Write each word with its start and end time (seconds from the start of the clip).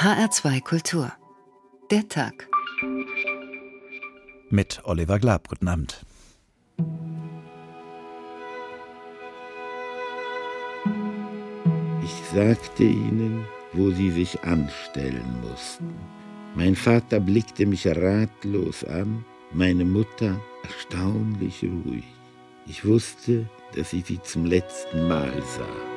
HR2 0.00 0.62
Kultur. 0.62 1.12
Der 1.90 2.08
Tag. 2.08 2.48
Mit 4.48 4.80
Oliver 4.84 5.18
Glab. 5.18 5.46
Guten 5.48 5.68
Abend. 5.68 6.06
Ich 12.02 12.14
sagte 12.34 12.84
ihnen, 12.84 13.44
wo 13.74 13.90
sie 13.90 14.10
sich 14.10 14.42
anstellen 14.42 15.38
mussten. 15.42 15.94
Mein 16.54 16.76
Vater 16.76 17.20
blickte 17.20 17.66
mich 17.66 17.86
ratlos 17.86 18.82
an, 18.84 19.22
meine 19.52 19.84
Mutter 19.84 20.40
erstaunlich 20.62 21.62
ruhig. 21.62 22.04
Ich 22.66 22.86
wusste, 22.86 23.46
dass 23.76 23.92
ich 23.92 24.06
sie 24.06 24.22
zum 24.22 24.46
letzten 24.46 25.08
Mal 25.08 25.42
sah. 25.42 25.90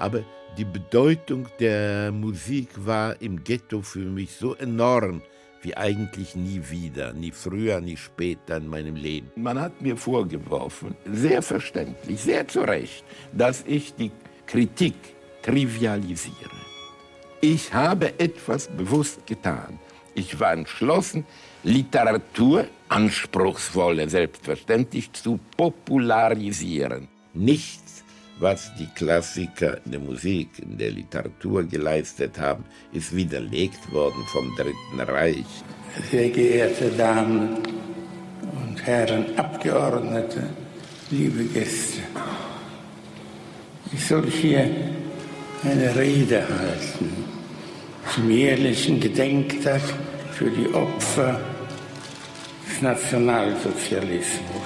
Aber 0.00 0.24
die 0.58 0.64
Bedeutung 0.64 1.46
der 1.60 2.10
Musik 2.10 2.70
war 2.74 3.22
im 3.22 3.44
Ghetto 3.44 3.80
für 3.80 4.00
mich 4.00 4.32
so 4.32 4.56
enorm 4.56 5.22
wie 5.62 5.76
eigentlich 5.76 6.34
nie 6.34 6.60
wieder, 6.68 7.12
nie 7.12 7.30
früher, 7.30 7.80
nie 7.80 7.96
später 7.96 8.56
in 8.56 8.66
meinem 8.66 8.96
Leben. 8.96 9.30
Man 9.36 9.60
hat 9.60 9.80
mir 9.80 9.96
vorgeworfen, 9.96 10.96
sehr 11.12 11.42
verständlich, 11.42 12.20
sehr 12.20 12.46
zu 12.48 12.62
Recht, 12.62 13.04
dass 13.32 13.64
ich 13.66 13.94
die 13.94 14.10
Kritik 14.46 14.94
trivialisiere. 15.42 16.58
Ich 17.40 17.72
habe 17.72 18.18
etwas 18.18 18.66
bewusst 18.66 19.24
getan. 19.26 19.78
Ich 20.16 20.40
war 20.40 20.52
entschlossen, 20.52 21.24
Literatur, 21.62 22.66
anspruchsvolle 22.88 24.08
selbstverständlich, 24.08 25.12
zu 25.12 25.38
popularisieren. 25.56 27.06
Nichts, 27.32 27.87
was 28.40 28.72
die 28.78 28.88
Klassiker 28.94 29.78
in 29.84 29.92
der 29.92 30.00
Musik, 30.00 30.48
in 30.58 30.78
der 30.78 30.90
Literatur 30.90 31.64
geleistet 31.64 32.38
haben, 32.38 32.64
ist 32.92 33.14
widerlegt 33.14 33.92
worden 33.92 34.22
vom 34.32 34.54
Dritten 34.56 35.00
Reich. 35.00 35.46
Sehr 36.10 36.30
geehrte 36.30 36.90
Damen 36.90 37.58
und 38.42 38.86
Herren 38.86 39.36
Abgeordnete, 39.36 40.42
liebe 41.10 41.44
Gäste, 41.44 42.00
ich 43.92 44.06
soll 44.06 44.30
hier 44.30 44.70
eine 45.64 45.96
Rede 45.96 46.46
halten 46.46 47.24
zum 48.14 48.30
jährlichen 48.30 49.00
Gedenktag 49.00 49.80
für 50.32 50.50
die 50.50 50.72
Opfer 50.72 51.40
des 52.68 52.82
Nationalsozialismus. 52.82 54.57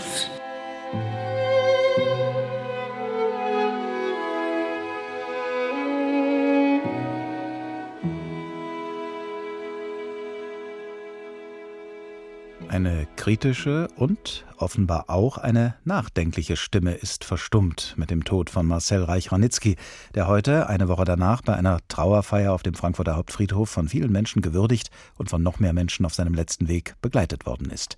Eine 12.85 13.07
kritische 13.15 13.87
und 13.95 14.45
offenbar 14.57 15.05
auch 15.07 15.39
eine 15.39 15.77
nachdenkliche 15.85 16.57
Stimme 16.57 16.95
ist 16.95 17.25
verstummt 17.25 17.95
mit 17.97 18.11
dem 18.11 18.25
Tod 18.25 18.51
von 18.51 18.67
Marcel 18.67 19.05
Reich-Ranitzky, 19.05 19.77
der 20.17 20.27
heute, 20.27 20.69
eine 20.69 20.89
Woche 20.89 21.05
danach, 21.05 21.43
bei 21.43 21.55
einer 21.55 21.79
Trauerfeier 21.87 22.53
auf 22.53 22.65
dem 22.65 22.75
Frankfurter 22.75 23.15
Hauptfriedhof 23.15 23.71
von 23.71 23.89
vielen 23.89 24.11
Menschen 24.11 24.43
gewürdigt 24.43 24.91
und 25.17 25.31
von 25.31 25.45
noch 25.45 25.61
mehr 25.61 25.73
Menschen 25.73 26.05
auf 26.05 26.15
seinem 26.15 26.35
letzten 26.35 26.67
Weg 26.67 26.97
begleitet 27.01 27.47
worden 27.47 27.71
ist. 27.71 27.97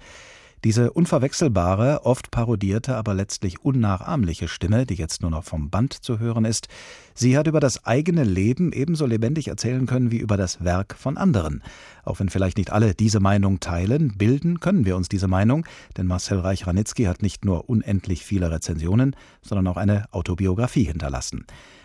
Diese 0.65 0.93
unverwechselbare, 0.93 2.07
oft 2.07 2.31
parodierte, 2.31 2.97
aber 2.97 3.13
letztlich 3.13 3.63
unnachahmliche 3.63 4.49
Stimme, 4.49 4.87
die 4.87 4.95
jetzt 4.95 5.21
nur 5.21 5.31
noch 5.31 5.45
vom 5.45 5.69
Band 5.69 5.93
zu 5.93 6.19
hören 6.19 6.47
ist, 6.47 6.69
sie 7.13 7.37
hat 7.37 7.47
über 7.47 7.61
das 7.61 7.85
eigene 7.85 8.25
Leben 8.25 8.73
ebenso 8.73 9.05
lebendig 9.05 9.49
erzählen 9.49 9.85
können 9.85 10.11
wie 10.11 10.17
über 10.17 10.39
das 10.39 10.65
Werk 10.65 10.97
von 10.99 11.19
anderen. 11.19 11.63
Auch 12.03 12.19
wenn 12.19 12.31
vielleicht 12.31 12.57
nicht 12.57 12.73
alle 12.73 12.95
diese 12.95 13.21
Meinung 13.21 13.61
teilen, 13.61 14.17
bilden 14.17 14.59
können 14.59 14.87
wir 14.87 14.97
uns 14.97 15.11
diese 15.11 15.29
Meinung, 15.29 15.67
denn 15.99 16.07
Marcel 16.07 16.39
Reich-Ranitzky 16.39 17.05
hat 17.05 17.21
nicht 17.21 17.45
nur 17.45 17.69
unendlich 17.69 18.25
viele 18.25 18.51
Rezensionen, 18.51 19.15
sondern 19.43 19.67
auch 19.67 19.77
eine 19.77 20.07
Autobiografie 20.13 20.85
hinterlassen. 20.85 21.45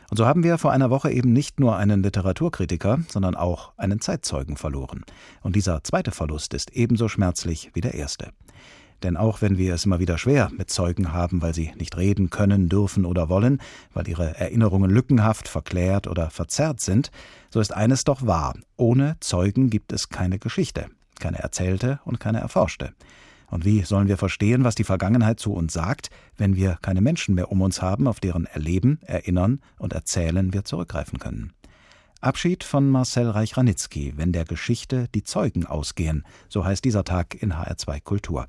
Und 0.09 0.17
so 0.17 0.25
haben 0.25 0.43
wir 0.43 0.57
vor 0.57 0.71
einer 0.71 0.89
Woche 0.89 1.11
eben 1.11 1.33
nicht 1.33 1.59
nur 1.59 1.77
einen 1.77 2.01
Literaturkritiker, 2.01 2.99
sondern 3.09 3.35
auch 3.35 3.73
einen 3.77 4.01
Zeitzeugen 4.01 4.57
verloren. 4.57 5.03
Und 5.41 5.55
dieser 5.55 5.83
zweite 5.83 6.11
Verlust 6.11 6.53
ist 6.53 6.71
ebenso 6.71 7.07
schmerzlich 7.07 7.71
wie 7.73 7.81
der 7.81 7.93
erste. 7.93 8.31
Denn 9.03 9.15
auch 9.15 9.41
wenn 9.41 9.57
wir 9.57 9.75
es 9.75 9.85
immer 9.85 9.99
wieder 9.99 10.17
schwer 10.17 10.49
mit 10.51 10.69
Zeugen 10.69 11.13
haben, 11.13 11.41
weil 11.41 11.53
sie 11.53 11.71
nicht 11.77 11.95
reden 11.95 12.29
können, 12.29 12.67
dürfen 12.67 13.05
oder 13.05 13.29
wollen, 13.29 13.61
weil 13.93 14.07
ihre 14.07 14.37
Erinnerungen 14.37 14.89
lückenhaft, 14.89 15.47
verklärt 15.47 16.07
oder 16.07 16.29
verzerrt 16.29 16.81
sind, 16.81 17.11
so 17.49 17.59
ist 17.59 17.73
eines 17.73 18.03
doch 18.03 18.25
wahr. 18.25 18.55
Ohne 18.75 19.15
Zeugen 19.21 19.69
gibt 19.69 19.93
es 19.93 20.09
keine 20.09 20.39
Geschichte, 20.39 20.87
keine 21.19 21.39
erzählte 21.39 21.99
und 22.03 22.19
keine 22.19 22.39
erforschte. 22.39 22.93
Und 23.49 23.65
wie 23.65 23.81
sollen 23.83 24.07
wir 24.07 24.17
verstehen, 24.17 24.63
was 24.63 24.75
die 24.75 24.83
Vergangenheit 24.83 25.39
zu 25.39 25.53
uns 25.53 25.73
sagt, 25.73 26.09
wenn 26.37 26.55
wir 26.55 26.77
keine 26.81 27.01
Menschen 27.01 27.35
mehr 27.35 27.51
um 27.51 27.61
uns 27.61 27.81
haben, 27.81 28.07
auf 28.07 28.19
deren 28.19 28.45
Erleben, 28.45 28.99
Erinnern 29.01 29.61
und 29.77 29.93
Erzählen 29.93 30.53
wir 30.53 30.63
zurückgreifen 30.65 31.19
können? 31.19 31.53
Abschied 32.21 32.65
von 32.65 32.89
Marcel 32.89 33.29
Reich-Ranitzky, 33.29 34.13
wenn 34.17 34.33
der 34.33 34.43
Geschichte 34.43 35.07
die 35.15 35.23
Zeugen 35.23 35.65
ausgehen, 35.65 36.25
so 36.49 36.65
heißt 36.65 36.83
dieser 36.83 37.05
Tag 37.05 37.41
in 37.41 37.53
HR2 37.53 38.01
Kultur. 38.01 38.47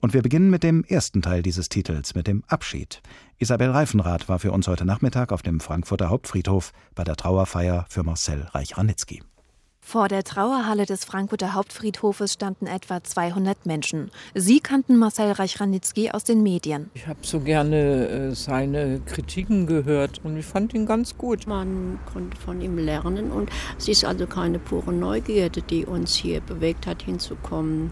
Und 0.00 0.14
wir 0.14 0.22
beginnen 0.22 0.50
mit 0.50 0.62
dem 0.62 0.84
ersten 0.84 1.22
Teil 1.22 1.42
dieses 1.42 1.68
Titels, 1.68 2.14
mit 2.14 2.26
dem 2.26 2.44
Abschied. 2.46 3.02
Isabel 3.38 3.70
Reifenrath 3.70 4.28
war 4.28 4.38
für 4.38 4.52
uns 4.52 4.68
heute 4.68 4.84
Nachmittag 4.84 5.32
auf 5.32 5.42
dem 5.42 5.60
Frankfurter 5.60 6.10
Hauptfriedhof 6.10 6.72
bei 6.94 7.04
der 7.04 7.16
Trauerfeier 7.16 7.86
für 7.88 8.02
Marcel 8.02 8.42
Reich-Ranitzky. 8.52 9.22
Vor 9.90 10.06
der 10.06 10.22
Trauerhalle 10.22 10.86
des 10.86 11.04
Frankfurter 11.04 11.54
Hauptfriedhofes 11.54 12.34
standen 12.34 12.68
etwa 12.68 13.02
200 13.02 13.66
Menschen. 13.66 14.12
Sie 14.36 14.60
kannten 14.60 14.96
Marcel 14.96 15.32
Reich-Ranitzky 15.32 16.10
aus 16.12 16.22
den 16.22 16.44
Medien. 16.44 16.90
Ich 16.94 17.08
habe 17.08 17.18
so 17.22 17.40
gerne 17.40 18.06
äh, 18.08 18.34
seine 18.36 19.00
Kritiken 19.04 19.66
gehört 19.66 20.20
und 20.22 20.36
ich 20.36 20.46
fand 20.46 20.74
ihn 20.74 20.86
ganz 20.86 21.18
gut. 21.18 21.48
Man 21.48 21.98
konnte 22.12 22.36
von 22.36 22.60
ihm 22.60 22.78
lernen 22.78 23.32
und 23.32 23.50
es 23.78 23.88
ist 23.88 24.04
also 24.04 24.26
keine 24.28 24.60
pure 24.60 24.92
Neugierde, 24.92 25.60
die 25.62 25.84
uns 25.84 26.14
hier 26.14 26.40
bewegt 26.40 26.86
hat, 26.86 27.02
hinzukommen 27.02 27.90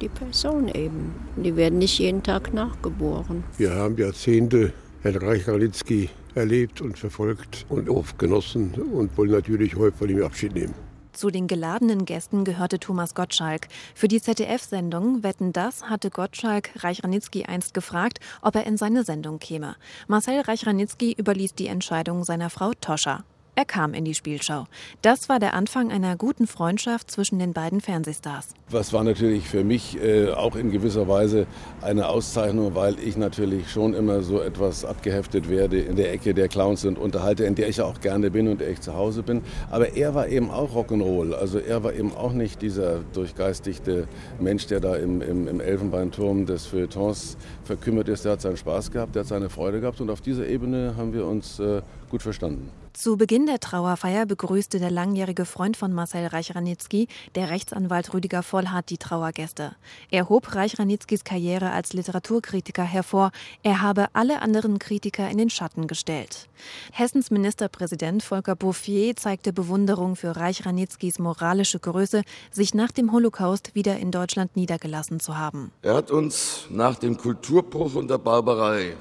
die 0.00 0.08
Person 0.08 0.68
eben. 0.68 1.14
Die 1.36 1.54
werden 1.54 1.78
nicht 1.78 1.98
jeden 1.98 2.22
Tag 2.22 2.52
nachgeboren. 2.52 3.44
Wir 3.56 3.72
haben 3.72 3.96
Jahrzehnte 3.96 4.72
Herrn 5.02 5.16
Reich-Ranitzky 5.16 6.10
erlebt 6.34 6.80
und 6.80 6.98
verfolgt 6.98 7.66
und 7.68 7.88
oft 7.88 8.18
genossen 8.18 8.74
und 8.74 9.16
wollen 9.16 9.30
natürlich 9.30 9.76
heute 9.76 9.96
von 9.96 10.08
ihm 10.08 10.22
Abschied 10.22 10.54
nehmen. 10.54 10.74
Zu 11.16 11.30
den 11.30 11.46
geladenen 11.46 12.04
Gästen 12.04 12.44
gehörte 12.44 12.78
Thomas 12.78 13.14
Gottschalk. 13.14 13.68
Für 13.94 14.06
die 14.06 14.20
ZDF-Sendung 14.20 15.22
Wetten 15.22 15.54
das 15.54 15.84
hatte 15.84 16.10
Gottschalk 16.10 16.68
Reich-Ranitzky 16.84 17.46
einst 17.46 17.72
gefragt, 17.72 18.20
ob 18.42 18.54
er 18.54 18.66
in 18.66 18.76
seine 18.76 19.02
Sendung 19.02 19.38
käme. 19.38 19.76
Marcel 20.08 20.42
Reich-Ranitzky 20.42 21.14
überließ 21.16 21.54
die 21.54 21.68
Entscheidung 21.68 22.22
seiner 22.22 22.50
Frau 22.50 22.72
Toscha. 22.78 23.24
Er 23.58 23.64
kam 23.64 23.94
in 23.94 24.04
die 24.04 24.12
Spielschau. 24.12 24.66
Das 25.00 25.30
war 25.30 25.38
der 25.38 25.54
Anfang 25.54 25.90
einer 25.90 26.14
guten 26.16 26.46
Freundschaft 26.46 27.10
zwischen 27.10 27.38
den 27.38 27.54
beiden 27.54 27.80
Fernsehstars. 27.80 28.48
Das 28.70 28.92
war 28.92 29.02
natürlich 29.02 29.48
für 29.48 29.64
mich 29.64 29.98
äh, 29.98 30.30
auch 30.30 30.56
in 30.56 30.70
gewisser 30.70 31.08
Weise 31.08 31.46
eine 31.80 32.08
Auszeichnung, 32.08 32.74
weil 32.74 32.98
ich 32.98 33.16
natürlich 33.16 33.70
schon 33.70 33.94
immer 33.94 34.20
so 34.20 34.42
etwas 34.42 34.84
abgeheftet 34.84 35.48
werde 35.48 35.80
in 35.80 35.96
der 35.96 36.12
Ecke 36.12 36.34
der 36.34 36.48
Clowns 36.48 36.84
und 36.84 36.98
Unterhalter, 36.98 37.46
in 37.46 37.54
der 37.54 37.70
ich 37.70 37.80
auch 37.80 38.02
gerne 38.02 38.30
bin 38.30 38.46
und 38.46 38.60
der 38.60 38.68
ich 38.68 38.82
zu 38.82 38.92
Hause 38.92 39.22
bin. 39.22 39.40
Aber 39.70 39.94
er 39.94 40.14
war 40.14 40.28
eben 40.28 40.50
auch 40.50 40.74
Rock'n'Roll. 40.74 41.32
Also 41.32 41.58
er 41.58 41.82
war 41.82 41.94
eben 41.94 42.14
auch 42.14 42.34
nicht 42.34 42.60
dieser 42.60 42.98
durchgeistigte 43.14 44.06
Mensch, 44.38 44.66
der 44.66 44.80
da 44.80 44.96
im, 44.96 45.22
im, 45.22 45.48
im 45.48 45.60
Elfenbeinturm 45.60 46.44
des 46.44 46.66
Feuilletons 46.66 47.38
verkümmert 47.64 48.10
ist. 48.10 48.26
Der 48.26 48.32
hat 48.32 48.42
seinen 48.42 48.58
Spaß 48.58 48.90
gehabt, 48.90 49.14
der 49.14 49.20
hat 49.20 49.28
seine 49.28 49.48
Freude 49.48 49.80
gehabt 49.80 50.02
und 50.02 50.10
auf 50.10 50.20
dieser 50.20 50.46
Ebene 50.46 50.94
haben 50.98 51.14
wir 51.14 51.24
uns 51.24 51.58
äh, 51.58 51.80
gut 52.10 52.22
verstanden. 52.22 52.70
Zu 52.96 53.18
Beginn 53.18 53.44
der 53.44 53.60
Trauerfeier 53.60 54.24
begrüßte 54.24 54.78
der 54.78 54.90
langjährige 54.90 55.44
Freund 55.44 55.76
von 55.76 55.92
Marcel 55.92 56.28
Reich-Ranitzky, 56.28 57.08
der 57.34 57.50
Rechtsanwalt 57.50 58.14
Rüdiger 58.14 58.42
Vollhardt, 58.42 58.88
die 58.88 58.96
Trauergäste. 58.96 59.76
Er 60.10 60.30
hob 60.30 60.54
Reich-Ranitzkys 60.54 61.22
Karriere 61.22 61.72
als 61.72 61.92
Literaturkritiker 61.92 62.84
hervor. 62.84 63.32
Er 63.62 63.82
habe 63.82 64.06
alle 64.14 64.40
anderen 64.40 64.78
Kritiker 64.78 65.28
in 65.28 65.36
den 65.36 65.50
Schatten 65.50 65.88
gestellt. 65.88 66.48
Hessens 66.90 67.30
Ministerpräsident 67.30 68.22
Volker 68.22 68.56
Bouffier 68.56 69.14
zeigte 69.14 69.52
Bewunderung 69.52 70.16
für 70.16 70.34
Reich-Ranitzkys 70.34 71.18
moralische 71.18 71.78
Größe, 71.78 72.22
sich 72.50 72.72
nach 72.72 72.92
dem 72.92 73.12
Holocaust 73.12 73.74
wieder 73.74 73.98
in 73.98 74.10
Deutschland 74.10 74.56
niedergelassen 74.56 75.20
zu 75.20 75.36
haben. 75.36 75.70
Er 75.82 75.96
hat 75.96 76.10
uns 76.10 76.66
nach 76.70 76.96
dem 76.96 77.18
Kulturbruch 77.18 77.94
und 77.94 78.08
der 78.08 78.18
Barbarei 78.18 78.96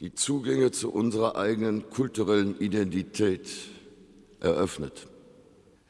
die 0.00 0.14
Zugänge 0.14 0.70
zu 0.72 0.92
unserer 0.92 1.36
eigenen 1.36 1.88
kulturellen 1.90 2.58
Identität 2.58 3.48
eröffnet. 4.40 5.06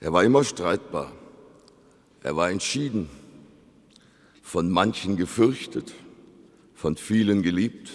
Er 0.00 0.12
war 0.12 0.23
immer 0.25 0.44
streitbar. 0.44 1.12
Er 2.23 2.37
war 2.37 2.50
entschieden, 2.50 3.08
von 4.43 4.70
manchen 4.70 5.17
gefürchtet, 5.17 5.93
von 6.75 6.97
vielen 6.97 7.43
geliebt 7.43 7.91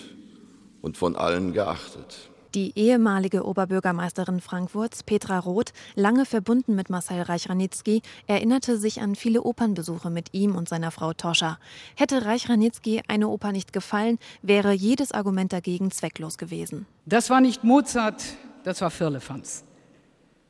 und 0.81 0.97
von 0.97 1.15
allen 1.15 1.53
geachtet. 1.53 2.30
Die 2.53 2.77
ehemalige 2.77 3.45
Oberbürgermeisterin 3.45 4.41
Frankfurts, 4.41 5.03
Petra 5.03 5.39
Roth, 5.39 5.71
lange 5.95 6.25
verbunden 6.25 6.75
mit 6.75 6.89
Marcel 6.89 7.21
Reich-Ranitzky, 7.21 8.01
erinnerte 8.27 8.77
sich 8.77 8.99
an 8.99 9.15
viele 9.15 9.43
Opernbesuche 9.43 10.09
mit 10.09 10.33
ihm 10.33 10.55
und 10.55 10.67
seiner 10.67 10.91
Frau 10.91 11.13
Toscha. 11.13 11.59
Hätte 11.95 12.25
Reich-Ranitzky 12.25 13.03
eine 13.07 13.29
Oper 13.29 13.53
nicht 13.53 13.71
gefallen, 13.71 14.19
wäre 14.41 14.73
jedes 14.73 15.13
Argument 15.13 15.53
dagegen 15.53 15.91
zwecklos 15.91 16.37
gewesen. 16.37 16.87
Das 17.05 17.29
war 17.29 17.39
nicht 17.39 17.63
Mozart, 17.63 18.21
das 18.65 18.81
war 18.81 18.91
Firlefanz. 18.91 19.63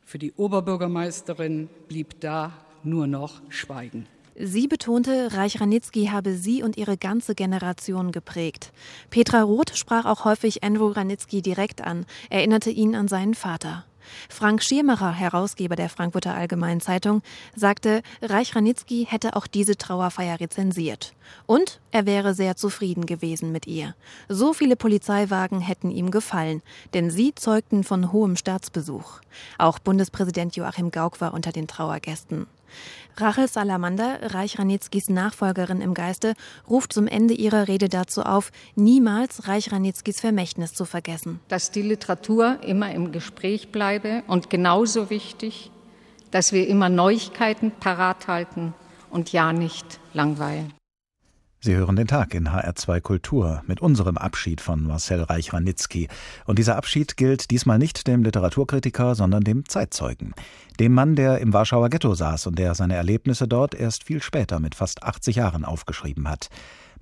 Für 0.04 0.18
die 0.18 0.34
Oberbürgermeisterin 0.34 1.70
blieb 1.88 2.20
da 2.20 2.52
nur 2.82 3.06
noch 3.06 3.44
Schweigen. 3.50 4.08
Sie 4.44 4.68
betonte, 4.68 5.34
Reich 5.34 5.62
Ranitzky 5.62 6.08
habe 6.08 6.34
sie 6.34 6.64
und 6.64 6.76
ihre 6.76 6.98
ganze 6.98 7.36
Generation 7.36 8.12
geprägt. 8.12 8.72
Petra 9.12 9.44
Roth 9.44 9.78
sprach 9.78 10.06
auch 10.06 10.26
häufig 10.26 10.64
Andrew 10.64 10.88
Ranitzky 10.88 11.44
direkt 11.44 11.82
an, 11.82 12.08
erinnerte 12.32 12.72
ihn 12.72 12.96
an 12.96 13.08
seinen 13.08 13.36
Vater. 13.36 13.86
Frank 14.30 14.64
Schirmacher, 14.64 15.12
Herausgeber 15.12 15.76
der 15.76 15.90
Frankfurter 15.90 16.34
Allgemeinen 16.34 16.82
Zeitung, 16.82 17.22
sagte, 17.56 18.02
Reich 18.24 18.56
Ranitzky 18.56 19.06
hätte 19.08 19.36
auch 19.36 19.46
diese 19.46 19.78
Trauerfeier 19.78 20.40
rezensiert. 20.40 21.14
Und 21.46 21.80
er 21.92 22.08
wäre 22.08 22.34
sehr 22.34 22.56
zufrieden 22.56 23.06
gewesen 23.06 23.52
mit 23.52 23.68
ihr. 23.68 23.94
So 24.28 24.54
viele 24.54 24.76
Polizeiwagen 24.76 25.62
hätten 25.62 25.92
ihm 25.92 26.10
gefallen, 26.10 26.64
denn 26.96 27.12
sie 27.12 27.36
zeugten 27.36 27.84
von 27.84 28.12
hohem 28.12 28.36
Staatsbesuch. 28.36 29.22
Auch 29.60 29.78
Bundespräsident 29.78 30.56
Joachim 30.56 30.90
Gauck 30.90 31.22
war 31.22 31.36
unter 31.36 31.52
den 31.52 31.68
Trauergästen. 31.68 32.48
Rachel 33.18 33.48
Salamander, 33.48 34.34
Reich 34.34 34.58
Ranitzkys 34.58 35.10
Nachfolgerin 35.10 35.82
im 35.82 35.94
Geiste, 35.94 36.34
ruft 36.70 36.94
zum 36.94 37.08
Ende 37.08 37.34
ihrer 37.34 37.68
Rede 37.68 37.90
dazu 37.90 38.24
auf, 38.24 38.52
niemals 38.76 39.48
Reich 39.48 39.72
Ranitzkys 39.72 40.20
Vermächtnis 40.20 40.74
zu 40.74 40.86
vergessen. 40.86 41.40
Dass 41.48 41.72
die 41.72 41.82
Literatur 41.82 42.60
immer 42.64 42.92
im 42.94 43.12
Gespräch 43.12 43.72
bleibe 43.72 44.24
und 44.28 44.50
genauso 44.50 45.10
wichtig, 45.10 45.72
dass 46.32 46.54
wir 46.54 46.68
immer 46.68 46.90
Neuigkeiten 46.90 47.72
parat 47.72 48.28
halten 48.28 48.74
und 49.10 49.32
ja 49.32 49.54
nicht 49.54 50.00
langweilen. 50.14 50.74
Sie 51.64 51.76
hören 51.76 51.96
den 51.96 52.08
Tag 52.08 52.34
in 52.34 52.50
HR2 52.50 53.02
Kultur 53.02 53.62
mit 53.68 53.82
unserem 53.82 54.18
Abschied 54.18 54.62
von 54.62 54.82
Marcel 54.82 55.22
Reich-Ranitzky. 55.22 56.08
Und 56.46 56.58
dieser 56.58 56.76
Abschied 56.76 57.18
gilt 57.18 57.52
diesmal 57.52 57.78
nicht 57.78 58.08
dem 58.08 58.24
Literaturkritiker, 58.24 59.14
sondern 59.14 59.44
dem 59.44 59.70
Zeitzeugen. 59.70 60.34
Dem 60.80 60.92
Mann, 60.96 61.16
der 61.16 61.38
im 61.38 61.54
Warschauer 61.54 61.92
Ghetto 61.92 62.16
saß 62.16 62.48
und 62.48 62.58
der 62.58 62.74
seine 62.74 62.96
Erlebnisse 62.96 63.48
dort 63.48 63.76
erst 63.76 64.06
viel 64.06 64.24
später 64.24 64.60
mit 64.60 64.74
fast 64.74 65.04
80 65.04 65.36
Jahren 65.36 65.64
aufgeschrieben 65.64 66.28
hat. 66.28 66.50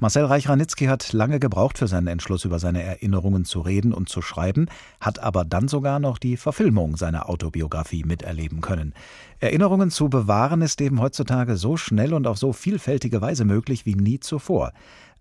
Marcel 0.01 0.23
Reich-Ranitzky 0.23 0.85
hat 0.85 1.11
lange 1.11 1.41
gebraucht 1.41 1.77
für 1.77 1.89
seinen 1.89 2.07
Entschluss, 2.07 2.45
über 2.45 2.57
seine 2.57 2.81
Erinnerungen 2.83 3.43
zu 3.43 3.59
reden 3.59 3.93
und 3.93 4.07
zu 4.07 4.21
schreiben, 4.21 4.67
hat 5.01 5.19
aber 5.19 5.43
dann 5.43 5.67
sogar 5.67 5.99
noch 5.99 6.17
die 6.19 6.37
Verfilmung 6.37 6.95
seiner 6.95 7.27
Autobiografie 7.27 8.05
miterleben 8.05 8.61
können. 8.61 8.93
Erinnerungen 9.41 9.91
zu 9.91 10.07
bewahren 10.07 10.61
ist 10.61 10.79
eben 10.79 11.01
heutzutage 11.01 11.57
so 11.57 11.75
schnell 11.75 12.13
und 12.13 12.27
auf 12.27 12.37
so 12.37 12.53
vielfältige 12.53 13.19
Weise 13.19 13.43
möglich 13.43 13.85
wie 13.85 13.95
nie 13.95 14.21
zuvor. 14.21 14.71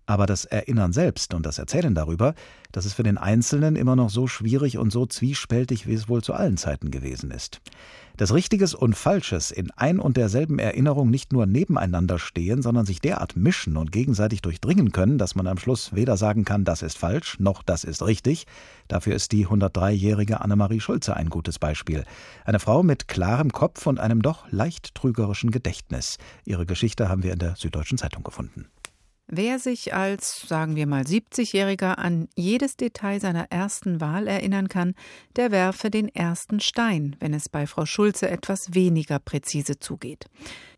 Aber 0.09 0.25
das 0.25 0.45
Erinnern 0.45 0.91
selbst 0.91 1.35
und 1.35 1.45
das 1.45 1.59
Erzählen 1.59 1.93
darüber, 1.93 2.33
das 2.71 2.87
ist 2.87 2.93
für 2.93 3.03
den 3.03 3.19
Einzelnen 3.19 3.75
immer 3.75 3.95
noch 3.95 4.09
so 4.09 4.25
schwierig 4.25 4.79
und 4.79 4.91
so 4.91 5.05
zwiespältig, 5.05 5.85
wie 5.85 5.93
es 5.93 6.09
wohl 6.09 6.23
zu 6.23 6.33
allen 6.33 6.57
Zeiten 6.57 6.89
gewesen 6.89 7.29
ist 7.29 7.61
dass 8.17 8.33
Richtiges 8.33 8.73
und 8.73 8.97
Falsches 8.97 9.49
in 9.49 9.71
ein 9.71 9.97
und 9.97 10.17
derselben 10.17 10.59
Erinnerung 10.59 11.09
nicht 11.09 11.31
nur 11.31 11.45
nebeneinander 11.45 12.19
stehen, 12.19 12.61
sondern 12.61 12.85
sich 12.85 12.99
derart 12.99 13.37
mischen 13.37 13.77
und 13.77 13.93
gegenseitig 13.93 14.41
durchdringen 14.41 14.91
können, 14.91 15.17
dass 15.17 15.35
man 15.35 15.47
am 15.47 15.57
Schluss 15.57 15.95
weder 15.95 16.17
sagen 16.17 16.43
kann, 16.43 16.65
das 16.65 16.81
ist 16.81 16.97
falsch, 16.97 17.39
noch 17.39 17.63
das 17.63 17.85
ist 17.85 18.05
richtig. 18.05 18.45
Dafür 18.89 19.15
ist 19.15 19.31
die 19.31 19.47
103-jährige 19.47 20.41
Annemarie 20.41 20.81
Schulze 20.81 21.15
ein 21.15 21.29
gutes 21.29 21.59
Beispiel. 21.59 22.03
Eine 22.43 22.59
Frau 22.59 22.83
mit 22.83 23.07
klarem 23.07 23.53
Kopf 23.53 23.87
und 23.87 24.01
einem 24.01 24.21
doch 24.21 24.51
leicht 24.51 24.95
trügerischen 24.95 25.49
Gedächtnis. 25.49 26.17
Ihre 26.43 26.65
Geschichte 26.65 27.07
haben 27.07 27.23
wir 27.23 27.31
in 27.31 27.39
der 27.39 27.55
Süddeutschen 27.55 27.97
Zeitung 27.97 28.23
gefunden. 28.23 28.65
Wer 29.31 29.59
sich 29.59 29.93
als, 29.93 30.41
sagen 30.47 30.75
wir 30.75 30.87
mal, 30.87 31.03
70-Jähriger 31.03 31.99
an 31.99 32.27
jedes 32.35 32.77
Detail 32.77 33.19
seiner 33.19 33.51
ersten 33.51 34.01
Wahl 34.01 34.25
erinnern 34.25 34.69
kann, 34.69 34.95
der 35.35 35.51
werfe 35.51 35.91
den 35.91 36.09
ersten 36.09 36.59
Stein, 36.59 37.15
wenn 37.19 37.35
es 37.35 37.47
bei 37.47 37.67
Frau 37.67 37.85
Schulze 37.85 38.27
etwas 38.27 38.73
weniger 38.73 39.19
präzise 39.19 39.77
zugeht. 39.77 40.25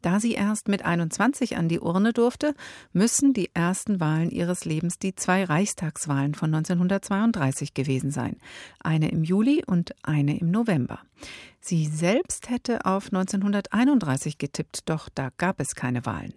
Da 0.02 0.20
sie 0.20 0.34
erst 0.34 0.68
mit 0.68 0.84
21 0.84 1.56
an 1.56 1.70
die 1.70 1.80
Urne 1.80 2.12
durfte, 2.12 2.54
müssen 2.92 3.32
die 3.32 3.52
ersten 3.54 4.02
Wahlen 4.02 4.32
ihres 4.32 4.66
Lebens 4.66 5.00
die 5.00 5.16
zwei 5.16 5.46
Reichstagswahlen 5.46 6.34
von 6.34 6.54
1932 6.54 7.74
gewesen 7.74 8.12
sein. 8.12 8.36
Eine 8.82 9.12
im 9.12 9.24
Juli 9.24 9.64
und 9.66 9.96
eine 10.04 10.38
im 10.38 10.52
November. 10.52 11.00
Sie 11.64 11.86
selbst 11.86 12.50
hätte 12.50 12.86
auf 12.86 13.06
1931 13.06 14.40
getippt, 14.40 14.90
doch 14.90 15.10
da 15.10 15.30
gab 15.38 15.62
es 15.62 15.76
keine 15.76 16.08
Wahlen. 16.08 16.34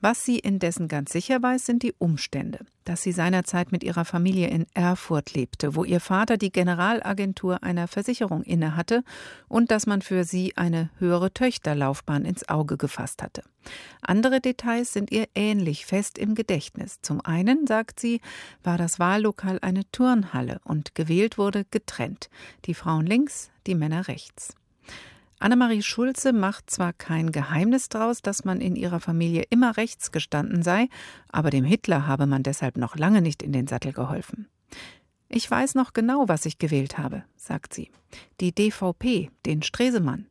Was 0.00 0.24
sie 0.24 0.38
indessen 0.38 0.86
ganz 0.86 1.12
sicher 1.12 1.42
weiß, 1.42 1.66
sind 1.66 1.82
die 1.82 1.92
Umstände. 1.98 2.64
Dass 2.84 3.02
sie 3.02 3.12
seinerzeit 3.12 3.72
mit 3.72 3.84
ihrer 3.84 4.04
Familie 4.04 4.48
in 4.48 4.66
Erfurt 4.72 5.34
lebte, 5.34 5.74
wo 5.74 5.84
ihr 5.84 6.00
Vater 6.00 6.38
die 6.38 6.52
Generalagentur 6.52 7.62
einer 7.64 7.88
Versicherung 7.88 8.42
innehatte 8.42 9.02
und 9.48 9.72
dass 9.72 9.86
man 9.86 10.02
für 10.02 10.24
sie 10.24 10.56
eine 10.56 10.88
höhere 10.98 11.32
Töchterlaufbahn 11.32 12.24
ins 12.24 12.48
Auge 12.48 12.76
gefasst 12.76 13.22
hatte. 13.22 13.42
Andere 14.00 14.40
Details 14.40 14.92
sind 14.92 15.10
ihr 15.10 15.26
ähnlich 15.34 15.84
fest 15.84 16.16
im 16.16 16.34
Gedächtnis. 16.34 17.00
Zum 17.02 17.20
einen, 17.20 17.66
sagt 17.66 18.00
sie, 18.00 18.20
war 18.62 18.78
das 18.78 18.98
Wahllokal 18.98 19.58
eine 19.60 19.82
Turnhalle 19.90 20.60
und 20.64 20.94
gewählt 20.94 21.38
wurde 21.38 21.66
getrennt. 21.70 22.30
Die 22.64 22.74
Frauen 22.74 23.04
links, 23.04 23.50
die 23.66 23.74
Männer 23.74 24.08
rechts. 24.08 24.54
Annemarie 25.38 25.82
Schulze 25.82 26.34
macht 26.34 26.68
zwar 26.70 26.92
kein 26.92 27.32
Geheimnis 27.32 27.88
daraus, 27.88 28.20
dass 28.20 28.44
man 28.44 28.60
in 28.60 28.76
ihrer 28.76 29.00
Familie 29.00 29.44
immer 29.48 29.76
rechts 29.78 30.12
gestanden 30.12 30.62
sei, 30.62 30.88
aber 31.30 31.48
dem 31.48 31.64
Hitler 31.64 32.06
habe 32.06 32.26
man 32.26 32.42
deshalb 32.42 32.76
noch 32.76 32.96
lange 32.96 33.22
nicht 33.22 33.42
in 33.42 33.52
den 33.52 33.66
Sattel 33.66 33.92
geholfen. 33.92 34.48
Ich 35.28 35.50
weiß 35.50 35.76
noch 35.76 35.92
genau, 35.92 36.28
was 36.28 36.44
ich 36.44 36.58
gewählt 36.58 36.98
habe, 36.98 37.24
sagt 37.36 37.72
sie. 37.72 37.90
Die 38.40 38.54
DVP, 38.54 39.30
den 39.46 39.62
Stresemann. 39.62 40.26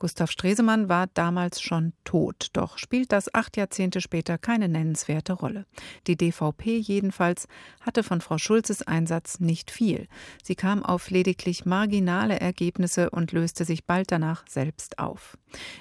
Gustav 0.00 0.30
Stresemann 0.30 0.88
war 0.88 1.08
damals 1.08 1.60
schon 1.60 1.92
tot, 2.04 2.48
doch 2.54 2.78
spielt 2.78 3.12
das 3.12 3.34
acht 3.34 3.58
Jahrzehnte 3.58 4.00
später 4.00 4.38
keine 4.38 4.66
nennenswerte 4.66 5.34
Rolle. 5.34 5.66
Die 6.06 6.16
DVP 6.16 6.78
jedenfalls 6.78 7.46
hatte 7.82 8.02
von 8.02 8.22
Frau 8.22 8.38
Schulzes 8.38 8.80
Einsatz 8.80 9.40
nicht 9.40 9.70
viel. 9.70 10.08
Sie 10.42 10.54
kam 10.54 10.82
auf 10.82 11.10
lediglich 11.10 11.66
marginale 11.66 12.40
Ergebnisse 12.40 13.10
und 13.10 13.32
löste 13.32 13.66
sich 13.66 13.84
bald 13.84 14.10
danach 14.10 14.48
selbst 14.48 14.98
auf. 14.98 15.36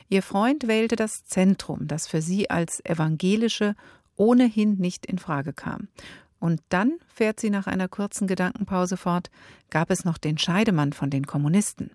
Ihr 0.09 0.21
Freund 0.21 0.67
wählte 0.67 0.97
das 0.97 1.23
Zentrum, 1.23 1.87
das 1.87 2.05
für 2.05 2.21
sie 2.21 2.49
als 2.49 2.83
evangelische 2.83 3.73
ohnehin 4.17 4.75
nicht 4.79 5.05
in 5.05 5.17
Frage 5.17 5.53
kam. 5.53 5.87
Und 6.39 6.61
dann, 6.67 6.99
fährt 7.07 7.39
sie 7.39 7.49
nach 7.49 7.67
einer 7.67 7.87
kurzen 7.87 8.27
Gedankenpause 8.27 8.97
fort, 8.97 9.31
gab 9.69 9.89
es 9.89 10.03
noch 10.03 10.17
den 10.17 10.37
Scheidemann 10.37 10.91
von 10.91 11.09
den 11.09 11.25
Kommunisten. 11.25 11.91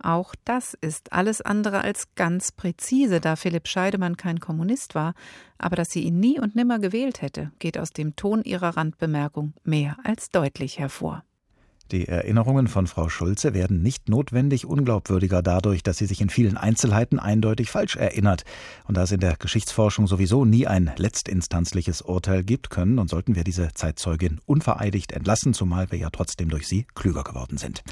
Auch 0.00 0.34
das 0.44 0.74
ist 0.80 1.12
alles 1.12 1.40
andere 1.40 1.80
als 1.80 2.14
ganz 2.14 2.52
präzise, 2.52 3.20
da 3.20 3.34
Philipp 3.34 3.66
Scheidemann 3.66 4.16
kein 4.16 4.38
Kommunist 4.38 4.94
war, 4.94 5.14
aber 5.58 5.74
dass 5.74 5.90
sie 5.90 6.02
ihn 6.02 6.20
nie 6.20 6.38
und 6.38 6.54
nimmer 6.54 6.78
gewählt 6.78 7.20
hätte, 7.20 7.50
geht 7.58 7.78
aus 7.78 7.90
dem 7.90 8.14
Ton 8.14 8.42
ihrer 8.42 8.76
Randbemerkung 8.76 9.54
mehr 9.64 9.96
als 10.04 10.30
deutlich 10.30 10.78
hervor. 10.78 11.24
Die 11.90 12.06
Erinnerungen 12.06 12.68
von 12.68 12.86
Frau 12.86 13.08
Schulze 13.08 13.54
werden 13.54 13.80
nicht 13.82 14.10
notwendig 14.10 14.66
unglaubwürdiger 14.66 15.40
dadurch, 15.40 15.82
dass 15.82 15.96
sie 15.96 16.04
sich 16.04 16.20
in 16.20 16.28
vielen 16.28 16.58
Einzelheiten 16.58 17.18
eindeutig 17.18 17.70
falsch 17.70 17.96
erinnert. 17.96 18.44
Und 18.84 18.98
da 18.98 19.04
es 19.04 19.12
in 19.12 19.20
der 19.20 19.36
Geschichtsforschung 19.36 20.06
sowieso 20.06 20.44
nie 20.44 20.66
ein 20.66 20.92
letztinstanzliches 20.98 22.02
Urteil 22.02 22.44
gibt, 22.44 22.68
können 22.68 22.98
und 22.98 23.08
sollten 23.08 23.36
wir 23.36 23.44
diese 23.44 23.72
Zeitzeugin 23.72 24.38
unvereidigt 24.44 25.12
entlassen, 25.12 25.54
zumal 25.54 25.90
wir 25.90 25.98
ja 25.98 26.10
trotzdem 26.10 26.50
durch 26.50 26.68
sie 26.68 26.86
klüger 26.94 27.24
geworden 27.24 27.56
sind. 27.56 27.82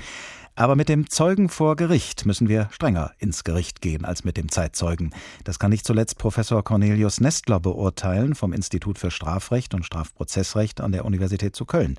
Aber 0.58 0.75
mit 0.75 0.88
dem 0.88 1.10
Zeugen 1.10 1.50
vor 1.50 1.76
Gericht 1.76 2.25
müssen 2.25 2.48
wir 2.48 2.70
strenger 2.72 3.12
ins 3.18 3.44
Gericht 3.44 3.82
gehen 3.82 4.06
als 4.06 4.25
mit 4.25 4.38
dem 4.38 4.50
Zeitzeugen. 4.50 5.14
Das 5.44 5.58
kann 5.58 5.70
nicht 5.70 5.84
zuletzt 5.84 6.18
Professor 6.18 6.64
Cornelius 6.64 7.20
Nestler 7.20 7.60
beurteilen 7.60 8.34
vom 8.34 8.54
Institut 8.54 8.98
für 8.98 9.10
Strafrecht 9.10 9.75
und 9.75 9.84
Strafprozessrecht 9.84 10.80
an 10.80 10.92
der 10.92 11.04
Universität 11.04 11.54
zu 11.54 11.66
Köln. 11.66 11.98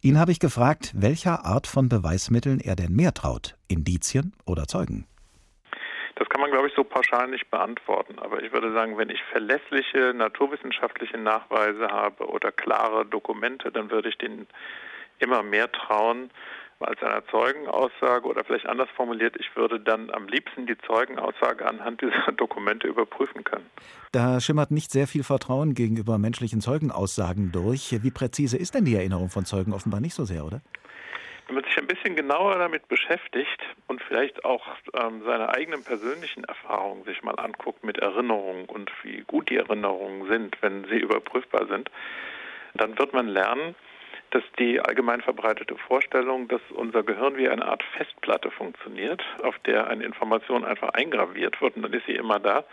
Ihn 0.00 0.18
habe 0.18 0.32
ich 0.32 0.40
gefragt, 0.40 0.92
welcher 0.94 1.44
Art 1.44 1.66
von 1.66 1.90
Beweismitteln 1.90 2.60
er 2.60 2.76
denn 2.76 2.96
mehr 2.96 3.12
traut, 3.12 3.56
Indizien 3.68 4.32
oder 4.46 4.64
Zeugen. 4.66 5.06
Das 6.14 6.30
kann 6.30 6.40
man, 6.40 6.50
glaube 6.50 6.68
ich, 6.68 6.74
so 6.74 6.84
pauschal 6.84 7.28
nicht 7.28 7.50
beantworten. 7.50 8.18
Aber 8.20 8.42
ich 8.42 8.54
würde 8.54 8.72
sagen, 8.72 8.96
wenn 8.96 9.10
ich 9.10 9.22
verlässliche 9.30 10.14
naturwissenschaftliche 10.14 11.18
Nachweise 11.18 11.88
habe 11.88 12.26
oder 12.26 12.52
klare 12.52 13.04
Dokumente, 13.04 13.70
dann 13.70 13.90
würde 13.90 14.08
ich 14.08 14.16
denen 14.16 14.46
immer 15.18 15.42
mehr 15.42 15.70
trauen 15.70 16.30
als 16.80 17.02
einer 17.02 17.26
Zeugenaussage 17.26 18.26
oder 18.26 18.44
vielleicht 18.44 18.66
anders 18.66 18.88
formuliert, 18.94 19.36
ich 19.38 19.54
würde 19.56 19.80
dann 19.80 20.10
am 20.10 20.28
liebsten 20.28 20.66
die 20.66 20.78
Zeugenaussage 20.78 21.66
anhand 21.66 22.00
dieser 22.00 22.32
Dokumente 22.36 22.86
überprüfen 22.86 23.44
können. 23.44 23.66
Da 24.12 24.40
schimmert 24.40 24.70
nicht 24.70 24.90
sehr 24.90 25.06
viel 25.06 25.24
Vertrauen 25.24 25.74
gegenüber 25.74 26.18
menschlichen 26.18 26.60
Zeugenaussagen 26.60 27.52
durch. 27.52 27.96
Wie 28.02 28.10
präzise 28.10 28.56
ist 28.56 28.74
denn 28.74 28.84
die 28.84 28.94
Erinnerung 28.94 29.28
von 29.28 29.44
Zeugen 29.44 29.72
offenbar 29.72 30.00
nicht 30.00 30.14
so 30.14 30.24
sehr, 30.24 30.44
oder? 30.44 30.60
Wenn 31.46 31.54
man 31.54 31.64
sich 31.64 31.78
ein 31.78 31.86
bisschen 31.86 32.14
genauer 32.14 32.58
damit 32.58 32.86
beschäftigt 32.88 33.62
und 33.86 34.02
vielleicht 34.02 34.44
auch 34.44 34.66
ähm, 34.92 35.22
seine 35.24 35.48
eigenen 35.48 35.82
persönlichen 35.82 36.44
Erfahrungen 36.44 37.04
sich 37.04 37.22
mal 37.22 37.36
anguckt 37.36 37.84
mit 37.84 37.96
Erinnerungen 37.98 38.66
und 38.66 38.92
wie 39.02 39.24
gut 39.26 39.48
die 39.48 39.56
Erinnerungen 39.56 40.28
sind, 40.28 40.60
wenn 40.60 40.84
sie 40.84 40.98
überprüfbar 40.98 41.66
sind, 41.66 41.90
dann 42.74 42.98
wird 42.98 43.14
man 43.14 43.28
lernen, 43.28 43.74
dass 44.30 44.42
die 44.58 44.80
allgemein 44.80 45.20
verbreitete 45.20 45.76
Vorstellung, 45.76 46.48
dass 46.48 46.60
unser 46.70 47.02
Gehirn 47.02 47.36
wie 47.36 47.48
eine 47.48 47.66
Art 47.66 47.82
Festplatte 47.96 48.50
funktioniert, 48.50 49.24
auf 49.42 49.58
der 49.60 49.88
eine 49.88 50.04
Information 50.04 50.64
einfach 50.64 50.90
eingraviert 50.90 51.60
wird 51.60 51.76
und 51.76 51.82
dann 51.82 51.92
ist 51.92 52.06
sie 52.06 52.16
immer 52.16 52.38
da, 52.38 52.64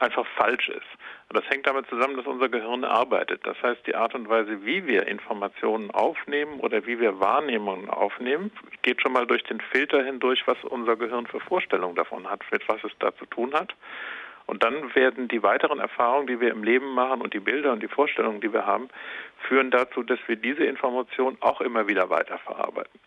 einfach 0.00 0.26
falsch 0.36 0.68
ist. 0.68 0.86
Und 1.28 1.36
das 1.36 1.48
hängt 1.48 1.66
damit 1.66 1.86
zusammen, 1.88 2.16
dass 2.16 2.26
unser 2.26 2.48
Gehirn 2.48 2.84
arbeitet. 2.84 3.46
Das 3.46 3.60
heißt, 3.62 3.86
die 3.86 3.94
Art 3.94 4.14
und 4.14 4.28
Weise, 4.28 4.64
wie 4.64 4.86
wir 4.86 5.06
Informationen 5.06 5.90
aufnehmen 5.90 6.60
oder 6.60 6.86
wie 6.86 6.98
wir 7.00 7.20
Wahrnehmungen 7.20 7.88
aufnehmen, 7.88 8.50
geht 8.82 9.00
schon 9.00 9.12
mal 9.12 9.26
durch 9.26 9.44
den 9.44 9.60
Filter 9.60 10.02
hindurch, 10.04 10.46
was 10.46 10.62
unser 10.64 10.96
Gehirn 10.96 11.26
für 11.26 11.40
Vorstellungen 11.40 11.94
davon 11.94 12.28
hat, 12.28 12.40
mit 12.50 12.66
was 12.68 12.82
es 12.84 12.92
da 12.98 13.14
zu 13.16 13.26
tun 13.26 13.54
hat. 13.54 13.74
Und 14.46 14.62
dann 14.62 14.94
werden 14.94 15.28
die 15.28 15.42
weiteren 15.42 15.80
Erfahrungen, 15.80 16.26
die 16.26 16.40
wir 16.40 16.50
im 16.50 16.64
Leben 16.64 16.94
machen 16.94 17.22
und 17.22 17.32
die 17.32 17.40
Bilder 17.40 17.72
und 17.72 17.82
die 17.82 17.88
Vorstellungen, 17.88 18.40
die 18.40 18.52
wir 18.52 18.66
haben, 18.66 18.88
führen 19.48 19.70
dazu, 19.70 20.02
dass 20.02 20.18
wir 20.26 20.36
diese 20.36 20.64
Information 20.64 21.36
auch 21.40 21.60
immer 21.60 21.88
wieder 21.88 22.10
weiterverarbeiten. 22.10 23.00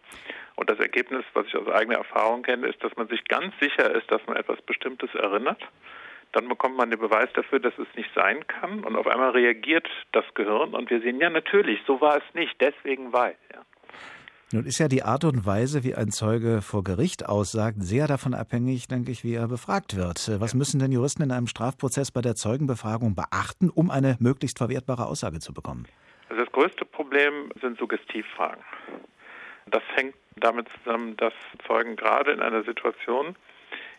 Und 0.56 0.70
das 0.70 0.80
Ergebnis, 0.80 1.24
was 1.34 1.46
ich 1.46 1.56
aus 1.56 1.68
eigener 1.68 1.98
Erfahrung 1.98 2.42
kenne, 2.42 2.68
ist, 2.68 2.84
dass 2.84 2.96
man 2.96 3.08
sich 3.08 3.24
ganz 3.26 3.54
sicher 3.60 3.94
ist, 3.94 4.12
dass 4.12 4.26
man 4.26 4.38
etwas 4.38 4.62
Bestimmtes 4.64 5.14
erinnert 5.14 5.62
dann 6.34 6.48
bekommt 6.50 6.78
man 6.78 6.92
den 6.92 7.00
Beweis 7.00 7.30
dafür, 7.34 7.60
dass 7.60 7.78
es 7.78 7.88
nicht 7.96 8.10
sein 8.14 8.46
kann 8.48 8.84
und 8.84 8.96
auf 8.96 9.08
einmal 9.08 9.32
reagiert 9.32 9.88
das 10.12 10.26
Gehirn 10.34 10.74
und 10.74 10.90
wir 10.90 11.02
sehen, 11.02 11.20
ja 11.20 11.30
natürlich, 11.30 11.80
so 11.88 12.02
war 12.02 12.18
es 12.18 12.34
nicht, 12.34 12.56
deswegen 12.60 13.14
weil. 13.14 13.36
Ja. 13.54 13.62
Nun 14.54 14.66
ist 14.66 14.80
ja 14.80 14.88
die 14.88 15.04
Art 15.04 15.26
und 15.26 15.46
Weise, 15.46 15.84
wie 15.84 15.94
ein 15.94 16.10
Zeuge 16.10 16.62
vor 16.62 16.82
Gericht 16.82 17.26
aussagt, 17.26 17.80
sehr 17.80 18.08
davon 18.08 18.34
abhängig, 18.34 18.88
denke 18.88 19.12
ich, 19.12 19.26
wie 19.26 19.34
er 19.34 19.50
befragt 19.50 19.98
wird. 19.98 20.40
Was 20.40 20.54
müssen 20.54 20.80
denn 20.80 20.94
Juristen 20.94 21.22
in 21.22 21.34
einem 21.34 21.48
Strafprozess 21.48 22.12
bei 22.12 22.22
der 22.22 22.36
Zeugenbefragung 22.36 23.14
beachten, 23.14 23.70
um 23.70 23.92
eine 23.92 24.16
möglichst 24.22 24.58
verwertbare 24.58 25.06
Aussage 25.06 25.40
zu 25.40 25.54
bekommen? 25.54 25.86
Also 26.30 26.46
das 26.46 26.54
größte 26.54 26.86
Problem 26.86 27.52
sind 27.60 27.78
Suggestivfragen. 27.78 28.64
Das 29.70 29.84
hängt 29.96 30.16
damit 30.38 30.70
zusammen, 30.78 31.18
dass 31.18 31.34
Zeugen 31.68 31.98
gerade 31.98 32.32
in 32.32 32.40
einer 32.40 32.64
Situation, 32.64 33.36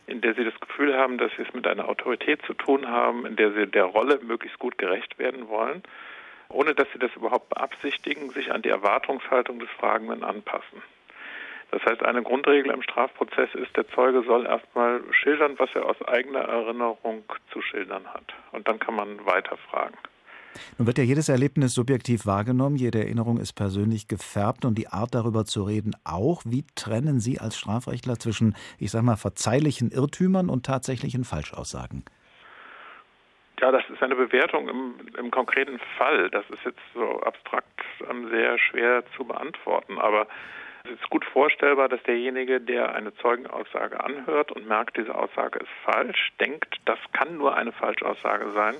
in 0.06 0.22
der 0.22 0.34
sie 0.34 0.44
das 0.44 0.58
Gefühl 0.60 0.96
haben, 0.96 1.18
dass 1.18 1.30
sie 1.36 1.42
es 1.42 1.52
mit 1.52 1.66
einer 1.66 1.86
Autorität 1.86 2.40
zu 2.46 2.54
tun 2.54 2.88
haben, 2.88 3.26
in 3.26 3.36
der 3.36 3.52
sie 3.52 3.66
der 3.66 3.84
Rolle 3.84 4.18
möglichst 4.22 4.58
gut 4.58 4.78
gerecht 4.78 5.18
werden 5.18 5.48
wollen, 5.48 5.82
ohne 6.48 6.74
dass 6.74 6.88
sie 6.92 6.98
das 6.98 7.14
überhaupt 7.14 7.50
beabsichtigen, 7.50 8.30
sich 8.30 8.50
an 8.50 8.62
die 8.62 8.70
Erwartungshaltung 8.70 9.58
des 9.58 9.70
Fragenden 9.78 10.24
anpassen. 10.24 10.82
Das 11.70 11.82
heißt, 11.84 12.02
eine 12.02 12.22
Grundregel 12.22 12.72
im 12.72 12.82
Strafprozess 12.82 13.54
ist, 13.54 13.76
der 13.76 13.86
Zeuge 13.88 14.22
soll 14.22 14.46
erstmal 14.46 15.02
schildern, 15.12 15.58
was 15.58 15.68
er 15.74 15.84
aus 15.84 16.00
eigener 16.06 16.40
Erinnerung 16.40 17.24
zu 17.52 17.60
schildern 17.60 18.06
hat. 18.06 18.32
Und 18.52 18.66
dann 18.68 18.78
kann 18.78 18.94
man 18.94 19.24
weiterfragen. 19.26 19.96
Nun 20.78 20.86
wird 20.86 20.98
ja 20.98 21.04
jedes 21.04 21.28
Erlebnis 21.28 21.74
subjektiv 21.74 22.24
wahrgenommen, 22.24 22.76
jede 22.76 23.00
Erinnerung 23.00 23.38
ist 23.38 23.52
persönlich 23.52 24.08
gefärbt 24.08 24.64
und 24.64 24.76
die 24.76 24.88
Art 24.88 25.14
darüber 25.14 25.44
zu 25.44 25.62
reden 25.62 25.94
auch. 26.04 26.42
Wie 26.46 26.64
trennen 26.74 27.20
Sie 27.20 27.38
als 27.38 27.58
Strafrechtler 27.58 28.18
zwischen, 28.18 28.56
ich 28.78 28.90
sag 28.90 29.02
mal, 29.02 29.16
verzeihlichen 29.16 29.90
Irrtümern 29.90 30.48
und 30.48 30.64
tatsächlichen 30.64 31.24
Falschaussagen? 31.24 32.04
Ist 33.98 34.04
eine 34.04 34.14
Bewertung 34.14 34.68
im, 34.68 34.94
im 35.18 35.32
konkreten 35.32 35.80
Fall. 35.96 36.30
Das 36.30 36.48
ist 36.50 36.64
jetzt 36.64 36.78
so 36.94 37.20
abstrakt 37.22 37.66
sehr 38.30 38.56
schwer 38.56 39.02
zu 39.16 39.24
beantworten. 39.24 39.98
Aber 39.98 40.28
es 40.84 40.92
ist 40.92 41.10
gut 41.10 41.24
vorstellbar, 41.24 41.88
dass 41.88 42.00
derjenige, 42.04 42.60
der 42.60 42.94
eine 42.94 43.12
Zeugenaussage 43.16 43.98
anhört 43.98 44.52
und 44.52 44.68
merkt, 44.68 44.96
diese 44.96 45.12
Aussage 45.12 45.58
ist 45.58 45.68
falsch, 45.82 46.32
denkt, 46.38 46.76
das 46.84 47.00
kann 47.12 47.38
nur 47.38 47.56
eine 47.56 47.72
Falschaussage 47.72 48.52
sein 48.52 48.76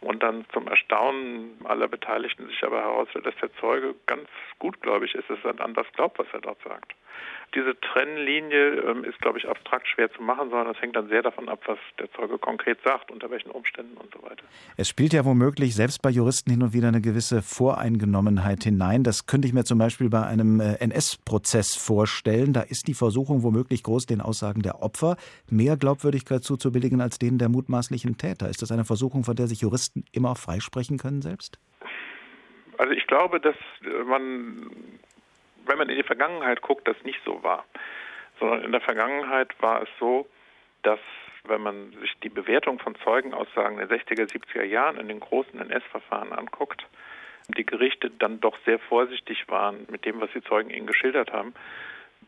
und 0.00 0.22
dann 0.22 0.46
zum 0.54 0.68
Erstaunen 0.68 1.58
aller 1.64 1.88
Beteiligten 1.88 2.46
sich 2.46 2.64
aber 2.64 2.80
herausstellt, 2.80 3.26
dass 3.26 3.36
der 3.36 3.52
Zeuge 3.60 3.94
ganz 4.06 4.26
gutgläubig 4.58 5.14
ist, 5.14 5.28
dass 5.28 5.38
er 5.44 5.60
an 5.62 5.74
das 5.74 5.86
glaubt, 5.92 6.18
was 6.18 6.28
er 6.32 6.40
dort 6.40 6.62
sagt. 6.62 6.94
Diese 7.54 7.78
Trennlinie 7.80 8.80
ähm, 8.80 9.04
ist, 9.04 9.18
glaube 9.20 9.38
ich, 9.38 9.48
abstrakt 9.48 9.88
schwer 9.88 10.12
zu 10.12 10.20
machen, 10.20 10.50
sondern 10.50 10.66
das 10.66 10.82
hängt 10.82 10.96
dann 10.96 11.08
sehr 11.08 11.22
davon 11.22 11.48
ab, 11.48 11.60
was 11.66 11.78
der 11.98 12.10
Zeuge 12.12 12.38
konkret 12.38 12.78
sagt, 12.84 13.10
unter 13.10 13.30
welchen 13.30 13.50
Umständen 13.50 13.96
und 13.96 14.12
so 14.12 14.22
weiter. 14.22 14.42
Es 14.76 14.88
spielt 14.88 15.12
ja 15.12 15.24
womöglich 15.24 15.74
selbst 15.74 16.02
bei 16.02 16.10
Juristen 16.10 16.50
hin 16.50 16.62
und 16.62 16.74
wieder 16.74 16.88
eine 16.88 17.00
gewisse 17.00 17.40
Voreingenommenheit 17.40 18.64
hinein. 18.64 19.04
Das 19.04 19.26
könnte 19.26 19.48
ich 19.48 19.54
mir 19.54 19.64
zum 19.64 19.78
Beispiel 19.78 20.10
bei 20.10 20.26
einem 20.26 20.60
äh, 20.60 20.74
NS-Prozess 20.80 21.76
vorstellen. 21.76 22.52
Da 22.52 22.60
ist 22.60 22.88
die 22.88 22.94
Versuchung 22.94 23.42
womöglich 23.42 23.82
groß, 23.82 24.06
den 24.06 24.20
Aussagen 24.20 24.62
der 24.62 24.82
Opfer 24.82 25.16
mehr 25.48 25.76
Glaubwürdigkeit 25.76 26.42
zuzubilligen 26.42 27.00
als 27.00 27.18
denen 27.18 27.38
der 27.38 27.48
mutmaßlichen 27.48 28.18
Täter. 28.18 28.50
Ist 28.50 28.60
das 28.60 28.70
eine 28.70 28.84
Versuchung, 28.84 29.24
von 29.24 29.36
der 29.36 29.46
sich 29.46 29.60
Juristen 29.62 30.04
immer 30.12 30.34
freisprechen 30.34 30.98
können 30.98 31.22
selbst? 31.22 31.58
Also 32.78 32.92
ich 32.92 33.06
glaube, 33.06 33.40
dass 33.40 33.56
man 34.06 34.70
wenn 35.66 35.78
man 35.78 35.88
in 35.88 35.96
die 35.96 36.02
Vergangenheit 36.02 36.62
guckt, 36.62 36.86
das 36.88 36.96
nicht 37.04 37.20
so 37.24 37.42
war. 37.42 37.64
Sondern 38.38 38.64
in 38.64 38.72
der 38.72 38.80
Vergangenheit 38.80 39.50
war 39.60 39.82
es 39.82 39.88
so, 39.98 40.26
dass 40.82 41.00
wenn 41.44 41.62
man 41.62 41.92
sich 42.00 42.14
die 42.22 42.28
Bewertung 42.28 42.78
von 42.78 42.96
Zeugenaussagen 42.96 43.78
der 43.78 43.88
60er, 43.88 44.30
70er 44.30 44.64
Jahren 44.64 44.98
in 44.98 45.08
den 45.08 45.20
großen 45.20 45.58
NS-Verfahren 45.58 46.32
anguckt, 46.32 46.86
die 47.56 47.64
Gerichte 47.64 48.10
dann 48.10 48.40
doch 48.40 48.56
sehr 48.64 48.78
vorsichtig 48.78 49.48
waren 49.48 49.86
mit 49.90 50.04
dem, 50.04 50.20
was 50.20 50.30
die 50.32 50.42
Zeugen 50.42 50.70
ihnen 50.70 50.86
geschildert 50.86 51.32
haben. 51.32 51.54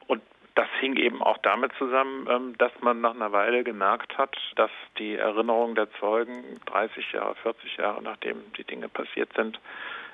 Und 0.07 0.23
das 0.55 0.69
hing 0.81 0.97
eben 0.97 1.23
auch 1.23 1.39
damit 1.39 1.73
zusammen, 1.79 2.27
ähm, 2.29 2.59
dass 2.59 2.73
man 2.81 3.01
nach 3.01 3.15
einer 3.15 3.33
Weile 3.33 3.65
gemerkt 3.65 4.19
hat, 4.19 4.37
dass 4.57 4.71
die 4.99 5.15
Erinnerung 5.15 5.75
der 5.75 5.91
Zeugen 6.01 6.61
30 6.67 7.13
Jahre, 7.13 7.35
40 7.37 7.77
Jahre 7.77 8.03
nachdem 8.03 8.37
die 8.57 8.65
Dinge 8.65 8.89
passiert 8.89 9.33
sind, 9.35 9.61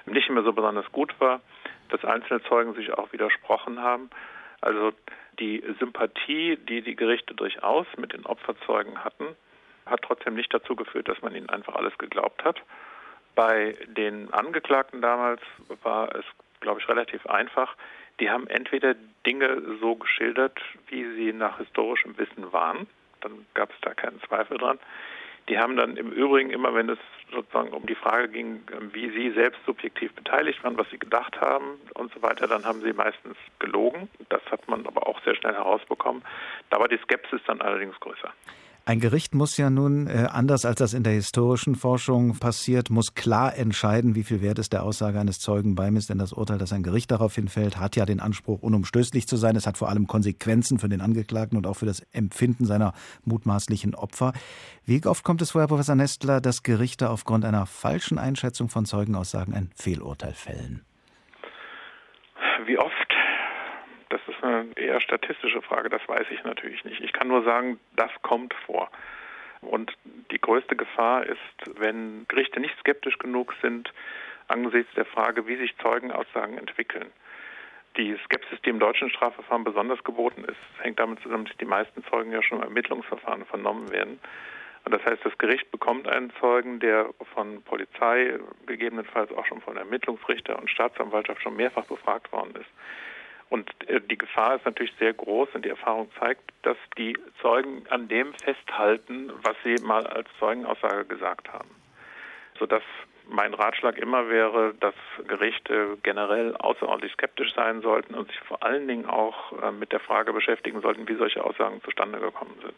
nicht 0.07 0.29
mehr 0.29 0.43
so 0.43 0.53
besonders 0.53 0.91
gut 0.93 1.19
war 1.19 1.41
dass 1.89 2.05
einzelne 2.05 2.43
Zeugen 2.45 2.75
sich 2.75 2.93
auch 2.93 3.13
widersprochen 3.13 3.81
haben. 3.81 4.11
Also 4.61 4.93
die 5.39 5.63
Sympathie, 5.79 6.57
die 6.57 6.83
die 6.83 6.97
Gerichte 6.97 7.35
durchaus 7.35 7.87
mit 7.97 8.13
den 8.13 8.25
Opferzeugen 8.27 9.05
hatten, 9.05 9.37
hat 9.87 10.03
trotzdem 10.03 10.35
nicht 10.35 10.53
dazu 10.55 10.77
geführt, 10.77 11.09
dass 11.09 11.21
man 11.23 11.35
ihnen 11.35 11.51
einfach 11.51 11.75
alles 11.75 11.97
geglaubt 11.99 12.45
hat. 12.45 12.61
Bei 13.35 13.77
den 13.87 14.33
Angeklagten 14.33 15.03
damals 15.03 15.41
war 15.83 16.15
es, 16.15 16.25
glaube 16.61 16.81
ich, 16.81 16.89
relativ 16.89 17.27
einfach. 17.27 17.77
Die 18.21 18.31
haben 18.31 18.47
entweder 18.47 18.95
Dinge 19.27 19.61
so 19.81 19.97
geschildert, 19.97 20.59
wie 20.89 21.05
sie 21.17 21.33
nach 21.33 21.59
historischem 21.59 22.17
Wissen 22.17 22.53
waren, 22.53 22.87
dann 23.21 23.47
gab 23.55 23.71
es 23.71 23.77
da 23.81 23.95
keinen 23.95 24.21
Zweifel 24.23 24.59
dran. 24.59 24.79
Die 25.49 25.59
haben 25.59 25.77
dann 25.77 25.97
im 25.97 26.11
Übrigen 26.11 26.51
immer, 26.51 26.75
wenn 26.75 26.89
es 26.89 26.99
sozusagen 27.33 27.71
um 27.71 27.85
die 27.87 27.95
Frage 27.95 28.29
ging, 28.29 28.63
wie 28.93 29.11
sie 29.11 29.31
selbst 29.33 29.61
subjektiv 29.67 30.13
beteiligt 30.15 30.63
waren, 30.65 30.79
was 30.79 30.89
sie 30.91 30.99
gedacht 30.99 31.41
haben 31.41 31.79
und 31.95 32.13
so 32.15 32.23
weiter, 32.23 32.47
dann 32.47 32.65
haben 32.65 32.81
sie 32.81 32.93
meistens 32.93 33.37
gelogen. 33.59 34.09
Das 34.29 34.43
hat 34.51 34.67
man 34.69 34.87
aber 34.87 35.07
auch 35.07 35.23
sehr 35.25 35.35
schnell 35.35 35.55
herausbekommen. 35.55 36.23
Da 36.71 36.79
war 36.79 36.89
die 36.89 36.99
Skepsis 36.99 37.41
dann 37.47 37.61
allerdings 37.61 37.99
größer. 38.01 38.33
Ein 38.87 39.01
Gericht 39.01 39.35
muss 39.35 39.57
ja 39.57 39.71
nun, 39.71 40.09
äh, 40.09 40.29
anders 40.31 40.67
als 40.67 40.79
das 40.79 40.93
in 40.93 41.05
der 41.05 41.15
historischen 41.15 41.75
Forschung 41.75 42.39
passiert, 42.39 42.91
muss 42.91 43.15
klar 43.15 43.57
entscheiden, 43.57 44.15
wie 44.15 44.25
viel 44.25 44.43
Wert 44.43 44.59
es 44.59 44.69
der 44.69 44.83
Aussage 44.83 45.19
eines 45.19 45.39
Zeugen 45.39 45.75
beimisst. 45.75 46.11
Denn 46.11 46.19
das 46.19 46.35
Urteil, 46.35 46.59
das 46.59 46.75
ein 46.75 46.83
Gericht 46.83 47.11
darauf 47.11 47.35
hinfällt, 47.35 47.79
hat 47.79 47.97
ja 47.97 48.05
den 48.05 48.21
Anspruch, 48.21 48.61
unumstößlich 48.61 49.27
zu 49.27 49.37
sein. 49.37 49.57
Es 49.57 49.67
hat 49.67 49.79
vor 49.79 49.89
allem 49.89 50.07
Konsequenzen 50.07 50.79
für 50.79 50.91
den 50.91 51.01
Angeklagten 51.01 51.57
und 51.57 51.67
auch 51.67 51.77
für 51.79 51.87
das 51.87 52.01
Empfinden 52.13 52.67
seiner 52.67 52.93
mutmaßlichen 53.25 53.95
Opfer. 53.95 54.35
Wie 54.85 55.03
oft 55.07 55.25
kommt 55.25 55.41
es 55.41 55.53
vor, 55.53 55.63
Herr 55.63 55.69
Professor 55.69 55.95
Nestler, 55.95 56.43
dass 56.43 56.63
Gerichte 56.63 57.09
aufgrund 57.09 57.47
einer 57.47 57.65
falschen 57.65 58.19
Einschätzung 58.19 58.69
von 58.69 58.85
Zeugenaussagen 58.85 59.55
ein 59.55 59.71
Fehlurteil 59.75 60.35
fällen? 60.35 60.85
Wie 62.67 62.79
oft? 62.79 63.04
Eine 64.45 64.77
eher 64.77 65.01
statistische 65.01 65.63
Frage, 65.63 65.89
das 65.89 66.07
weiß 66.07 66.27
ich 66.31 66.45
natürlich 66.45 66.85
nicht. 66.85 67.01
Ich 67.01 67.15
kann 67.15 67.29
nur 67.29 67.45
sagen, 67.45 67.81
das 67.97 68.11
kommt 68.21 68.53
vor. 68.67 68.91
Und 69.63 69.91
die 70.31 70.39
größte 70.39 70.77
Gefahr 70.77 71.25
ist, 71.25 71.39
wenn 71.79 72.27
Gerichte 72.29 72.61
nicht 72.61 72.79
skeptisch 72.79 73.19
genug 73.19 73.55
sind 73.63 73.91
angesichts 74.49 74.93
der 74.97 75.07
Frage, 75.07 75.47
wie 75.47 75.57
sich 75.57 75.75
Zeugenaussagen 75.79 76.59
entwickeln. 76.59 77.11
Die 77.97 78.15
Skepsis, 78.27 78.61
die 78.67 78.69
im 78.69 78.81
deutschen 78.81 79.09
Strafverfahren 79.09 79.65
besonders 79.65 80.05
geboten 80.05 80.45
ist, 80.45 80.59
hängt 80.83 81.01
damit 81.01 81.21
zusammen, 81.21 81.47
dass 81.47 81.57
die 81.57 81.65
meisten 81.65 82.05
Zeugen 82.05 82.31
ja 82.31 82.43
schon 82.43 82.59
im 82.59 82.65
Ermittlungsverfahren 82.65 83.47
vernommen 83.47 83.91
werden. 83.93 84.21
Und 84.85 84.93
das 84.93 85.03
heißt, 85.07 85.25
das 85.25 85.39
Gericht 85.39 85.71
bekommt 85.71 86.07
einen 86.07 86.31
Zeugen, 86.39 86.81
der 86.81 87.09
von 87.33 87.63
Polizei, 87.63 88.39
gegebenenfalls 88.67 89.33
auch 89.33 89.47
schon 89.47 89.63
von 89.63 89.79
Ermittlungsrichter 89.79 90.59
und 90.59 90.69
Staatsanwaltschaft 90.69 91.41
schon 91.41 91.57
mehrfach 91.57 91.87
befragt 91.87 92.31
worden 92.31 92.55
ist. 92.57 92.71
Und 93.51 93.71
äh, 93.89 94.01
die 94.01 94.19
Gefahr 94.19 94.57
ist 94.57 94.65
natürlich 94.65 94.95
sehr 94.99 95.13
groß 95.13 95.49
und 95.55 95.65
die 95.65 95.71
Erfahrung 95.71 96.11
zeigt, 96.19 96.53
dass 96.63 96.77
die 96.99 97.17
Zeugen 97.41 97.85
an 97.91 98.09
dem 98.09 98.35
festhalten, 98.35 99.33
was 99.43 99.57
sie 99.65 99.77
mal 99.85 100.07
als 100.07 100.29
Zeugenaussage 100.39 101.05
gesagt 101.05 101.53
haben. 101.53 101.71
Sodass 102.59 102.83
mein 103.29 103.55
Ratschlag 103.55 103.99
immer 103.99 104.29
wäre, 104.29 104.75
dass 104.81 104.95
Gerichte 105.27 105.97
generell 106.03 106.57
außerordentlich 106.57 107.13
skeptisch 107.13 107.55
sein 107.55 107.81
sollten 107.81 108.15
und 108.15 108.29
sich 108.29 108.39
vor 108.41 108.63
allen 108.63 108.87
Dingen 108.87 109.07
auch 109.07 109.53
äh, 109.63 109.71
mit 109.71 109.93
der 109.93 110.01
Frage 110.01 110.33
beschäftigen 110.33 110.81
sollten, 110.81 111.09
wie 111.09 111.17
solche 111.17 111.43
Aussagen 111.43 111.83
zustande 111.83 112.21
gekommen 112.21 112.55
sind. 112.63 112.75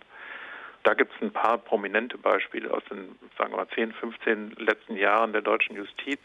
Da 0.84 0.94
gibt 0.94 1.12
es 1.16 1.20
ein 1.20 1.32
paar 1.32 1.58
prominente 1.58 2.16
Beispiele 2.16 2.72
aus 2.72 2.84
den, 2.84 3.16
sagen 3.36 3.52
wir 3.52 3.56
mal, 3.56 3.68
10, 3.74 3.92
15 3.92 4.52
letzten 4.58 4.96
Jahren 4.96 5.32
der 5.32 5.42
deutschen 5.42 5.74
Justiz. 5.74 6.20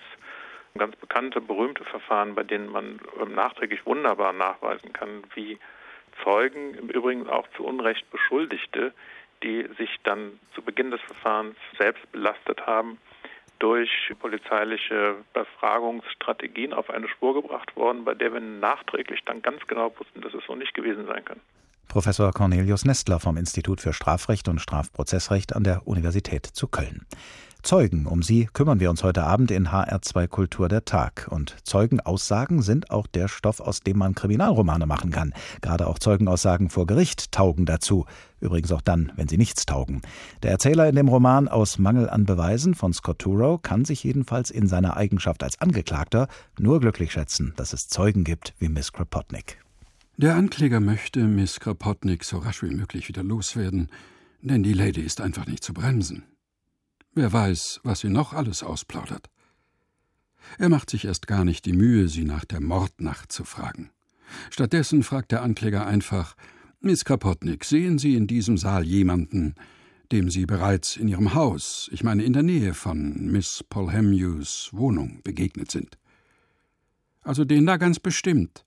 Ganz 0.78 0.96
bekannte, 0.96 1.42
berühmte 1.42 1.84
Verfahren, 1.84 2.36
bei 2.36 2.44
denen 2.44 2.70
man 2.70 3.00
ähm, 3.20 3.34
nachträglich 3.36 3.86
wunderbar 3.86 4.34
nachweisen 4.34 4.94
kann, 4.94 5.24
wie 5.36 5.58
Zeugen, 6.24 6.76
im 6.76 6.90
Übrigen 6.90 7.28
auch 7.28 7.48
zu 7.56 7.64
Unrecht 7.66 8.10
Beschuldigte, 8.12 8.94
die 9.44 9.68
sich 9.78 9.90
dann 10.04 10.40
zu 10.54 10.62
Beginn 10.62 10.92
des 10.92 11.02
Verfahrens 11.02 11.56
selbst 11.78 12.10
belastet 12.12 12.66
haben, 12.66 13.00
durch 13.60 13.90
polizeiliche 14.20 15.16
Befragungsstrategien 15.34 16.74
auf 16.74 16.90
eine 16.90 17.08
Spur 17.08 17.36
gebracht 17.36 17.76
worden, 17.76 18.04
bei 18.06 18.16
der 18.16 18.34
wir 18.34 18.40
nachträglich 18.40 19.24
dann 19.26 19.42
ganz 19.42 19.66
genau 19.68 19.94
wussten, 20.00 20.22
dass 20.22 20.34
es 20.34 20.44
so 20.46 20.56
nicht 20.56 20.74
gewesen 20.74 21.06
sein 21.06 21.24
kann. 21.24 21.40
Professor 21.92 22.32
Cornelius 22.32 22.86
Nestler 22.86 23.20
vom 23.20 23.36
Institut 23.36 23.82
für 23.82 23.92
Strafrecht 23.92 24.48
und 24.48 24.62
Strafprozessrecht 24.62 25.54
an 25.54 25.66
der 25.66 25.86
Universität 25.90 26.46
zu 26.46 26.70
Köln. 26.70 27.06
Zeugen, 27.64 28.06
um 28.06 28.24
sie 28.24 28.46
kümmern 28.54 28.80
wir 28.80 28.90
uns 28.90 29.04
heute 29.04 29.26
Abend 29.26 29.52
in 29.52 29.68
HR2 29.68 30.30
Kultur 30.30 30.70
der 30.70 30.86
Tag. 30.86 31.28
Und 31.30 31.58
Zeugenaussagen 31.66 32.62
sind 32.62 32.92
auch 32.92 33.08
der 33.08 33.28
Stoff, 33.28 33.60
aus 33.60 33.82
dem 33.82 33.98
man 33.98 34.16
Kriminalromane 34.16 34.86
machen 34.86 35.12
kann. 35.12 35.34
Gerade 35.60 35.86
auch 35.86 36.00
Zeugenaussagen 36.00 36.70
vor 36.70 36.88
Gericht 36.88 37.34
taugen 37.34 37.66
dazu. 37.66 38.06
Übrigens 38.40 38.72
auch 38.72 38.82
dann, 38.82 39.12
wenn 39.18 39.28
sie 39.28 39.38
nichts 39.38 39.66
taugen. 39.66 40.02
Der 40.44 40.52
Erzähler 40.52 40.88
in 40.88 40.96
dem 40.96 41.10
Roman 41.10 41.50
Aus 41.50 41.78
Mangel 41.78 42.10
an 42.10 42.26
Beweisen 42.26 42.74
von 42.74 42.94
Scott 42.94 43.20
Turow 43.20 43.62
kann 43.62 43.84
sich 43.84 44.02
jedenfalls 44.06 44.50
in 44.50 44.66
seiner 44.66 44.96
Eigenschaft 44.96 45.44
als 45.44 45.60
Angeklagter 45.60 46.30
nur 46.58 46.80
glücklich 46.80 47.12
schätzen, 47.12 47.52
dass 47.58 47.74
es 47.74 47.90
Zeugen 47.90 48.24
gibt 48.24 48.54
wie 48.60 48.70
Miss 48.70 48.94
Kropotnik. 48.94 49.58
Der 50.18 50.36
Ankläger 50.36 50.80
möchte 50.80 51.24
Miss 51.24 51.60
Kropotnik 51.60 52.24
so 52.24 52.38
rasch 52.38 52.62
wie 52.64 52.70
möglich 52.70 53.08
wieder 53.08 53.24
loswerden, 53.24 53.90
denn 54.42 54.62
die 54.62 54.74
Lady 54.74 55.02
ist 55.02 55.22
einfach 55.22 55.48
nicht 55.48 55.64
zu 55.64 55.74
bremsen. 55.74 56.24
Wer 57.14 57.32
weiß, 57.32 57.82
was 57.84 58.02
sie 58.02 58.10
noch 58.10 58.34
alles 58.34 58.64
ausplaudert. 58.64 59.30
Er 60.58 60.70
macht 60.70 60.90
sich 60.90 61.06
erst 61.06 61.28
gar 61.28 61.46
nicht 61.46 61.66
die 61.66 61.74
Mühe, 61.74 62.08
sie 62.08 62.24
nach 62.24 62.46
der 62.46 62.62
Mordnacht 62.62 63.32
zu 63.32 63.44
fragen. 63.44 63.90
Stattdessen 64.50 65.04
fragt 65.04 65.32
der 65.32 65.44
Ankläger 65.44 65.86
einfach 65.86 66.36
Miss 66.80 67.06
Kropotnik, 67.06 67.64
sehen 67.64 68.00
Sie 68.00 68.16
in 68.16 68.28
diesem 68.28 68.58
Saal 68.58 68.84
jemanden, 68.84 69.56
dem 70.12 70.30
Sie 70.30 70.46
bereits 70.46 70.98
in 70.98 71.08
Ihrem 71.08 71.34
Haus, 71.36 71.90
ich 71.92 72.04
meine 72.04 72.24
in 72.24 72.34
der 72.34 72.44
Nähe 72.44 72.74
von 72.74 73.32
Miss 73.32 73.64
Polhemus 73.70 74.70
Wohnung, 74.72 75.22
begegnet 75.24 75.70
sind? 75.70 75.98
Also 77.22 77.46
den 77.46 77.66
da 77.66 77.78
ganz 77.78 78.00
bestimmt. 78.00 78.66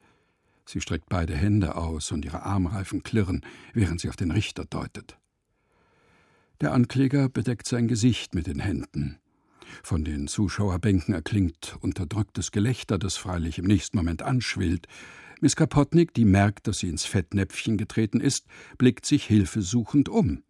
Sie 0.66 0.80
streckt 0.80 1.08
beide 1.08 1.34
Hände 1.34 1.76
aus 1.76 2.10
und 2.12 2.24
ihre 2.24 2.42
Armreifen 2.42 3.02
klirren, 3.02 3.42
während 3.72 4.00
sie 4.00 4.08
auf 4.08 4.16
den 4.16 4.30
Richter 4.30 4.64
deutet. 4.64 5.18
Der 6.60 6.72
Ankläger 6.72 7.28
bedeckt 7.28 7.66
sein 7.66 7.88
Gesicht 7.88 8.34
mit 8.34 8.46
den 8.46 8.60
Händen. 8.60 9.18
Von 9.82 10.04
den 10.04 10.28
Zuschauerbänken 10.28 11.14
erklingt 11.14 11.76
unterdrücktes 11.80 12.52
Gelächter, 12.52 12.98
das 12.98 13.16
freilich 13.16 13.58
im 13.58 13.66
nächsten 13.66 13.96
Moment 13.96 14.22
anschwillt. 14.22 14.86
Miss 15.40 15.56
Kapotnik, 15.56 16.14
die 16.14 16.24
merkt, 16.24 16.66
dass 16.66 16.78
sie 16.78 16.88
ins 16.88 17.04
Fettnäpfchen 17.04 17.76
getreten 17.76 18.20
ist, 18.20 18.46
blickt 18.78 19.04
sich 19.04 19.24
hilfesuchend 19.24 20.08
um. 20.08 20.42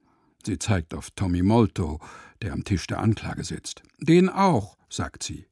Sie 0.44 0.59
zeigt 0.59 0.94
auf 0.94 1.11
Tommy 1.11 1.42
Molto, 1.42 2.00
der 2.42 2.52
am 2.52 2.64
Tisch 2.64 2.87
der 2.87 3.00
Anklage 3.00 3.44
sitzt. 3.44 3.83
Den 3.99 4.28
auch, 4.28 4.76
sagt 4.90 5.23
sie. 5.23 5.47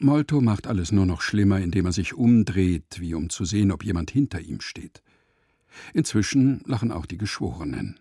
Molto 0.00 0.40
macht 0.40 0.66
alles 0.66 0.92
nur 0.92 1.06
noch 1.06 1.20
schlimmer, 1.20 1.60
indem 1.60 1.86
er 1.86 1.92
sich 1.92 2.14
umdreht, 2.14 3.00
wie 3.00 3.14
um 3.14 3.30
zu 3.30 3.44
sehen, 3.44 3.72
ob 3.72 3.84
jemand 3.84 4.10
hinter 4.10 4.40
ihm 4.40 4.60
steht. 4.60 5.02
Inzwischen 5.94 6.62
lachen 6.66 6.90
auch 6.92 7.06
die 7.06 7.18
Geschworenen. 7.18 7.98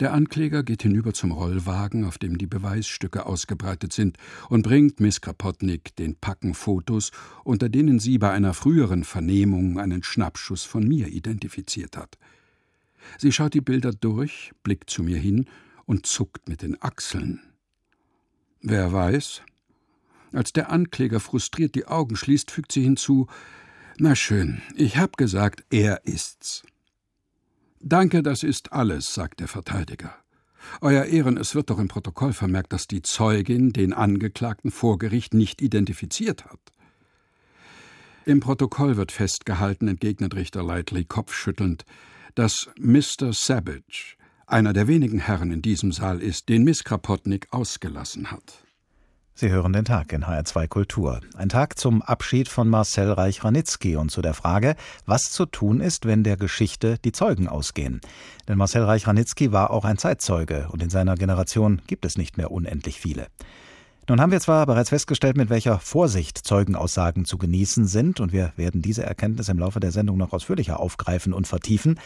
Der 0.00 0.12
Ankläger 0.12 0.64
geht 0.64 0.82
hinüber 0.82 1.12
zum 1.12 1.30
Rollwagen, 1.30 2.04
auf 2.04 2.18
dem 2.18 2.36
die 2.36 2.48
Beweisstücke 2.48 3.24
ausgebreitet 3.24 3.92
sind, 3.92 4.16
und 4.48 4.62
bringt 4.62 4.98
Miss 4.98 5.20
Kropotnik 5.20 5.94
den 5.94 6.16
Packen 6.16 6.54
Fotos, 6.54 7.12
unter 7.44 7.68
denen 7.68 8.00
sie 8.00 8.18
bei 8.18 8.32
einer 8.32 8.54
früheren 8.54 9.04
Vernehmung 9.04 9.78
einen 9.78 10.02
Schnappschuss 10.02 10.64
von 10.64 10.88
mir 10.88 11.08
identifiziert 11.08 11.96
hat. 11.96 12.18
Sie 13.18 13.30
schaut 13.30 13.54
die 13.54 13.60
Bilder 13.60 13.92
durch, 13.92 14.50
blickt 14.64 14.90
zu 14.90 15.02
mir 15.02 15.18
hin 15.18 15.46
und 15.84 16.06
zuckt 16.06 16.48
mit 16.48 16.62
den 16.62 16.80
Achseln. 16.82 17.40
Wer 18.60 18.92
weiß? 18.92 19.42
Als 20.32 20.52
der 20.52 20.70
Ankläger 20.70 21.20
frustriert 21.20 21.74
die 21.74 21.86
Augen 21.86 22.16
schließt, 22.16 22.50
fügt 22.50 22.72
sie 22.72 22.82
hinzu: 22.82 23.26
Na 23.98 24.14
schön, 24.14 24.62
ich 24.74 24.96
hab 24.96 25.16
gesagt, 25.16 25.64
er 25.70 26.04
ist's. 26.04 26.62
Danke, 27.80 28.22
das 28.22 28.42
ist 28.42 28.72
alles, 28.72 29.12
sagt 29.12 29.40
der 29.40 29.48
Verteidiger. 29.48 30.14
Euer 30.80 31.04
Ehren, 31.04 31.36
es 31.36 31.54
wird 31.54 31.70
doch 31.70 31.78
im 31.78 31.88
Protokoll 31.88 32.32
vermerkt, 32.32 32.72
dass 32.72 32.86
die 32.86 33.02
Zeugin 33.02 33.72
den 33.72 33.92
Angeklagten 33.92 34.70
vor 34.70 34.98
Gericht 34.98 35.34
nicht 35.34 35.60
identifiziert 35.60 36.44
hat. 36.44 36.60
Im 38.24 38.38
Protokoll 38.38 38.96
wird 38.96 39.10
festgehalten, 39.10 39.88
entgegnet 39.88 40.36
Richter 40.36 40.62
Lightly 40.62 41.04
kopfschüttelnd, 41.04 41.84
dass 42.36 42.70
Mr. 42.78 43.32
Savage 43.32 44.16
einer 44.46 44.72
der 44.72 44.86
wenigen 44.86 45.18
Herren 45.18 45.50
in 45.50 45.62
diesem 45.62 45.92
Saal 45.92 46.20
ist, 46.20 46.48
den 46.48 46.62
Miss 46.62 46.84
Krapotnik 46.84 47.48
ausgelassen 47.50 48.30
hat. 48.30 48.61
Sie 49.34 49.48
hören 49.48 49.72
den 49.72 49.86
Tag 49.86 50.12
in 50.12 50.24
HR2 50.24 50.68
Kultur. 50.68 51.20
Ein 51.36 51.48
Tag 51.48 51.78
zum 51.78 52.02
Abschied 52.02 52.48
von 52.48 52.68
Marcel 52.68 53.10
Reich-Ranitzky 53.10 53.96
und 53.96 54.10
zu 54.10 54.20
der 54.20 54.34
Frage, 54.34 54.76
was 55.06 55.22
zu 55.22 55.46
tun 55.46 55.80
ist, 55.80 56.04
wenn 56.04 56.22
der 56.22 56.36
Geschichte 56.36 56.98
die 57.02 57.12
Zeugen 57.12 57.48
ausgehen. 57.48 58.02
Denn 58.46 58.58
Marcel 58.58 58.84
Reich-Ranitzky 58.84 59.50
war 59.50 59.70
auch 59.70 59.86
ein 59.86 59.96
Zeitzeuge 59.96 60.68
und 60.70 60.82
in 60.82 60.90
seiner 60.90 61.14
Generation 61.14 61.80
gibt 61.86 62.04
es 62.04 62.18
nicht 62.18 62.36
mehr 62.36 62.50
unendlich 62.50 63.00
viele. 63.00 63.28
Nun 64.08 64.20
haben 64.20 64.32
wir 64.32 64.40
zwar 64.40 64.66
bereits 64.66 64.88
festgestellt, 64.88 65.36
mit 65.36 65.48
welcher 65.48 65.78
Vorsicht 65.78 66.36
Zeugenaussagen 66.36 67.24
zu 67.24 67.38
genießen 67.38 67.86
sind, 67.86 68.18
und 68.18 68.32
wir 68.32 68.52
werden 68.56 68.82
diese 68.82 69.04
Erkenntnis 69.04 69.48
im 69.48 69.60
Laufe 69.60 69.78
der 69.78 69.92
Sendung 69.92 70.16
noch 70.18 70.32
ausführlicher 70.32 70.80
aufgreifen 70.80 71.32
und 71.32 71.46
vertiefen. 71.46 72.00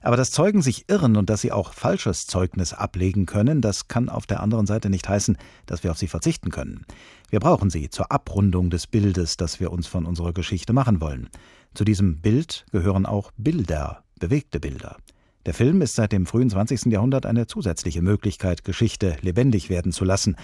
Aber 0.00 0.16
dass 0.16 0.30
Zeugen 0.30 0.62
sich 0.62 0.88
irren 0.88 1.14
und 1.14 1.28
dass 1.28 1.42
sie 1.42 1.52
auch 1.52 1.74
falsches 1.74 2.26
Zeugnis 2.26 2.72
ablegen 2.72 3.26
können, 3.26 3.60
das 3.60 3.86
kann 3.86 4.08
auf 4.08 4.26
der 4.26 4.40
anderen 4.40 4.66
Seite 4.66 4.88
nicht 4.88 5.06
heißen, 5.06 5.36
dass 5.66 5.84
wir 5.84 5.90
auf 5.90 5.98
sie 5.98 6.08
verzichten 6.08 6.50
können. 6.50 6.86
Wir 7.28 7.38
brauchen 7.38 7.68
sie 7.68 7.90
zur 7.90 8.10
Abrundung 8.10 8.70
des 8.70 8.86
Bildes, 8.86 9.36
das 9.36 9.60
wir 9.60 9.72
uns 9.72 9.86
von 9.86 10.06
unserer 10.06 10.32
Geschichte 10.32 10.72
machen 10.72 11.02
wollen. 11.02 11.28
Zu 11.74 11.84
diesem 11.84 12.22
Bild 12.22 12.64
gehören 12.72 13.04
auch 13.04 13.30
Bilder, 13.36 14.04
bewegte 14.18 14.58
Bilder. 14.58 14.96
Der 15.44 15.54
Film 15.54 15.82
ist 15.82 15.96
seit 15.96 16.12
dem 16.12 16.26
frühen 16.26 16.50
20. 16.50 16.86
Jahrhundert 16.92 17.26
eine 17.26 17.46
zusätzliche 17.46 18.00
Möglichkeit, 18.00 18.62
Geschichte 18.64 19.16
lebendig 19.22 19.70
werden 19.70 19.90
zu 19.90 20.04
lassen, 20.04 20.36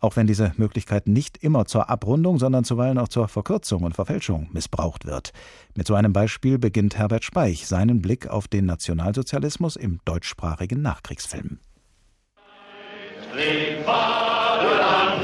auch 0.00 0.16
wenn 0.16 0.26
diese 0.26 0.52
Möglichkeit 0.56 1.08
nicht 1.08 1.42
immer 1.42 1.66
zur 1.66 1.90
Abrundung, 1.90 2.38
sondern 2.38 2.64
zuweilen 2.64 2.98
auch 2.98 3.08
zur 3.08 3.28
Verkürzung 3.28 3.82
und 3.82 3.94
Verfälschung 3.94 4.48
missbraucht 4.52 5.04
wird. 5.04 5.32
Mit 5.74 5.86
so 5.86 5.94
einem 5.94 6.12
Beispiel 6.12 6.58
beginnt 6.58 6.96
Herbert 6.96 7.24
Speich 7.24 7.66
seinen 7.66 8.00
Blick 8.00 8.28
auf 8.28 8.48
den 8.48 8.64
Nationalsozialismus 8.66 9.76
im 9.76 10.00
deutschsprachigen 10.04 10.80
Nachkriegsfilm. 10.80 11.58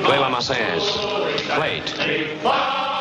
Nueva 0.03 0.29
Marseillaise. 0.29 0.99
Played. 1.49 2.92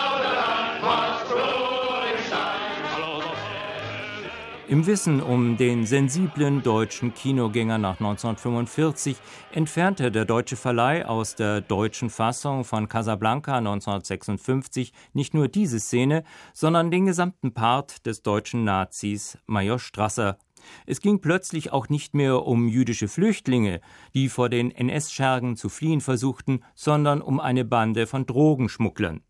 Im 4.72 4.88
Wissen 4.88 5.22
um 5.22 5.58
den 5.58 5.86
sensiblen 5.86 6.64
deutschen 6.64 7.14
Kinogänger 7.14 7.78
nach 7.78 8.00
1945 8.00 9.18
entfernte 9.52 10.14
der 10.14 10.24
deutsche 10.24 10.56
Verleih 10.56 11.06
aus 11.06 11.36
der 11.36 11.60
deutschen 11.60 12.10
Fassung 12.10 12.64
von 12.64 12.88
Casablanca 12.88 13.58
1956 13.58 14.94
nicht 15.12 15.34
nur 15.34 15.50
diese 15.50 15.82
Szene, 15.82 16.24
sondern 16.54 16.90
den 16.90 17.06
gesamten 17.06 17.54
Part 17.54 18.06
des 18.06 18.22
deutschen 18.22 18.64
Nazis 18.64 19.38
Major 19.46 19.78
Strasser. 19.78 20.38
Es 20.86 21.02
ging 21.02 21.20
plötzlich 21.20 21.74
auch 21.74 21.90
nicht 21.90 22.14
mehr 22.14 22.46
um 22.46 22.70
jüdische 22.70 23.10
Flüchtlinge, 23.10 23.82
die 24.14 24.30
vor 24.30 24.48
den 24.48 24.72
NS-Schergen 24.72 25.58
zu 25.58 25.68
fliehen 25.68 26.00
versuchten, 26.00 26.64
sondern 26.76 27.22
um 27.22 27.42
eine 27.42 27.66
Bande 27.66 28.08
von 28.08 28.26
Drogenschmugglern. 28.26 29.22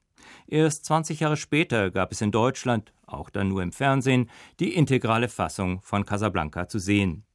Erst 0.48 0.86
20 0.86 1.20
Jahre 1.20 1.38
später 1.38 1.92
gab 1.92 2.12
es 2.12 2.22
in 2.22 2.32
Deutschland, 2.32 2.94
auch 3.06 3.30
dann 3.30 3.50
nur 3.50 3.62
im 3.62 3.72
Fernsehen, 3.72 4.30
die 4.60 4.74
integrale 4.74 5.30
Fassung 5.30 5.82
von 5.82 6.06
Casablanca 6.06 6.68
zu 6.68 6.80
sehen. 6.80 7.26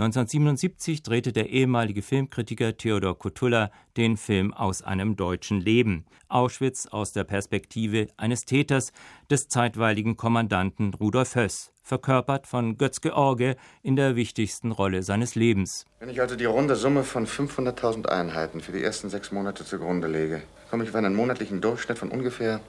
1977 0.00 1.02
drehte 1.02 1.30
der 1.30 1.50
ehemalige 1.50 2.00
Filmkritiker 2.00 2.74
Theodor 2.74 3.18
Kotulla 3.18 3.70
den 3.98 4.16
Film 4.16 4.54
Aus 4.54 4.80
einem 4.80 5.14
deutschen 5.14 5.60
Leben. 5.60 6.06
Auschwitz 6.30 6.86
aus 6.86 7.12
der 7.12 7.24
Perspektive 7.24 8.08
eines 8.16 8.46
Täters, 8.46 8.92
des 9.30 9.48
zeitweiligen 9.48 10.16
Kommandanten 10.16 10.94
Rudolf 10.94 11.34
Höss, 11.34 11.72
verkörpert 11.82 12.46
von 12.46 12.78
Götz 12.78 13.02
George 13.02 13.56
in 13.82 13.94
der 13.94 14.16
wichtigsten 14.16 14.72
Rolle 14.72 15.02
seines 15.02 15.34
Lebens. 15.34 15.84
Wenn 15.98 16.08
ich 16.08 16.22
also 16.22 16.34
die 16.34 16.46
runde 16.46 16.76
Summe 16.76 17.04
von 17.04 17.26
500.000 17.26 18.06
Einheiten 18.06 18.62
für 18.62 18.72
die 18.72 18.82
ersten 18.82 19.10
sechs 19.10 19.32
Monate 19.32 19.66
zugrunde 19.66 20.08
lege, 20.08 20.40
komme 20.70 20.84
ich 20.84 20.88
auf 20.88 20.96
einen 20.96 21.14
monatlichen 21.14 21.60
Durchschnitt 21.60 21.98
von 21.98 22.10
ungefähr 22.10 22.60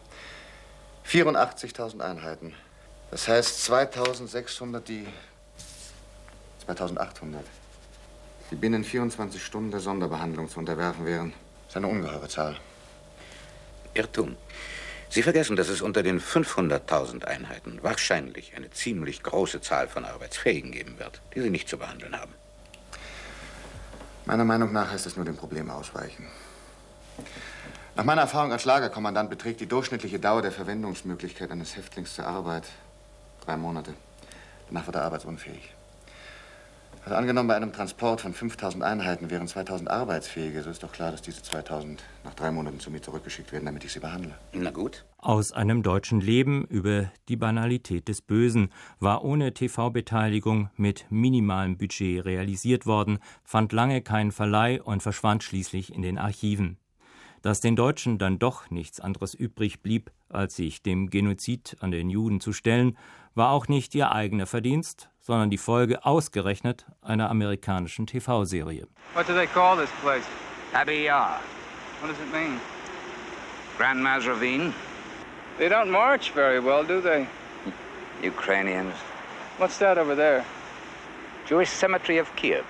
84.000 1.07 2.01
Einheiten. 2.01 2.53
Das 3.09 3.29
heißt 3.29 3.63
2600, 3.63 4.85
die 4.85 5.05
2800, 6.65 7.43
die 8.51 8.55
binnen 8.55 8.83
24 8.83 9.43
Stunden 9.43 9.71
der 9.71 9.79
Sonderbehandlung 9.79 10.49
zu 10.49 10.59
unterwerfen 10.59 11.05
wären. 11.05 11.33
Das 11.65 11.69
ist 11.69 11.77
eine 11.77 11.87
ungeheure 11.87 12.27
Zahl. 12.27 12.57
Irrtum. 13.93 14.35
Sie 15.09 15.23
vergessen, 15.23 15.57
dass 15.57 15.67
es 15.67 15.81
unter 15.81 16.03
den 16.03 16.21
500.000 16.21 17.25
Einheiten 17.25 17.79
wahrscheinlich 17.81 18.55
eine 18.55 18.71
ziemlich 18.71 19.23
große 19.23 19.59
Zahl 19.59 19.89
von 19.89 20.05
Arbeitsfähigen 20.05 20.71
geben 20.71 20.99
wird, 20.99 21.21
die 21.35 21.41
Sie 21.41 21.49
nicht 21.49 21.67
zu 21.67 21.77
behandeln 21.77 22.17
haben. 22.17 22.33
Meiner 24.25 24.45
Meinung 24.45 24.71
nach 24.71 24.91
heißt 24.91 25.05
es 25.05 25.17
nur 25.17 25.25
dem 25.25 25.35
Problem 25.35 25.69
ausweichen. 25.69 26.27
Nach 27.95 28.05
meiner 28.05 28.21
Erfahrung 28.21 28.53
als 28.53 28.63
Lagerkommandant 28.63 29.29
beträgt 29.29 29.59
die 29.59 29.65
durchschnittliche 29.65 30.19
Dauer 30.19 30.41
der 30.41 30.53
Verwendungsmöglichkeit 30.53 31.51
eines 31.51 31.75
Häftlings 31.75 32.15
zur 32.15 32.25
Arbeit 32.25 32.63
drei 33.45 33.57
Monate. 33.57 33.93
Danach 34.69 34.85
wird 34.85 34.95
er 34.95 35.03
arbeitsunfähig. 35.03 35.73
Also 37.03 37.15
angenommen, 37.15 37.47
bei 37.47 37.55
einem 37.55 37.73
Transport 37.73 38.21
von 38.21 38.33
5000 38.33 38.83
Einheiten 38.83 39.31
wären 39.31 39.47
2000 39.47 39.89
Arbeitsfähige, 39.89 40.61
so 40.61 40.69
ist 40.69 40.83
doch 40.83 40.91
klar, 40.91 41.09
dass 41.11 41.23
diese 41.23 41.41
2000 41.41 42.03
nach 42.23 42.35
drei 42.35 42.51
Monaten 42.51 42.79
zu 42.79 42.91
mir 42.91 43.01
zurückgeschickt 43.01 43.51
werden, 43.51 43.65
damit 43.65 43.83
ich 43.83 43.91
sie 43.91 43.99
behandle. 43.99 44.35
Na 44.53 44.69
gut. 44.69 45.03
Aus 45.17 45.51
einem 45.51 45.81
deutschen 45.81 46.21
Leben 46.21 46.63
über 46.65 47.11
die 47.27 47.37
Banalität 47.37 48.07
des 48.07 48.21
Bösen 48.21 48.69
war 48.99 49.23
ohne 49.23 49.53
TV-Beteiligung 49.53 50.69
mit 50.77 51.05
minimalem 51.09 51.77
Budget 51.77 52.23
realisiert 52.23 52.85
worden, 52.85 53.17
fand 53.43 53.71
lange 53.73 54.01
keinen 54.01 54.31
Verleih 54.31 54.79
und 54.81 55.01
verschwand 55.01 55.43
schließlich 55.43 55.93
in 55.93 56.03
den 56.03 56.19
Archiven. 56.19 56.77
Dass 57.41 57.61
den 57.61 57.75
Deutschen 57.75 58.19
dann 58.19 58.37
doch 58.37 58.69
nichts 58.69 58.99
anderes 58.99 59.33
übrig 59.33 59.81
blieb, 59.81 60.11
als 60.29 60.55
sich 60.55 60.83
dem 60.83 61.09
Genozid 61.09 61.77
an 61.79 61.89
den 61.89 62.11
Juden 62.11 62.39
zu 62.39 62.53
stellen, 62.53 62.95
war 63.33 63.51
auch 63.51 63.67
nicht 63.67 63.95
ihr 63.95 64.11
eigener 64.11 64.45
Verdienst, 64.45 65.10
sondern 65.21 65.49
die 65.49 65.57
Folge 65.57 66.03
ausgerechnet 66.05 66.85
einer 67.01 67.29
amerikanischen 67.29 68.07
TV-Serie. 68.07 68.87
What 69.13 69.27
do 69.27 69.33
they 69.33 69.47
call 69.47 69.77
this 69.77 69.91
place? 70.01 70.25
Abbey 70.73 71.05
Yar. 71.05 71.39
What 72.01 72.09
does 72.09 72.19
it 72.19 72.33
mean? 72.33 72.59
Grandma's 73.77 74.27
Ravine. 74.27 74.73
They 75.57 75.69
don't 75.69 75.89
march 75.89 76.31
very 76.33 76.59
well, 76.59 76.83
do 76.83 77.01
they? 77.01 77.27
Ukrainians. 78.27 78.95
What's 79.57 79.77
that 79.79 79.97
over 79.97 80.15
there? 80.15 80.43
Jewish 81.47 81.69
Cemetery 81.69 82.19
of 82.19 82.35
Kiev. 82.35 82.63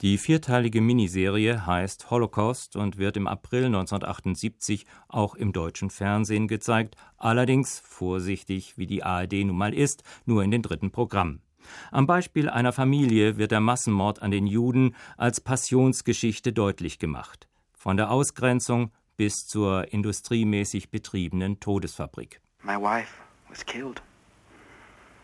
Die 0.00 0.16
vierteilige 0.16 0.80
Miniserie 0.80 1.66
heißt 1.66 2.08
Holocaust 2.12 2.76
und 2.76 2.98
wird 2.98 3.16
im 3.16 3.26
April 3.26 3.64
1978 3.64 4.86
auch 5.08 5.34
im 5.34 5.52
deutschen 5.52 5.90
Fernsehen 5.90 6.46
gezeigt, 6.46 6.94
allerdings 7.16 7.80
vorsichtig, 7.80 8.78
wie 8.78 8.86
die 8.86 9.02
ARD 9.02 9.32
nun 9.44 9.56
mal 9.56 9.74
ist, 9.74 10.04
nur 10.24 10.44
in 10.44 10.52
den 10.52 10.62
dritten 10.62 10.92
Programm. 10.92 11.40
Am 11.90 12.06
Beispiel 12.06 12.48
einer 12.48 12.72
Familie 12.72 13.38
wird 13.38 13.50
der 13.50 13.60
Massenmord 13.60 14.22
an 14.22 14.30
den 14.30 14.46
Juden 14.46 14.94
als 15.16 15.40
Passionsgeschichte 15.40 16.52
deutlich 16.52 16.98
gemacht, 16.98 17.48
von 17.72 17.96
der 17.96 18.10
Ausgrenzung 18.10 18.90
bis 19.16 19.46
zur 19.46 19.92
industriemäßig 19.92 20.90
betriebenen 20.90 21.60
Todesfabrik. 21.60 22.40
My 22.62 22.76
wife 22.76 23.14
was 23.48 23.64
killed. 23.64 24.02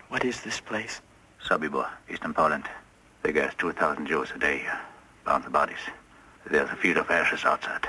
What 0.08 0.24
is 0.24 0.42
this 0.42 0.60
place? 0.60 1.02
Sobibor, 1.38 1.86
eastern 2.08 2.34
Poland. 2.34 2.66
They 3.22 3.32
gas 3.32 3.56
2,000 3.58 4.06
Jews 4.08 4.32
a 4.32 4.38
day 4.38 4.58
here. 4.58 4.78
Bound 5.24 5.44
the 5.44 5.50
bodies. 5.50 5.78
There's 6.50 6.70
a 6.70 6.76
field 6.76 6.98
of 6.98 7.08
ashes 7.10 7.44
outside. 7.44 7.88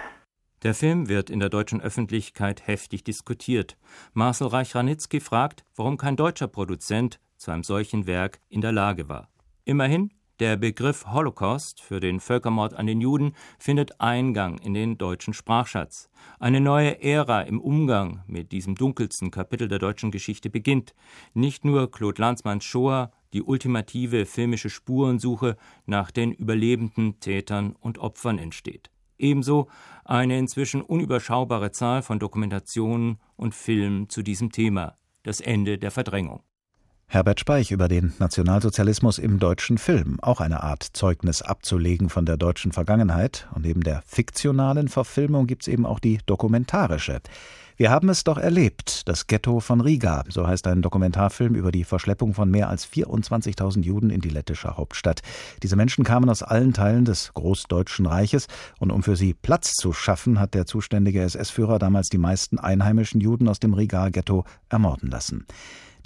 Der 0.64 0.74
Film 0.74 1.10
wird 1.10 1.30
in 1.30 1.40
der 1.40 1.50
deutschen 1.50 1.80
Öffentlichkeit 1.80 2.66
heftig 2.66 3.04
diskutiert. 3.04 3.78
Marcel 4.14 4.48
Reich-Ranitzky 4.48 5.20
fragt, 5.20 5.64
warum 5.76 5.98
kein 5.98 6.16
deutscher 6.16 6.48
Produzent 6.48 7.20
zu 7.38 7.52
einem 7.52 7.64
solchen 7.64 8.08
Werk 8.08 8.40
in 8.50 8.62
der 8.62 8.72
Lage 8.72 9.10
war. 9.10 9.30
Immerhin, 9.64 10.12
der 10.40 10.58
Begriff 10.58 11.06
Holocaust 11.08 11.82
für 11.82 12.02
den 12.02 12.20
Völkermord 12.20 12.74
an 12.74 12.88
den 12.88 13.00
Juden 13.00 13.34
findet 13.58 14.02
Eingang 14.02 14.58
in 14.58 14.74
den 14.74 14.98
deutschen 14.98 15.34
Sprachschatz. 15.34 16.10
Eine 16.40 16.60
neue 16.60 17.02
Ära 17.02 17.44
im 17.44 17.62
Umgang 17.62 18.22
mit 18.28 18.52
diesem 18.52 18.76
dunkelsten 18.76 19.32
Kapitel 19.32 19.70
der 19.70 19.80
deutschen 19.80 20.12
Geschichte 20.12 20.50
beginnt. 20.50 20.94
Nicht 21.34 21.64
nur 21.64 21.90
Claude 21.90 22.22
Lanzmanns 22.22 22.66
Shoah, 22.66 23.14
die 23.32 23.44
ultimative 23.44 24.26
filmische 24.26 24.70
Spurensuche 24.70 25.56
nach 25.86 26.12
den 26.12 26.34
überlebenden 26.34 27.22
Tätern 27.22 27.74
und 27.80 28.00
Opfern 28.00 28.38
entsteht. 28.38 28.92
Ebenso 29.18 29.70
eine 30.04 30.38
inzwischen 30.38 30.82
unüberschaubare 30.82 31.72
Zahl 31.72 32.02
von 32.02 32.20
Dokumentationen 32.20 33.20
und 33.38 33.56
Filmen 33.56 34.10
zu 34.10 34.22
diesem 34.22 34.52
Thema, 34.52 34.98
das 35.24 35.40
Ende 35.40 35.78
der 35.78 35.92
Verdrängung. 35.92 36.44
Herbert 37.08 37.40
Speich 37.40 37.72
über 37.72 37.88
den 37.88 38.14
Nationalsozialismus 38.20 39.20
im 39.20 39.40
deutschen 39.40 39.78
Film, 39.78 40.18
auch 40.22 40.42
eine 40.42 40.64
Art 40.64 40.84
Zeugnis 40.84 41.42
abzulegen 41.42 42.10
von 42.10 42.26
der 42.26 42.36
deutschen 42.36 42.72
Vergangenheit. 42.72 43.48
Und 43.54 43.64
neben 43.64 43.82
der 43.82 44.02
fiktionalen 44.06 44.90
Verfilmung 44.90 45.48
gibt 45.48 45.62
es 45.62 45.68
eben 45.68 45.86
auch 45.86 46.00
die 46.00 46.20
dokumentarische. 46.26 47.22
Wir 47.78 47.92
haben 47.92 48.10
es 48.10 48.24
doch 48.24 48.38
erlebt, 48.38 49.08
das 49.08 49.28
Ghetto 49.28 49.60
von 49.60 49.82
Riga, 49.82 50.24
so 50.30 50.48
heißt 50.48 50.66
ein 50.68 50.82
Dokumentarfilm 50.82 51.56
über 51.56 51.72
die 51.72 51.84
Verschleppung 51.84 52.34
von 52.34 52.50
mehr 52.50 52.70
als 52.70 52.88
24.000 52.88 53.84
Juden 53.84 54.10
in 54.10 54.22
die 54.22 54.30
lettische 54.30 54.76
Hauptstadt. 54.76 55.22
Diese 55.62 55.76
Menschen 55.76 56.04
kamen 56.06 56.30
aus 56.30 56.42
allen 56.42 56.74
Teilen 56.74 57.06
des 57.06 57.34
Großdeutschen 57.34 58.06
Reiches 58.06 58.48
und 58.80 58.92
um 58.92 59.04
für 59.04 59.16
sie 59.16 59.34
Platz 59.34 59.74
zu 59.74 59.94
schaffen, 59.94 60.40
hat 60.40 60.54
der 60.54 60.66
zuständige 60.66 61.22
SS-Führer 61.22 61.78
damals 61.78 62.10
die 62.10 62.18
meisten 62.18 62.60
einheimischen 62.60 63.22
Juden 63.22 63.48
aus 63.48 63.60
dem 63.60 63.74
Riga-Ghetto 63.74 64.46
ermorden 64.70 65.10
lassen. 65.10 65.46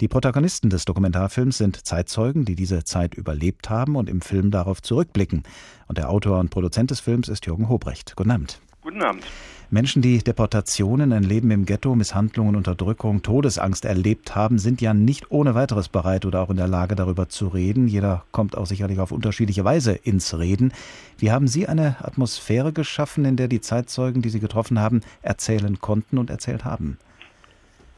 Die 0.00 0.08
Protagonisten 0.08 0.70
des 0.70 0.86
Dokumentarfilms 0.86 1.58
sind 1.58 1.86
Zeitzeugen, 1.86 2.46
die 2.46 2.54
diese 2.54 2.84
Zeit 2.84 3.14
überlebt 3.14 3.68
haben 3.68 3.96
und 3.96 4.08
im 4.08 4.22
Film 4.22 4.50
darauf 4.50 4.80
zurückblicken. 4.80 5.42
Und 5.88 5.98
der 5.98 6.08
Autor 6.08 6.38
und 6.38 6.48
Produzent 6.48 6.90
des 6.90 7.00
Films 7.00 7.28
ist 7.28 7.44
Jürgen 7.44 7.68
Hobrecht. 7.68 8.16
Guten 8.16 8.30
Abend. 8.30 8.62
Guten 8.80 9.02
Abend. 9.02 9.24
Menschen, 9.68 10.00
die 10.00 10.16
Deportationen, 10.18 11.12
ein 11.12 11.22
Leben 11.22 11.50
im 11.50 11.66
Ghetto, 11.66 11.94
Misshandlungen, 11.94 12.56
Unterdrückung, 12.56 13.20
Todesangst 13.20 13.84
erlebt 13.84 14.34
haben, 14.34 14.58
sind 14.58 14.80
ja 14.80 14.94
nicht 14.94 15.30
ohne 15.30 15.54
weiteres 15.54 15.90
bereit 15.90 16.24
oder 16.24 16.40
auch 16.40 16.48
in 16.48 16.56
der 16.56 16.66
Lage, 16.66 16.96
darüber 16.96 17.28
zu 17.28 17.48
reden. 17.48 17.86
Jeder 17.86 18.24
kommt 18.32 18.56
auch 18.56 18.66
sicherlich 18.66 19.00
auf 19.00 19.12
unterschiedliche 19.12 19.66
Weise 19.66 19.92
ins 19.92 20.38
Reden. 20.38 20.72
Wie 21.18 21.30
haben 21.30 21.46
Sie 21.46 21.68
eine 21.68 22.02
Atmosphäre 22.02 22.72
geschaffen, 22.72 23.26
in 23.26 23.36
der 23.36 23.48
die 23.48 23.60
Zeitzeugen, 23.60 24.22
die 24.22 24.30
Sie 24.30 24.40
getroffen 24.40 24.78
haben, 24.78 25.02
erzählen 25.20 25.78
konnten 25.78 26.16
und 26.16 26.30
erzählt 26.30 26.64
haben? 26.64 26.96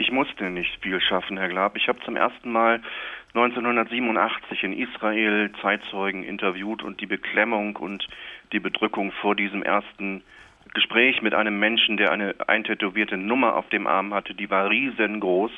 Ich 0.02 0.10
musste 0.10 0.50
nicht 0.50 0.82
viel 0.82 1.00
schaffen, 1.00 1.38
Herr 1.38 1.48
Glab. 1.48 1.76
Ich 1.76 1.86
habe 1.86 2.00
zum 2.00 2.16
ersten 2.16 2.50
Mal 2.50 2.80
1987 3.34 4.64
in 4.64 4.72
Israel 4.72 5.52
Zeitzeugen 5.62 6.24
interviewt 6.24 6.82
und 6.82 7.00
die 7.00 7.06
Beklemmung 7.06 7.76
und 7.76 8.08
die 8.50 8.58
Bedrückung 8.58 9.12
vor 9.12 9.36
diesem 9.36 9.62
ersten 9.62 10.24
Gespräch 10.74 11.22
mit 11.22 11.34
einem 11.34 11.60
Menschen, 11.60 11.98
der 11.98 12.10
eine 12.10 12.34
eintätowierte 12.48 13.16
Nummer 13.16 13.54
auf 13.54 13.68
dem 13.68 13.86
Arm 13.86 14.12
hatte, 14.12 14.34
die 14.34 14.50
war 14.50 14.68
riesengroß. 14.70 15.52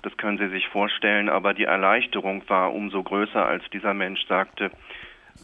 Das 0.00 0.16
können 0.16 0.38
Sie 0.38 0.48
sich 0.48 0.68
vorstellen, 0.68 1.28
aber 1.28 1.52
die 1.52 1.64
Erleichterung 1.64 2.48
war 2.48 2.72
umso 2.72 3.02
größer, 3.02 3.44
als 3.44 3.62
dieser 3.74 3.92
Mensch 3.92 4.24
sagte, 4.26 4.70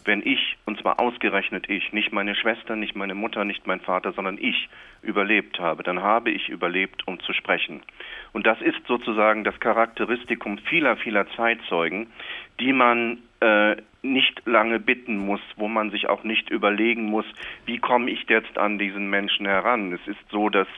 wenn 0.04 0.22
ich, 0.24 0.56
und 0.66 0.80
zwar 0.80 1.00
ausgerechnet 1.00 1.68
ich, 1.68 1.92
nicht 1.92 2.12
meine 2.12 2.34
Schwester, 2.34 2.76
nicht 2.76 2.96
meine 2.96 3.14
Mutter, 3.14 3.44
nicht 3.44 3.66
mein 3.66 3.80
Vater, 3.80 4.12
sondern 4.12 4.38
ich 4.38 4.68
überlebt 5.02 5.58
habe, 5.58 5.82
dann 5.82 6.02
habe 6.02 6.30
ich 6.30 6.48
überlebt, 6.48 7.06
um 7.06 7.20
zu 7.20 7.32
sprechen. 7.32 7.82
Und 8.32 8.46
das 8.46 8.60
ist 8.60 8.86
sozusagen 8.86 9.44
das 9.44 9.58
Charakteristikum 9.60 10.58
vieler, 10.58 10.96
vieler 10.96 11.26
Zeitzeugen, 11.36 12.08
die 12.60 12.72
man 12.72 13.18
äh, 13.40 13.76
nicht 14.02 14.42
lange 14.46 14.80
bitten 14.80 15.16
muss, 15.18 15.40
wo 15.56 15.68
man 15.68 15.90
sich 15.90 16.08
auch 16.08 16.24
nicht 16.24 16.50
überlegen 16.50 17.04
muss, 17.04 17.26
wie 17.66 17.78
komme 17.78 18.10
ich 18.10 18.24
jetzt 18.28 18.58
an 18.58 18.78
diesen 18.78 19.10
Menschen 19.10 19.46
heran. 19.46 19.92
Es 19.92 20.06
ist 20.06 20.30
so, 20.30 20.48
dass 20.48 20.68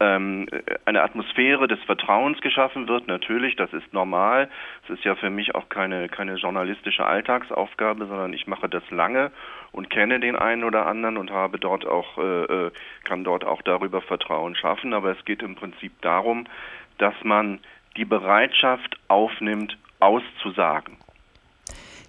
ähm, 0.00 0.46
eine 0.86 1.02
Atmosphäre 1.02 1.68
des 1.68 1.78
Vertrauens 1.84 2.40
geschaffen 2.40 2.88
wird. 2.88 3.06
Natürlich, 3.06 3.56
das 3.56 3.72
ist 3.72 3.92
normal. 3.92 4.48
Es 4.84 4.90
ist 4.90 5.04
ja 5.04 5.14
für 5.14 5.30
mich 5.30 5.54
auch 5.54 5.68
keine, 5.68 6.08
keine 6.08 6.34
journalistische 6.34 7.04
Alltagsaufgabe, 7.04 8.06
sondern 8.06 8.32
ich 8.32 8.46
mache 8.46 8.68
das 8.68 8.82
lange 8.90 9.30
und 9.72 9.90
kenne 9.90 10.18
den 10.18 10.36
einen 10.36 10.64
oder 10.64 10.86
anderen 10.86 11.16
und 11.18 11.30
habe 11.30 11.58
dort 11.58 11.86
auch, 11.86 12.18
äh, 12.18 12.44
äh, 12.66 12.70
kann 13.04 13.24
dort 13.24 13.44
auch 13.44 13.62
darüber 13.62 14.00
Vertrauen 14.00 14.56
schaffen. 14.56 14.94
Aber 14.94 15.10
es 15.12 15.24
geht 15.24 15.42
im 15.42 15.54
Prinzip 15.54 15.92
darum, 16.00 16.46
dass 16.98 17.14
man 17.22 17.60
die 17.96 18.04
Bereitschaft 18.04 18.98
aufnimmt, 19.08 19.76
auszusagen. 20.00 20.96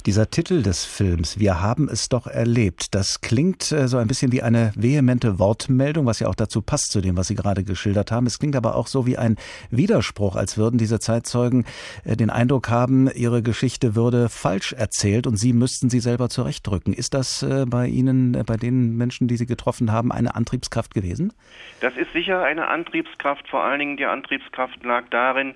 Dieser 0.03 0.31
Titel 0.31 0.63
des 0.63 0.83
Films, 0.83 1.37
Wir 1.39 1.61
haben 1.61 1.87
es 1.87 2.09
doch 2.09 2.25
erlebt, 2.25 2.95
das 2.95 3.21
klingt 3.21 3.71
äh, 3.71 3.87
so 3.87 3.97
ein 3.97 4.07
bisschen 4.07 4.31
wie 4.31 4.41
eine 4.41 4.71
vehemente 4.75 5.37
Wortmeldung, 5.37 6.07
was 6.07 6.19
ja 6.19 6.27
auch 6.27 6.35
dazu 6.35 6.63
passt 6.63 6.91
zu 6.91 7.01
dem, 7.01 7.17
was 7.17 7.27
Sie 7.27 7.35
gerade 7.35 7.63
geschildert 7.63 8.11
haben. 8.11 8.25
Es 8.25 8.39
klingt 8.39 8.55
aber 8.55 8.75
auch 8.75 8.87
so 8.87 9.05
wie 9.05 9.17
ein 9.17 9.35
Widerspruch, 9.69 10.35
als 10.35 10.57
würden 10.57 10.79
diese 10.79 10.99
Zeitzeugen 10.99 11.65
äh, 12.03 12.15
den 12.15 12.31
Eindruck 12.31 12.69
haben, 12.69 13.11
ihre 13.13 13.43
Geschichte 13.43 13.95
würde 13.95 14.29
falsch 14.29 14.73
erzählt 14.73 15.27
und 15.27 15.37
sie 15.37 15.53
müssten 15.53 15.89
sie 15.89 15.99
selber 15.99 16.29
zurechtdrücken. 16.29 16.93
Ist 16.93 17.13
das 17.13 17.43
äh, 17.43 17.65
bei 17.67 17.87
Ihnen, 17.87 18.43
bei 18.45 18.57
den 18.57 18.97
Menschen, 18.97 19.27
die 19.27 19.37
Sie 19.37 19.45
getroffen 19.45 19.91
haben, 19.91 20.11
eine 20.11 20.35
Antriebskraft 20.35 20.95
gewesen? 20.95 21.31
Das 21.79 21.95
ist 21.95 22.11
sicher 22.13 22.41
eine 22.41 22.67
Antriebskraft. 22.67 23.47
Vor 23.47 23.63
allen 23.63 23.79
Dingen 23.79 23.97
die 23.97 24.05
Antriebskraft 24.05 24.83
lag 24.83 25.03
darin, 25.11 25.53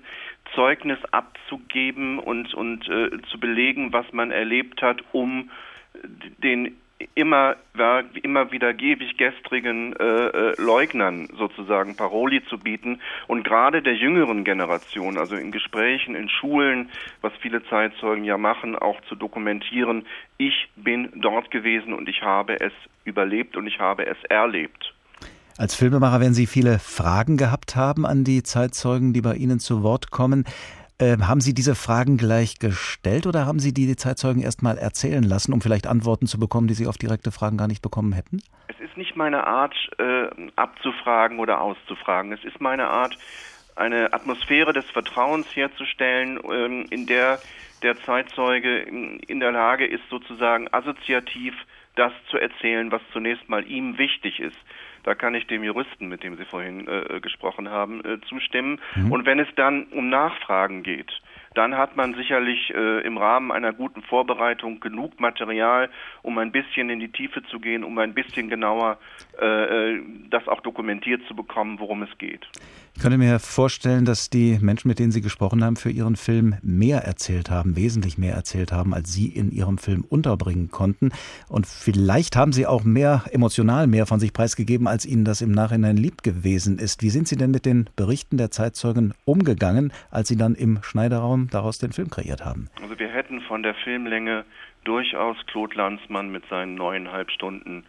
Zeugnis 0.54 0.98
abzugeben 1.10 2.18
und, 2.18 2.54
und 2.54 2.88
äh, 2.88 3.10
zu 3.30 3.38
belegen, 3.38 3.92
was 3.92 4.12
man 4.12 4.30
erlebt 4.30 4.82
hat, 4.82 5.02
um 5.12 5.50
den 6.38 6.76
immer, 7.14 7.56
immer 8.22 8.52
wieder 8.52 8.78
ewig 8.78 9.16
gestrigen 9.18 9.94
äh, 9.96 10.26
äh, 10.28 10.54
Leugnern 10.60 11.28
sozusagen 11.36 11.96
Paroli 11.96 12.42
zu 12.46 12.58
bieten 12.58 13.00
und 13.26 13.44
gerade 13.44 13.82
der 13.82 13.94
jüngeren 13.94 14.44
Generation, 14.44 15.18
also 15.18 15.36
in 15.36 15.52
Gesprächen, 15.52 16.14
in 16.14 16.28
Schulen, 16.28 16.90
was 17.20 17.32
viele 17.40 17.62
Zeitzeugen 17.64 18.24
ja 18.24 18.38
machen, 18.38 18.76
auch 18.76 19.00
zu 19.02 19.14
dokumentieren, 19.14 20.06
ich 20.38 20.68
bin 20.76 21.10
dort 21.16 21.50
gewesen 21.50 21.92
und 21.92 22.08
ich 22.08 22.22
habe 22.22 22.60
es 22.60 22.72
überlebt 23.04 23.56
und 23.56 23.66
ich 23.66 23.78
habe 23.78 24.06
es 24.06 24.22
erlebt. 24.24 24.94
Als 25.58 25.74
Filmemacher 25.74 26.20
werden 26.20 26.34
Sie 26.34 26.46
viele 26.46 26.78
Fragen 26.78 27.38
gehabt 27.38 27.76
haben 27.76 28.04
an 28.04 28.24
die 28.24 28.42
Zeitzeugen, 28.42 29.14
die 29.14 29.22
bei 29.22 29.36
Ihnen 29.36 29.58
zu 29.58 29.82
Wort 29.82 30.10
kommen. 30.10 30.44
Äh, 30.98 31.16
haben 31.18 31.40
Sie 31.40 31.54
diese 31.54 31.74
Fragen 31.74 32.18
gleich 32.18 32.58
gestellt 32.58 33.26
oder 33.26 33.46
haben 33.46 33.58
Sie 33.58 33.72
die 33.72 33.96
Zeitzeugen 33.96 34.42
erst 34.42 34.62
mal 34.62 34.76
erzählen 34.76 35.22
lassen, 35.22 35.54
um 35.54 35.62
vielleicht 35.62 35.86
Antworten 35.86 36.26
zu 36.26 36.38
bekommen, 36.38 36.68
die 36.68 36.74
Sie 36.74 36.86
auf 36.86 36.98
direkte 36.98 37.32
Fragen 37.32 37.56
gar 37.56 37.68
nicht 37.68 37.80
bekommen 37.80 38.12
hätten? 38.12 38.42
Es 38.68 38.78
ist 38.80 38.98
nicht 38.98 39.16
meine 39.16 39.46
Art, 39.46 39.74
äh, 39.96 40.26
abzufragen 40.56 41.38
oder 41.38 41.62
auszufragen. 41.62 42.32
Es 42.32 42.44
ist 42.44 42.60
meine 42.60 42.88
Art, 42.88 43.16
eine 43.76 44.12
Atmosphäre 44.12 44.74
des 44.74 44.84
Vertrauens 44.90 45.46
herzustellen, 45.54 46.38
ähm, 46.50 46.84
in 46.90 47.06
der 47.06 47.38
der 47.82 47.96
Zeitzeuge 48.02 48.78
in 48.80 49.38
der 49.38 49.52
Lage 49.52 49.86
ist, 49.86 50.02
sozusagen 50.08 50.66
assoziativ 50.72 51.54
das 51.94 52.12
zu 52.30 52.38
erzählen, 52.38 52.90
was 52.90 53.02
zunächst 53.12 53.48
mal 53.48 53.66
ihm 53.66 53.98
wichtig 53.98 54.40
ist. 54.40 54.56
Da 55.06 55.14
kann 55.14 55.36
ich 55.36 55.46
dem 55.46 55.62
Juristen, 55.62 56.08
mit 56.08 56.24
dem 56.24 56.36
Sie 56.36 56.44
vorhin 56.44 56.88
äh, 56.88 57.20
gesprochen 57.20 57.70
haben, 57.70 58.04
äh, 58.04 58.20
zustimmen. 58.28 58.80
Mhm. 58.96 59.12
Und 59.12 59.24
wenn 59.24 59.38
es 59.38 59.46
dann 59.54 59.84
um 59.92 60.08
Nachfragen 60.08 60.82
geht, 60.82 61.12
dann 61.54 61.76
hat 61.78 61.96
man 61.96 62.14
sicherlich 62.14 62.74
äh, 62.74 63.06
im 63.06 63.16
Rahmen 63.16 63.52
einer 63.52 63.72
guten 63.72 64.02
Vorbereitung 64.02 64.80
genug 64.80 65.20
Material, 65.20 65.90
um 66.22 66.36
ein 66.38 66.50
bisschen 66.50 66.90
in 66.90 66.98
die 66.98 67.12
Tiefe 67.12 67.44
zu 67.44 67.60
gehen, 67.60 67.84
um 67.84 67.96
ein 67.98 68.14
bisschen 68.14 68.48
genauer 68.48 68.98
äh, 69.40 69.46
äh 69.94 70.02
das 70.28 70.48
auch 70.48 70.60
dokumentiert 70.60 71.22
zu 71.28 71.36
bekommen, 71.36 71.78
worum 71.78 72.02
es 72.02 72.18
geht. 72.18 72.44
Ich 72.96 73.02
könnte 73.02 73.18
mir 73.18 73.38
vorstellen, 73.40 74.06
dass 74.06 74.30
die 74.30 74.58
Menschen, 74.62 74.88
mit 74.88 74.98
denen 74.98 75.12
Sie 75.12 75.20
gesprochen 75.20 75.62
haben, 75.62 75.76
für 75.76 75.90
Ihren 75.90 76.16
Film 76.16 76.54
mehr 76.62 77.00
erzählt 77.00 77.50
haben, 77.50 77.76
wesentlich 77.76 78.16
mehr 78.16 78.32
erzählt 78.32 78.72
haben, 78.72 78.94
als 78.94 79.12
Sie 79.12 79.26
in 79.26 79.52
Ihrem 79.52 79.76
Film 79.76 80.02
unterbringen 80.02 80.70
konnten. 80.70 81.10
Und 81.46 81.66
vielleicht 81.66 82.36
haben 82.36 82.54
Sie 82.54 82.66
auch 82.66 82.84
mehr 82.84 83.24
emotional 83.32 83.86
mehr 83.86 84.06
von 84.06 84.18
sich 84.18 84.32
preisgegeben, 84.32 84.88
als 84.88 85.04
Ihnen 85.04 85.26
das 85.26 85.42
im 85.42 85.50
Nachhinein 85.50 85.98
lieb 85.98 86.22
gewesen 86.22 86.78
ist. 86.78 87.02
Wie 87.02 87.10
sind 87.10 87.28
Sie 87.28 87.36
denn 87.36 87.50
mit 87.50 87.66
den 87.66 87.90
Berichten 87.96 88.38
der 88.38 88.50
Zeitzeugen 88.50 89.12
umgegangen, 89.26 89.92
als 90.10 90.28
Sie 90.28 90.36
dann 90.38 90.54
im 90.54 90.82
Schneiderraum 90.82 91.48
daraus 91.50 91.76
den 91.76 91.92
Film 91.92 92.08
kreiert 92.08 92.46
haben? 92.46 92.70
Also 92.80 92.98
wir 92.98 93.08
hätten 93.08 93.42
von 93.42 93.62
der 93.62 93.74
Filmlänge 93.74 94.46
durchaus 94.84 95.36
Claude 95.48 95.76
Lanzmann 95.76 96.30
mit 96.30 96.44
seinen 96.48 96.76
neuneinhalb 96.76 97.30
Stunden 97.30 97.84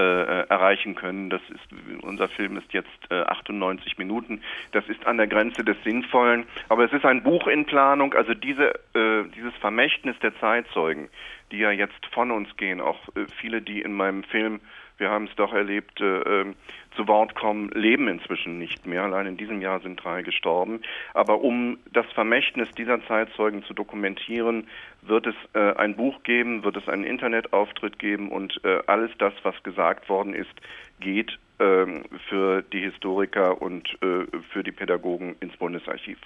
erreichen 0.00 0.94
können. 0.94 1.30
Das 1.30 1.40
ist 1.48 2.02
unser 2.02 2.28
Film 2.28 2.56
ist 2.56 2.72
jetzt 2.72 2.88
äh, 3.10 3.22
98 3.22 3.98
Minuten. 3.98 4.42
Das 4.72 4.86
ist 4.88 5.06
an 5.06 5.16
der 5.16 5.26
Grenze 5.26 5.64
des 5.64 5.76
Sinnvollen. 5.84 6.46
Aber 6.68 6.84
es 6.84 6.92
ist 6.92 7.04
ein 7.04 7.22
Buch 7.22 7.46
in 7.46 7.64
Planung. 7.64 8.14
Also 8.14 8.34
diese 8.34 8.74
äh, 8.94 9.24
dieses 9.34 9.54
Vermächtnis 9.56 10.18
der 10.20 10.38
Zeitzeugen, 10.38 11.08
die 11.52 11.58
ja 11.58 11.70
jetzt 11.70 12.04
von 12.12 12.30
uns 12.30 12.56
gehen, 12.56 12.80
auch 12.80 13.08
äh, 13.16 13.26
viele, 13.40 13.62
die 13.62 13.80
in 13.82 13.92
meinem 13.92 14.22
Film 14.24 14.60
wir 14.98 15.10
haben 15.10 15.24
es 15.24 15.36
doch 15.36 15.52
erlebt, 15.52 16.00
äh, 16.00 16.04
ähm, 16.04 16.54
zu 16.96 17.06
Wort 17.06 17.34
kommen, 17.34 17.70
leben 17.70 18.08
inzwischen 18.08 18.58
nicht 18.58 18.86
mehr. 18.86 19.02
Allein 19.04 19.26
in 19.26 19.36
diesem 19.36 19.60
Jahr 19.60 19.80
sind 19.80 20.02
drei 20.02 20.22
gestorben. 20.22 20.80
Aber 21.14 21.42
um 21.42 21.78
das 21.92 22.06
Vermächtnis 22.14 22.70
dieser 22.76 23.04
Zeitzeugen 23.06 23.62
zu 23.64 23.74
dokumentieren, 23.74 24.66
wird 25.02 25.26
es 25.26 25.34
äh, 25.52 25.74
ein 25.74 25.96
Buch 25.96 26.22
geben, 26.22 26.64
wird 26.64 26.76
es 26.76 26.88
einen 26.88 27.04
Internetauftritt 27.04 27.98
geben 27.98 28.30
und 28.30 28.58
äh, 28.64 28.80
alles 28.86 29.10
das, 29.18 29.34
was 29.42 29.62
gesagt 29.62 30.08
worden 30.08 30.34
ist, 30.34 30.54
geht 31.00 31.38
ähm, 31.58 32.04
für 32.28 32.62
die 32.62 32.80
Historiker 32.80 33.60
und 33.60 33.88
äh, 34.02 34.26
für 34.52 34.62
die 34.62 34.72
Pädagogen 34.72 35.36
ins 35.40 35.56
Bundesarchiv. 35.56 36.18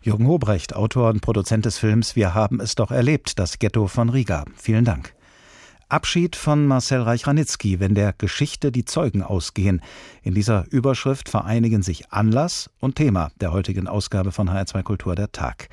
Jürgen 0.00 0.28
Hobrecht, 0.28 0.74
Autor 0.76 1.10
und 1.10 1.20
Produzent 1.20 1.64
des 1.66 1.78
Films 1.78 2.14
Wir 2.14 2.34
haben 2.34 2.60
es 2.60 2.74
doch 2.74 2.90
erlebt, 2.90 3.38
das 3.38 3.58
Ghetto 3.58 3.86
von 3.88 4.08
Riga. 4.08 4.44
Vielen 4.56 4.84
Dank. 4.84 5.15
Abschied 5.88 6.34
von 6.34 6.66
Marcel 6.66 7.02
Reich-Ranitzky, 7.02 7.78
wenn 7.78 7.94
der 7.94 8.12
Geschichte 8.12 8.72
die 8.72 8.84
Zeugen 8.84 9.22
ausgehen. 9.22 9.80
In 10.22 10.34
dieser 10.34 10.64
Überschrift 10.70 11.28
vereinigen 11.28 11.82
sich 11.82 12.10
Anlass 12.10 12.70
und 12.80 12.96
Thema 12.96 13.30
der 13.40 13.52
heutigen 13.52 13.86
Ausgabe 13.86 14.32
von 14.32 14.50
HR2 14.50 14.82
Kultur 14.82 15.14
der 15.14 15.30
Tag. 15.30 15.68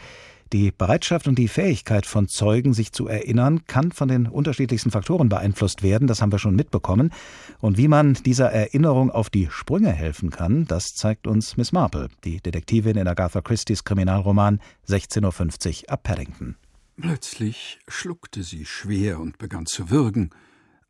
Die 0.54 0.72
Bereitschaft 0.72 1.28
und 1.28 1.40
die 1.40 1.48
Fähigkeit 1.48 2.06
von 2.06 2.28
Zeugen, 2.28 2.76
sich 2.76 2.92
zu 2.92 3.08
erinnern, 3.08 3.66
kann 3.66 3.92
von 3.92 4.08
den 4.08 4.28
unterschiedlichsten 4.28 4.92
Faktoren 4.92 5.30
beeinflusst 5.30 5.82
werden. 5.82 6.08
Das 6.08 6.22
haben 6.22 6.32
wir 6.32 6.38
schon 6.38 6.56
mitbekommen. 6.56 7.12
Und 7.60 7.80
wie 7.80 7.88
man 7.88 8.14
dieser 8.14 8.52
Erinnerung 8.52 9.10
auf 9.10 9.32
die 9.32 9.48
Sprünge 9.50 9.92
helfen 9.92 10.30
kann, 10.30 10.66
das 10.68 10.94
zeigt 10.94 11.26
uns 11.26 11.58
Miss 11.58 11.72
Marple, 11.72 12.10
die 12.24 12.40
Detektivin 12.40 12.98
in 12.98 13.08
Agatha 13.08 13.42
Christie's 13.42 13.84
Kriminalroman 13.84 14.60
16.50 14.88 15.86
Uhr 15.86 15.90
ab 15.90 16.04
Paddington. 16.04 16.56
Plötzlich 17.00 17.80
schluckte 17.88 18.44
sie 18.44 18.66
schwer 18.66 19.20
und 19.20 19.38
begann 19.38 19.66
zu 19.66 19.90
würgen. 19.90 20.30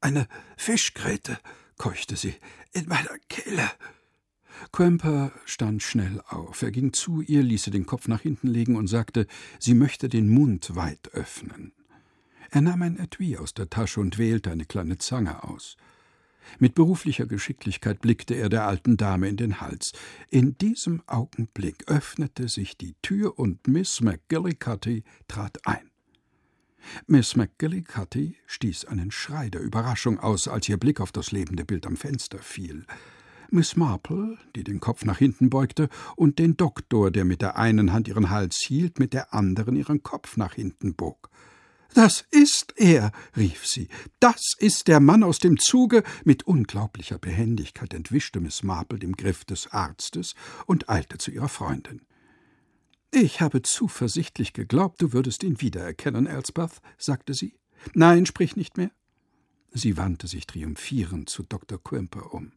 Eine 0.01 0.27
Fischgräte, 0.57 1.39
keuchte 1.77 2.15
sie, 2.15 2.35
in 2.73 2.87
meiner 2.87 3.17
Kehle. 3.29 3.69
Quemper 4.71 5.31
stand 5.45 5.81
schnell 5.81 6.21
auf. 6.27 6.61
Er 6.61 6.71
ging 6.71 6.93
zu 6.93 7.21
ihr, 7.21 7.41
ließ 7.41 7.63
sie 7.63 7.71
den 7.71 7.85
Kopf 7.85 8.07
nach 8.07 8.21
hinten 8.21 8.47
legen 8.47 8.75
und 8.75 8.87
sagte, 8.87 9.27
sie 9.59 9.73
möchte 9.73 10.09
den 10.09 10.29
Mund 10.29 10.75
weit 10.75 11.09
öffnen. 11.13 11.73
Er 12.51 12.61
nahm 12.61 12.81
ein 12.81 12.99
Etui 12.99 13.37
aus 13.37 13.53
der 13.53 13.69
Tasche 13.69 13.99
und 13.99 14.17
wählte 14.17 14.51
eine 14.51 14.65
kleine 14.65 14.97
Zange 14.97 15.43
aus. 15.43 15.77
Mit 16.59 16.75
beruflicher 16.75 17.25
Geschicklichkeit 17.25 18.01
blickte 18.01 18.35
er 18.35 18.49
der 18.49 18.67
alten 18.67 18.97
Dame 18.97 19.29
in 19.29 19.37
den 19.37 19.61
Hals. 19.61 19.93
In 20.29 20.57
diesem 20.57 21.01
Augenblick 21.07 21.87
öffnete 21.87 22.49
sich 22.49 22.77
die 22.77 22.95
Tür 23.01 23.39
und 23.39 23.67
Miss 23.67 24.01
McGillicuddy 24.01 25.03
trat 25.27 25.65
ein. 25.65 25.92
Miss 27.07 27.35
McGillicuddy 27.35 28.37
stieß 28.45 28.85
einen 28.85 29.11
Schrei 29.11 29.49
der 29.49 29.61
Überraschung 29.61 30.19
aus, 30.19 30.47
als 30.47 30.67
ihr 30.69 30.77
Blick 30.77 30.99
auf 30.99 31.11
das 31.11 31.31
lebende 31.31 31.65
Bild 31.65 31.85
am 31.85 31.97
Fenster 31.97 32.39
fiel. 32.39 32.85
Miss 33.49 33.75
Marple, 33.75 34.37
die 34.55 34.63
den 34.63 34.79
Kopf 34.79 35.05
nach 35.05 35.19
hinten 35.19 35.49
beugte, 35.49 35.89
und 36.15 36.39
den 36.39 36.57
Doktor, 36.57 37.11
der 37.11 37.23
mit 37.23 37.41
der 37.41 37.57
einen 37.57 37.93
Hand 37.93 38.07
ihren 38.07 38.29
Hals 38.29 38.57
hielt, 38.65 38.99
mit 38.99 39.13
der 39.13 39.33
anderen 39.33 39.75
ihren 39.75 40.01
Kopf 40.01 40.37
nach 40.37 40.55
hinten 40.55 40.95
bog. 40.95 41.29
Das 41.93 42.25
ist 42.31 42.73
er, 42.77 43.11
rief 43.37 43.67
sie. 43.67 43.87
Das 44.19 44.41
ist 44.57 44.87
der 44.87 44.99
Mann 44.99 45.21
aus 45.21 45.37
dem 45.37 45.59
Zuge. 45.59 46.01
Mit 46.23 46.43
unglaublicher 46.43 47.19
Behendigkeit 47.19 47.93
entwischte 47.93 48.39
Miss 48.39 48.63
Marple 48.63 48.97
den 48.97 49.13
Griff 49.13 49.45
des 49.45 49.67
Arztes 49.71 50.33
und 50.65 50.89
eilte 50.89 51.19
zu 51.19 51.29
ihrer 51.29 51.49
Freundin. 51.49 52.01
Ich 53.15 53.41
habe 53.41 53.61
zuversichtlich 53.61 54.53
geglaubt, 54.53 54.99
du 54.99 55.13
würdest 55.13 55.43
ihn 55.43 55.61
wiedererkennen, 55.61 56.25
Elspeth, 56.25 56.81
sagte 56.97 57.35
sie. 57.35 57.53
Nein, 57.93 58.25
sprich 58.25 58.55
nicht 58.55 58.75
mehr. 58.75 58.89
Sie 59.71 59.97
wandte 59.97 60.25
sich 60.25 60.47
triumphierend 60.47 61.29
zu 61.29 61.43
Dr. 61.43 61.77
Quimper 61.77 62.33
um. 62.33 62.53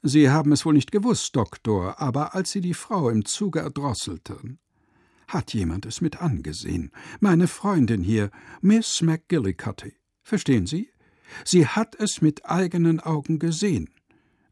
Sie 0.00 0.30
haben 0.30 0.52
es 0.52 0.64
wohl 0.64 0.74
nicht 0.74 0.92
gewusst, 0.92 1.34
Doktor, 1.34 2.00
aber 2.00 2.36
als 2.36 2.52
Sie 2.52 2.60
die 2.60 2.74
Frau 2.74 3.10
im 3.10 3.24
Zuge 3.24 3.60
erdrosselten, 3.60 4.60
hat 5.26 5.52
jemand 5.54 5.86
es 5.86 6.00
mit 6.00 6.22
angesehen. 6.22 6.92
Meine 7.18 7.48
Freundin 7.48 8.04
hier, 8.04 8.30
Miss 8.60 9.02
McGillicuddy. 9.02 9.94
Verstehen 10.22 10.68
Sie? 10.68 10.88
Sie 11.44 11.66
hat 11.66 11.96
es 11.96 12.22
mit 12.22 12.46
eigenen 12.46 13.00
Augen 13.00 13.40
gesehen. 13.40 13.90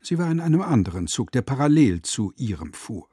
Sie 0.00 0.18
war 0.18 0.28
in 0.32 0.40
einem 0.40 0.62
anderen 0.62 1.06
Zug, 1.06 1.30
der 1.30 1.42
parallel 1.42 2.02
zu 2.02 2.32
Ihrem 2.36 2.72
fuhr. 2.72 3.08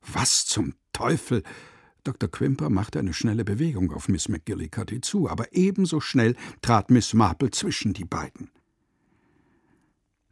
Was 0.00 0.30
zum 0.46 0.74
Teufel! 0.98 1.44
Dr. 2.02 2.28
Quimper 2.28 2.70
machte 2.70 2.98
eine 2.98 3.14
schnelle 3.14 3.44
Bewegung 3.44 3.92
auf 3.92 4.08
Miss 4.08 4.28
McGillicuddy 4.28 5.00
zu, 5.00 5.28
aber 5.28 5.52
ebenso 5.52 6.00
schnell 6.00 6.34
trat 6.60 6.90
Miss 6.90 7.14
Marple 7.14 7.52
zwischen 7.52 7.92
die 7.92 8.04
beiden. 8.04 8.50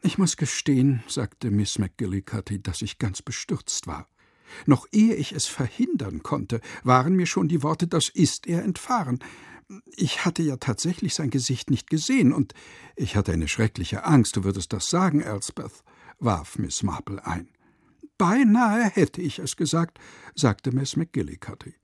Ich 0.02 0.18
muss 0.18 0.36
gestehen, 0.36 1.04
sagte 1.06 1.52
Miss 1.52 1.78
McGillicuddy, 1.78 2.64
dass 2.64 2.82
ich 2.82 2.98
ganz 2.98 3.22
bestürzt 3.22 3.86
war. 3.86 4.08
Noch 4.66 4.88
ehe 4.90 5.14
ich 5.14 5.30
es 5.30 5.46
verhindern 5.46 6.24
konnte, 6.24 6.60
waren 6.82 7.14
mir 7.14 7.26
schon 7.26 7.46
die 7.46 7.62
Worte, 7.62 7.86
das 7.86 8.08
ist 8.08 8.48
er 8.48 8.64
entfahren. 8.64 9.20
Ich 9.94 10.24
hatte 10.24 10.42
ja 10.42 10.56
tatsächlich 10.56 11.14
sein 11.14 11.30
Gesicht 11.30 11.70
nicht 11.70 11.90
gesehen 11.90 12.32
und 12.32 12.54
ich 12.96 13.14
hatte 13.14 13.32
eine 13.32 13.46
schreckliche 13.46 14.04
Angst, 14.04 14.34
du 14.34 14.42
würdest 14.42 14.72
das 14.72 14.86
sagen, 14.86 15.20
Elspeth, 15.20 15.84
warf 16.18 16.58
Miss 16.58 16.82
Marple 16.82 17.24
ein. 17.24 17.48
Beinahe 18.18 18.90
hätte 18.90 19.20
ich 19.20 19.38
es 19.38 19.56
gesagt, 19.56 19.98
sagte 20.34 20.72
Miss 20.72 20.96
McGillicuddy. 20.96 21.74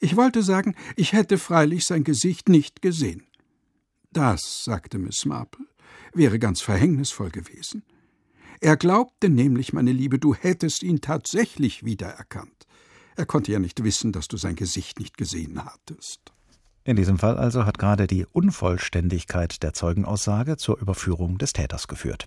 Ich 0.00 0.16
wollte 0.16 0.42
sagen, 0.42 0.74
ich 0.96 1.12
hätte 1.12 1.38
freilich 1.38 1.84
sein 1.84 2.04
Gesicht 2.04 2.48
nicht 2.48 2.82
gesehen. 2.82 3.26
Das, 4.12 4.64
sagte 4.64 4.98
Miss 4.98 5.24
Marple, 5.24 5.66
wäre 6.12 6.38
ganz 6.38 6.60
verhängnisvoll 6.60 7.30
gewesen. 7.30 7.82
Er 8.60 8.76
glaubte 8.76 9.28
nämlich, 9.28 9.72
meine 9.72 9.92
Liebe, 9.92 10.18
du 10.18 10.34
hättest 10.34 10.82
ihn 10.82 11.00
tatsächlich 11.00 11.84
wiedererkannt. 11.84 12.66
Er 13.16 13.26
konnte 13.26 13.52
ja 13.52 13.58
nicht 13.58 13.82
wissen, 13.82 14.12
dass 14.12 14.28
du 14.28 14.36
sein 14.36 14.56
Gesicht 14.56 14.98
nicht 14.98 15.16
gesehen 15.16 15.64
hattest. 15.64 16.32
In 16.84 16.96
diesem 16.96 17.16
Fall 17.16 17.38
also 17.38 17.64
hat 17.64 17.78
gerade 17.78 18.08
die 18.08 18.26
Unvollständigkeit 18.26 19.62
der 19.62 19.72
Zeugenaussage 19.72 20.56
zur 20.56 20.80
Überführung 20.80 21.38
des 21.38 21.52
Täters 21.52 21.86
geführt. 21.86 22.26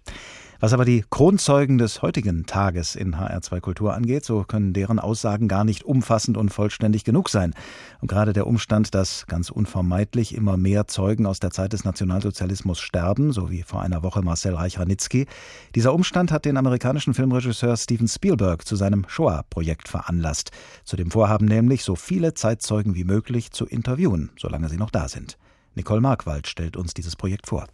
Was 0.62 0.72
aber 0.72 0.86
die 0.86 1.04
Kronzeugen 1.10 1.78
des 1.78 2.02
heutigen 2.02 2.46
Tages 2.46 2.96
in 2.96 3.18
HR2 3.18 3.60
Kultur 3.60 3.94
angeht, 3.94 4.24
so 4.24 4.44
können 4.44 4.72
deren 4.72 5.00
Aussagen 5.00 5.50
gar 5.50 5.66
nicht 5.66 5.84
umfassend 5.84 6.38
und 6.38 6.50
vollständig 6.50 7.04
genug 7.04 7.28
sein. 7.30 7.54
Und 8.00 8.08
gerade 8.08 8.32
der 8.32 8.48
Umstand, 8.48 8.96
dass 8.96 9.28
ganz 9.28 9.50
unvermeidlich 9.50 10.34
immer 10.34 10.56
mehr 10.56 10.88
Zeugen 10.88 11.26
aus 11.26 11.42
der 11.42 11.52
Zeit 11.52 11.74
des 11.74 11.84
Nationalsozialismus 11.84 12.80
sterben, 12.80 13.34
so 13.34 13.52
wie 13.52 13.64
vor 13.64 13.82
einer 13.82 14.02
Woche 14.02 14.22
Marcel 14.22 14.56
Reich-Ranitzky, 14.56 15.28
dieser 15.76 15.94
Umstand 15.94 16.32
hat 16.32 16.46
den 16.46 16.56
amerikanischen 16.56 17.14
Filmregisseur 17.14 17.76
Steven 17.76 18.08
Spielberg 18.08 18.66
zu 18.66 18.78
seinem 18.78 19.04
Shoah-Projekt 19.10 19.90
veranlasst. 19.90 20.52
Zu 20.86 20.96
dem 20.96 21.12
Vorhaben 21.12 21.46
nämlich, 21.46 21.84
so 21.84 21.96
viele 21.96 22.34
Zeitzeugen 22.34 22.96
wie 22.96 23.04
möglich 23.04 23.52
zu 23.52 23.66
interviewen, 23.66 24.32
solange 24.46 24.70
sie 24.70 24.78
noch 24.78 24.92
da 24.92 25.08
sind. 25.08 25.38
Nicole 25.74 26.02
Markwald 26.02 26.48
stellt 26.48 26.78
uns 26.78 26.94
dieses 26.94 27.16
Projekt 27.16 27.48
vor. 27.48 27.66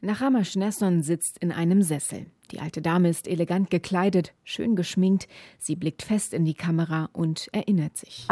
Nachama 0.00 0.44
Schnesson 0.44 1.02
sitzt 1.02 1.38
in 1.38 1.52
einem 1.52 1.82
Sessel. 1.82 2.26
Die 2.50 2.60
alte 2.60 2.82
Dame 2.82 3.08
ist 3.08 3.26
elegant 3.26 3.70
gekleidet, 3.70 4.34
schön 4.42 4.76
geschminkt. 4.76 5.28
Sie 5.58 5.76
blickt 5.76 6.02
fest 6.02 6.34
in 6.34 6.44
die 6.44 6.54
Kamera 6.54 7.08
und 7.12 7.48
erinnert 7.52 7.96
sich. 7.96 8.26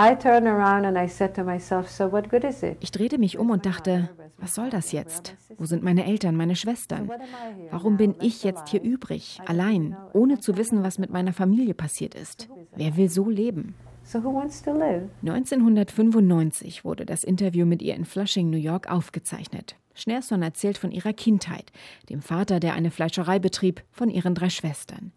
Ich 2.81 2.91
drehte 2.91 3.19
mich 3.19 3.39
um 3.39 3.51
und 3.51 3.65
dachte, 3.65 4.11
was 4.39 4.55
soll 4.55 4.71
das 4.71 4.93
jetzt? 4.93 5.35
Wo 5.57 5.65
sind 5.65 5.83
meine 5.83 6.05
Eltern, 6.05 6.37
meine 6.37 6.57
Schwestern? 6.57 7.11
Warum 7.71 7.97
bin 7.97 8.15
ich 8.21 8.43
jetzt 8.43 8.69
hier 8.69 8.83
übrig, 8.83 9.41
allein, 9.47 9.97
ohne 10.13 10.41
zu 10.41 10.57
wissen, 10.59 10.83
was 10.83 10.99
mit 10.99 11.11
meiner 11.11 11.33
Familie 11.33 11.75
passiert 11.75 12.15
ist? 12.15 12.49
Wer 12.75 12.97
will 12.97 13.09
so 13.09 13.31
leben? 13.31 13.75
1995 15.23 16.85
wurde 16.85 17.07
das 17.07 17.25
Interview 17.25 17.67
mit 17.67 17.83
ihr 17.83 17.95
in 17.95 18.05
Flushing, 18.05 18.51
New 18.51 18.59
York, 18.59 18.91
aufgezeichnet. 18.91 19.77
Schneerson 19.95 20.43
erzählt 20.43 20.79
von 20.79 20.91
ihrer 20.91 21.13
Kindheit, 21.13 21.73
dem 22.09 22.23
Vater, 22.23 22.61
der 22.61 22.75
eine 22.75 22.91
Fleischerei 22.91 23.39
betrieb, 23.39 23.83
von 23.91 24.11
ihren 24.11 24.35
drei 24.35 24.51
Schwestern. 24.51 25.13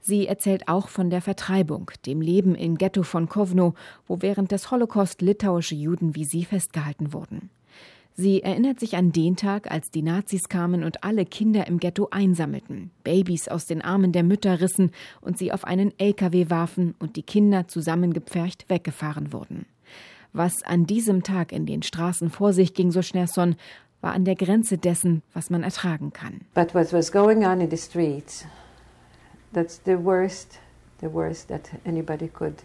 Sie 0.00 0.26
erzählt 0.26 0.66
auch 0.66 0.88
von 0.88 1.10
der 1.10 1.22
Vertreibung, 1.22 1.90
dem 2.06 2.20
Leben 2.20 2.56
im 2.56 2.76
Ghetto 2.76 3.04
von 3.04 3.28
Kovno, 3.28 3.74
wo 4.08 4.20
während 4.20 4.50
des 4.50 4.70
Holocaust 4.70 5.22
litauische 5.22 5.76
Juden 5.76 6.16
wie 6.16 6.24
sie 6.24 6.44
festgehalten 6.44 7.12
wurden. 7.12 7.50
Sie 8.14 8.42
erinnert 8.42 8.78
sich 8.78 8.96
an 8.96 9.12
den 9.12 9.36
Tag, 9.36 9.70
als 9.70 9.90
die 9.90 10.02
Nazis 10.02 10.48
kamen 10.48 10.84
und 10.84 11.02
alle 11.02 11.24
Kinder 11.24 11.66
im 11.66 11.78
Ghetto 11.78 12.08
einsammelten, 12.10 12.90
Babys 13.04 13.48
aus 13.48 13.64
den 13.64 13.80
Armen 13.80 14.12
der 14.12 14.22
Mütter 14.22 14.60
rissen 14.60 14.90
und 15.22 15.38
sie 15.38 15.50
auf 15.50 15.64
einen 15.64 15.98
LKW 15.98 16.50
warfen 16.50 16.94
und 16.98 17.16
die 17.16 17.22
Kinder 17.22 17.68
zusammengepfercht 17.68 18.68
weggefahren 18.68 19.32
wurden. 19.32 19.64
Was 20.34 20.62
an 20.62 20.86
diesem 20.86 21.22
Tag 21.22 21.52
in 21.52 21.64
den 21.64 21.82
Straßen 21.82 22.30
vor 22.30 22.52
sich 22.52 22.74
ging, 22.74 22.90
so 22.90 23.00
Schnerson, 23.00 23.56
war 24.02 24.12
an 24.12 24.24
der 24.24 24.34
Grenze 24.34 24.76
dessen, 24.76 25.22
was 25.32 25.48
man 25.48 25.62
ertragen 25.62 26.12
kann. 26.12 26.42
But 26.54 26.74
what 26.74 26.92
was 26.92 27.10
going 27.10 27.46
on 27.46 27.60
in 27.60 27.70
the 27.70 27.76
streets, 27.76 28.44
that's 29.54 29.80
the 29.84 29.96
worst, 29.96 30.58
the 31.00 31.12
worst 31.12 31.48
that 31.48 31.70
anybody 31.86 32.28
could 32.28 32.56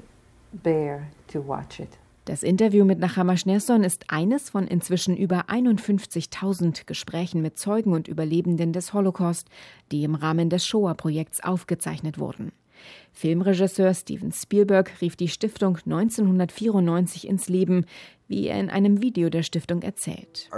bear 0.52 1.08
to 1.28 1.40
watch 1.40 1.80
it. 1.80 1.90
Das 2.28 2.44
Interview 2.44 2.84
mit 2.84 3.00
Nachama 3.00 3.38
Schneerson 3.38 3.86
ist 3.86 4.04
eines 4.10 4.50
von 4.50 4.68
inzwischen 4.68 5.16
über 5.16 5.46
51.000 5.48 6.86
Gesprächen 6.86 7.42
mit 7.42 7.58
Zeugen 7.58 7.94
und 7.94 8.10
Überlebenden 8.10 8.74
des 8.74 8.94
Holocaust, 8.94 9.48
die 9.94 10.04
im 10.04 10.13
Rahmen 10.13 10.50
des 10.50 10.68
Shoah-Projekts 10.68 11.42
aufgezeichnet 11.42 12.20
wurden. 12.20 12.52
Filmregisseur 13.13 13.94
Steven 13.94 14.34
Spielberg 14.34 15.00
rief 15.00 15.16
die 15.16 15.30
Stiftung 15.30 15.78
1994 15.86 17.30
ins 17.30 17.48
Leben, 17.48 17.86
wie 18.28 18.48
er 18.48 18.60
in 18.60 18.70
einem 18.70 19.02
Video 19.02 19.30
der 19.30 19.44
Stiftung 19.44 19.82
erzählt. 19.82 20.50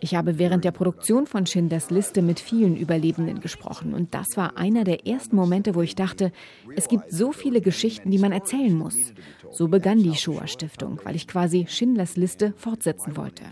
Ich 0.00 0.14
habe 0.14 0.38
während 0.38 0.64
der 0.64 0.70
Produktion 0.70 1.26
von 1.26 1.46
Schindlers 1.46 1.90
Liste 1.90 2.22
mit 2.22 2.40
vielen 2.40 2.76
Überlebenden 2.76 3.40
gesprochen 3.40 3.94
und 3.94 4.14
das 4.14 4.36
war 4.36 4.56
einer 4.56 4.84
der 4.84 5.06
ersten 5.06 5.36
Momente, 5.36 5.74
wo 5.74 5.82
ich 5.82 5.94
dachte, 5.94 6.32
es 6.76 6.88
gibt 6.88 7.10
so 7.10 7.32
viele 7.32 7.60
Geschichten, 7.60 8.10
die 8.10 8.18
man 8.18 8.32
erzählen 8.32 8.76
muss. 8.76 9.12
So 9.50 9.68
begann 9.68 10.02
die 10.02 10.16
Shoah 10.16 10.46
Stiftung, 10.46 11.00
weil 11.04 11.16
ich 11.16 11.26
quasi 11.26 11.66
Schindlers 11.68 12.16
Liste 12.16 12.54
fortsetzen 12.56 13.16
wollte. 13.16 13.44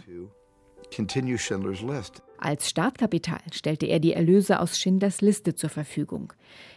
Als 2.38 2.68
Startkapital 2.68 3.40
stellte 3.52 3.86
er 3.86 3.98
die 3.98 4.12
Erlöse 4.12 4.60
aus 4.60 4.78
Schindlers 4.78 5.20
Liste 5.20 5.54
zur 5.54 5.70
Verfügung. 5.70 6.32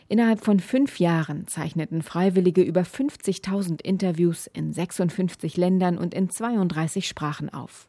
Innerhalb 0.07 0.43
von 0.43 0.59
fünf 0.59 0.99
Jahren 0.99 1.47
zeichneten 1.47 2.01
Freiwillige 2.01 2.61
über 2.61 2.81
50.000 2.81 3.81
Interviews 3.81 4.47
in 4.47 4.73
56 4.73 5.57
Ländern 5.57 5.97
und 5.97 6.13
in 6.13 6.29
32 6.29 7.07
Sprachen 7.07 7.49
auf. 7.49 7.87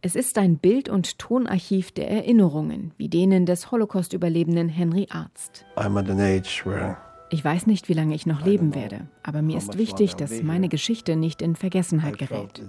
Es 0.00 0.14
ist 0.14 0.38
ein 0.38 0.58
Bild- 0.58 0.88
und 0.88 1.18
Tonarchiv 1.18 1.90
der 1.90 2.08
Erinnerungen, 2.08 2.92
wie 2.98 3.08
denen 3.08 3.46
des 3.46 3.72
Holocaust-Überlebenden 3.72 4.68
Henry 4.68 5.08
Arzt. 5.10 5.66
Ich 7.30 7.44
weiß 7.44 7.66
nicht, 7.66 7.88
wie 7.88 7.94
lange 7.94 8.14
ich 8.14 8.24
noch 8.24 8.46
leben 8.46 8.76
werde, 8.76 9.08
aber 9.24 9.42
mir 9.42 9.58
ist 9.58 9.76
wichtig, 9.76 10.14
dass 10.14 10.40
meine 10.42 10.68
Geschichte 10.68 11.16
nicht 11.16 11.42
in 11.42 11.56
Vergessenheit 11.56 12.16
gerät. 12.16 12.62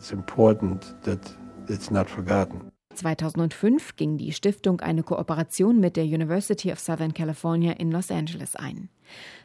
2005 2.95 3.95
ging 3.95 4.17
die 4.17 4.31
Stiftung 4.33 4.81
eine 4.81 5.03
Kooperation 5.03 5.79
mit 5.79 5.97
der 5.97 6.05
University 6.05 6.71
of 6.71 6.79
Southern 6.79 7.13
California 7.13 7.73
in 7.73 7.91
Los 7.91 8.09
Angeles 8.09 8.55
ein. 8.55 8.89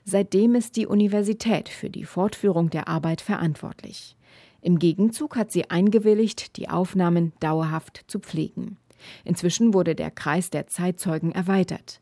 Seitdem 0.04 0.54
ist 0.54 0.76
die 0.76 0.86
Universität 0.86 1.68
für 1.68 1.90
die 1.90 2.04
Fortführung 2.04 2.70
der 2.70 2.88
Arbeit 2.88 3.20
verantwortlich. 3.20 4.16
Im 4.64 4.79
Gegenzug 4.79 5.37
hat 5.37 5.53
sie 5.53 5.68
eingewilligt, 5.68 6.57
die 6.57 6.70
Aufnahmen 6.70 7.35
dauerhaft 7.38 8.03
zu 8.07 8.18
pflegen. 8.18 8.79
Inzwischen 9.22 9.74
wurde 9.74 9.94
der 9.94 10.11
Kreis 10.11 10.48
der 10.48 10.68
Zeitzeugen 10.68 11.33
erweitert. 11.33 12.00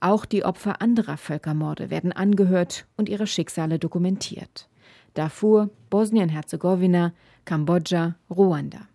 Auch 0.00 0.24
die 0.24 0.44
Opfer 0.44 0.82
anderer 0.82 1.16
Völkermorde 1.16 1.88
werden 1.88 2.10
angehört 2.10 2.86
und 2.96 3.08
ihre 3.08 3.28
Schicksale 3.28 3.78
dokumentiert. 3.78 4.68
Darfur, 5.14 5.70
Bosnien-Herzegowina, 5.88 7.12
Kambodscha, 7.44 8.16
Ruanda. 8.28 8.88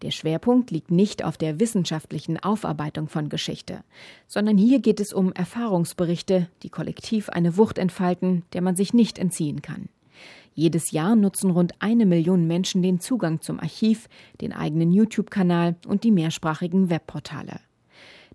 Der 0.00 0.10
Schwerpunkt 0.10 0.70
liegt 0.70 0.90
nicht 0.90 1.22
auf 1.22 1.36
der 1.36 1.60
wissenschaftlichen 1.60 2.42
Aufarbeitung 2.42 3.08
von 3.08 3.28
Geschichte, 3.28 3.84
sondern 4.26 4.56
hier 4.56 4.80
geht 4.80 5.00
es 5.00 5.12
um 5.12 5.34
Erfahrungsberichte, 5.34 6.48
die 6.62 6.70
kollektiv 6.70 7.28
eine 7.28 7.58
Wucht 7.58 7.76
entfalten, 7.76 8.42
der 8.54 8.62
man 8.62 8.74
sich 8.74 8.94
nicht 8.94 9.18
entziehen 9.18 9.60
kann. 9.60 9.90
Jedes 10.54 10.90
Jahr 10.92 11.16
nutzen 11.16 11.50
rund 11.50 11.74
eine 11.80 12.06
Million 12.06 12.46
Menschen 12.46 12.82
den 12.82 13.00
Zugang 13.00 13.40
zum 13.40 13.60
Archiv, 13.60 14.08
den 14.40 14.52
eigenen 14.52 14.92
YouTube-Kanal 14.92 15.76
und 15.86 16.04
die 16.04 16.12
mehrsprachigen 16.12 16.90
Webportale. 16.90 17.60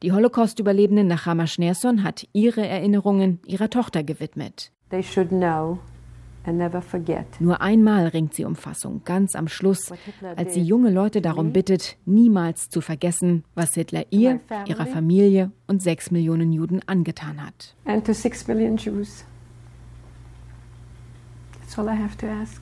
Die 0.03 0.11
Holocaust-Überlebende 0.11 1.03
Nachama 1.03 1.47
Schneerson 1.47 2.03
hat 2.03 2.27
ihre 2.31 2.65
Erinnerungen 2.65 3.39
ihrer 3.45 3.69
Tochter 3.69 4.03
gewidmet. 4.03 4.71
They 4.89 5.03
should 5.03 5.29
know 5.29 5.79
nur 7.39 7.61
einmal 7.61 8.07
ringt 8.07 8.33
sie 8.33 8.45
um 8.45 8.55
Fassung, 8.55 9.01
ganz 9.03 9.35
am 9.35 9.47
Schluss, 9.47 9.91
als 10.35 10.53
sie 10.53 10.61
junge 10.61 10.89
Leute 10.89 11.21
darum 11.21 11.51
bittet, 11.51 11.97
niemals 12.05 12.69
zu 12.69 12.81
vergessen, 12.81 13.43
was 13.55 13.73
Hitler 13.73 14.05
ihr, 14.09 14.39
ihrer 14.65 14.85
Familie 14.85 15.51
und 15.67 15.81
sechs 15.81 16.11
Millionen 16.11 16.51
Juden 16.51 16.81
angetan 16.87 17.45
hat. 17.45 17.75
And 17.85 18.05
to 18.05 18.13
six 18.13 18.47
million 18.47 18.77
Jews. 18.77 19.25
That's 21.69 21.77
all 21.77 21.87
I 21.87 22.01
have 22.01 22.17
to 22.17 22.25
ask. 22.25 22.59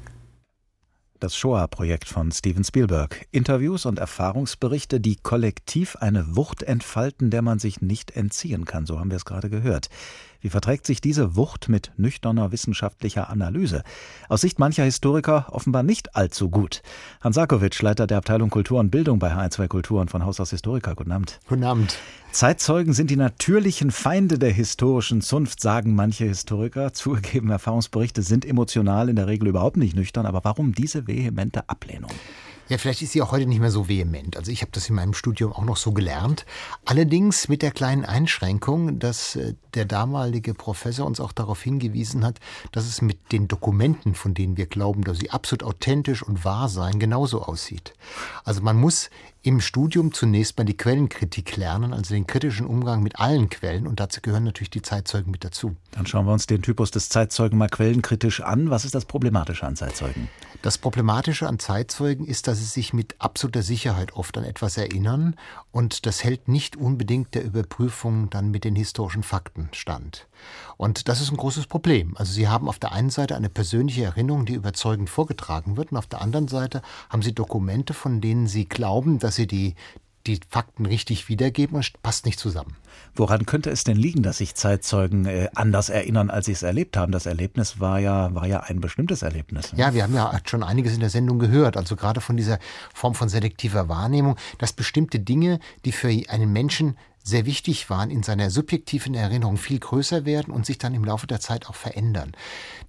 Das 1.22 1.34
Shoah-Projekt 1.38 2.10
von 2.10 2.30
Steven 2.34 2.66
Spielberg. 2.66 3.26
Interviews 3.32 3.86
und 3.86 4.00
Erfahrungsberichte, 4.00 5.00
die 5.00 5.16
kollektiv 5.16 5.96
eine 5.96 6.36
Wucht 6.36 6.62
entfalten, 6.62 7.30
der 7.32 7.42
man 7.42 7.58
sich 7.58 7.80
nicht 7.80 8.12
entziehen 8.12 8.66
kann. 8.66 8.86
So 8.86 9.00
haben 9.00 9.10
wir 9.10 9.16
es 9.16 9.24
gerade 9.24 9.50
gehört. 9.50 9.88
Wie 10.42 10.50
verträgt 10.50 10.86
sich 10.86 11.02
diese 11.02 11.36
Wucht 11.36 11.70
mit 11.70 11.92
nüchterner 11.98 12.52
wissenschaftlicher 12.52 13.30
Analyse? 13.30 13.84
Aus 14.30 14.42
Sicht 14.42 14.60
mancher 14.60 14.84
Historiker 14.84 15.48
offenbar 15.52 15.84
nicht 15.84 16.16
allzu 16.16 16.50
gut. 16.50 16.82
Hans 17.22 17.36
Sarkovic, 17.36 17.82
Leiter 17.82 18.08
der 18.08 18.18
Abteilung 18.18 18.50
Kultur 18.50 18.80
und 18.80 18.92
Bildung 18.92 19.20
bei 19.20 19.34
H1 19.34 19.68
Kultur 19.68 20.02
und 20.02 20.12
von 20.12 20.26
Haus 20.26 20.40
aus 20.40 20.52
Historiker. 20.52 20.96
Guten 20.96 21.12
Abend. 21.12 21.40
Guten 21.48 21.64
Abend. 21.64 21.98
Zeitzeugen 22.32 22.94
sind 22.94 23.10
die 23.10 23.16
natürlichen 23.16 23.92
Feinde 23.92 24.38
der 24.38 24.52
historischen 24.52 25.22
Zunft, 25.22 25.62
sagen 25.62 25.96
manche 25.96 26.26
Historiker. 26.26 26.94
Zugegeben, 26.94 27.50
Erfahrungsberichte 27.50 28.22
sind 28.22 28.46
emotional 28.46 29.10
in 29.10 29.16
der 29.16 29.28
Regel 29.28 29.48
überhaupt 29.48 29.78
nicht 29.78 29.96
nüchtern. 29.96 30.26
Aber 30.26 30.44
warum 30.44 30.74
diese 30.74 31.08
vehemente 31.08 31.68
Ablehnung? 31.70 32.12
Ja, 32.70 32.78
vielleicht 32.78 33.02
ist 33.02 33.14
sie 33.14 33.22
auch 33.22 33.32
heute 33.32 33.46
nicht 33.46 33.60
mehr 33.60 33.72
so 33.72 33.88
vehement. 33.88 34.36
Also 34.36 34.52
ich 34.52 34.62
habe 34.62 34.72
das 34.74 34.90
in 34.90 34.96
meinem 34.96 35.14
Studium 35.14 35.54
auch 35.54 35.64
noch 35.64 35.78
so 35.78 35.94
gelernt. 35.94 36.46
Allerdings 36.86 37.48
mit 37.48 37.62
der 37.62 37.72
kleinen 37.72 38.04
Einschränkung, 38.04 39.00
dass 39.00 39.36
äh, 39.38 39.54
der 39.74 39.86
damalige 39.86 40.54
Professor 40.54 41.06
uns 41.06 41.20
auch 41.20 41.32
darauf 41.32 41.62
hingewiesen 41.62 42.26
hat, 42.26 42.40
dass 42.72 42.86
es 42.86 43.02
mit 43.02 43.32
den 43.32 43.48
Dokumenten, 43.48 44.16
von 44.16 44.34
denen 44.34 44.58
wir 44.58 44.66
glauben, 44.66 45.04
dass 45.04 45.20
sie 45.20 45.30
absolut 45.30 45.64
authentisch 45.64 46.24
und 46.24 46.44
wahr 46.44 46.68
seien, 46.68 47.00
genauso 47.00 47.42
aussieht. 47.42 47.94
Also 48.44 48.62
man 48.62 48.76
muss 48.76 49.10
im 49.44 49.62
Studium 49.62 50.14
zunächst 50.14 50.58
mal 50.58 50.64
die 50.64 50.76
Quellenkritik 50.76 51.56
lernen, 51.56 51.94
also 51.94 52.14
den 52.14 52.28
kritischen 52.28 52.66
Umgang 52.66 53.02
mit 53.02 53.20
allen 53.20 53.50
Quellen. 53.50 53.88
Und 53.88 54.00
dazu 54.00 54.22
gehören 54.22 54.44
natürlich 54.44 54.70
die 54.70 54.82
Zeitzeugen 54.82 55.32
mit 55.32 55.44
dazu. 55.44 55.76
Dann 55.92 56.06
schauen 56.06 56.26
wir 56.26 56.34
uns 56.34 56.48
den 56.48 56.62
Typus 56.62 56.92
des 56.92 57.10
Zeitzeugen 57.10 57.58
mal 57.58 57.70
quellenkritisch 57.70 58.42
an. 58.42 58.70
Was 58.70 58.86
ist 58.86 58.96
das 58.96 59.06
Problematische 59.06 59.66
an 59.66 59.76
Zeitzeugen? 59.76 60.28
Das 60.62 60.78
Problematische 60.78 61.48
an 61.48 61.60
Zeitzeugen 61.60 62.26
ist, 62.26 62.48
dass 62.48 62.58
sie 62.58 62.66
sich 62.66 62.94
mit 62.94 63.16
absoluter 63.20 63.62
Sicherheit 63.62 64.14
oft 64.14 64.38
an 64.38 64.44
etwas 64.44 64.78
erinnern. 64.78 65.36
Und 65.72 66.06
das 66.06 66.24
hält 66.24 66.48
nicht 66.48 66.76
unbedingt 66.76 67.36
der 67.36 67.44
Überprüfung 67.44 68.30
dann 68.30 68.52
mit 68.52 68.64
den 68.64 68.76
historischen 68.76 69.24
Fakten 69.24 69.70
stand. 69.72 70.28
Und 70.78 71.08
das 71.08 71.22
ist 71.22 71.32
ein 71.32 71.38
großes 71.38 71.68
Problem. 71.68 72.16
Also 72.18 72.34
Sie 72.34 72.48
haben 72.48 72.68
auf 72.68 72.80
der 72.80 72.92
einen 72.92 73.10
Seite 73.10 73.36
eine 73.36 73.50
persönliche 73.50 74.04
Erinnerung, 74.04 74.46
die 74.46 74.54
überzeugend 74.54 75.10
vorgetragen 75.10 75.78
wird, 75.78 75.92
und 75.92 75.98
auf 75.98 76.08
der 76.08 76.22
anderen 76.22 76.48
Seite 76.48 76.82
haben 77.10 77.22
Sie 77.22 77.34
Dokumente, 77.34 77.94
von 77.94 78.22
denen 78.22 78.48
Sie 78.48 78.66
glauben, 78.66 79.20
dass 79.20 79.36
sie 79.36 79.48
die, 79.48 79.76
die 80.28 80.40
Fakten 80.50 80.86
richtig 80.86 81.30
wiedergeben 81.30 81.78
und 81.78 82.04
passt 82.04 82.26
nicht 82.26 82.40
zusammen. 82.40 82.76
Woran 83.16 83.46
könnte 83.46 83.70
es 83.70 83.84
denn 83.84 83.98
liegen, 83.98 84.24
dass 84.24 84.40
sich 84.40 84.56
Zeitzeugen 84.56 85.26
äh, 85.26 85.50
anders 85.56 85.90
erinnern, 85.90 86.30
als 86.30 86.48
sie 86.48 86.52
es 86.52 86.64
erlebt 86.64 86.98
haben? 86.98 87.12
Das 87.12 87.26
Erlebnis 87.26 87.80
war 87.80 88.00
ja, 88.00 88.34
war 88.36 88.46
ja 88.46 88.60
ein 88.62 88.82
bestimmtes 88.82 89.22
Erlebnis. 89.22 89.74
Ne? 89.74 89.80
Ja, 89.80 89.94
wir 89.94 90.04
haben 90.04 90.14
ja 90.14 90.38
schon 90.46 90.64
einiges 90.64 90.94
in 90.94 91.00
der 91.00 91.10
Sendung 91.10 91.40
gehört. 91.40 91.78
Also 91.78 91.96
gerade 91.96 92.22
von 92.22 92.38
dieser 92.38 92.60
Form 92.94 93.16
von 93.16 93.30
selektiver 93.30 93.90
Wahrnehmung, 93.90 94.36
dass 94.58 94.74
bestimmte 94.74 95.20
Dinge, 95.20 95.60
die 95.86 95.92
für 95.92 96.10
einen 96.30 96.52
Menschen 96.52 96.98
sehr 97.28 97.46
wichtig 97.46 97.90
waren, 97.90 98.10
in 98.10 98.24
seiner 98.24 98.50
subjektiven 98.50 99.14
Erinnerung 99.14 99.58
viel 99.58 99.80
größer 99.80 100.26
werden 100.26 100.54
und 100.54 100.66
sich 100.66 100.78
dann 100.78 100.96
im 100.96 101.04
Laufe 101.04 101.28
der 101.28 101.42
Zeit 101.42 101.68
auch 101.68 101.76
verändern. 101.76 102.32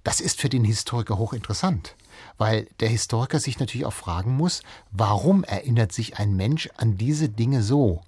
Das 0.03 0.21
ist 0.21 0.39
für 0.39 0.47
den 0.47 0.63
Historiker 0.63 1.17
hochinteressant, 1.17 1.95
weil 2.37 2.67
der 2.79 2.87
Historiker 2.87 3.39
sich 3.39 3.59
natürlich 3.59 3.85
auch 3.85 3.93
fragen 3.93 4.37
muss, 4.37 4.61
warum 4.91 5.43
erinnert 5.43 5.91
sich 5.91 6.19
ein 6.19 6.35
Mensch 6.35 6.69
an 6.77 6.97
diese 6.97 7.27
Dinge 7.27 7.61
so? 7.61 8.01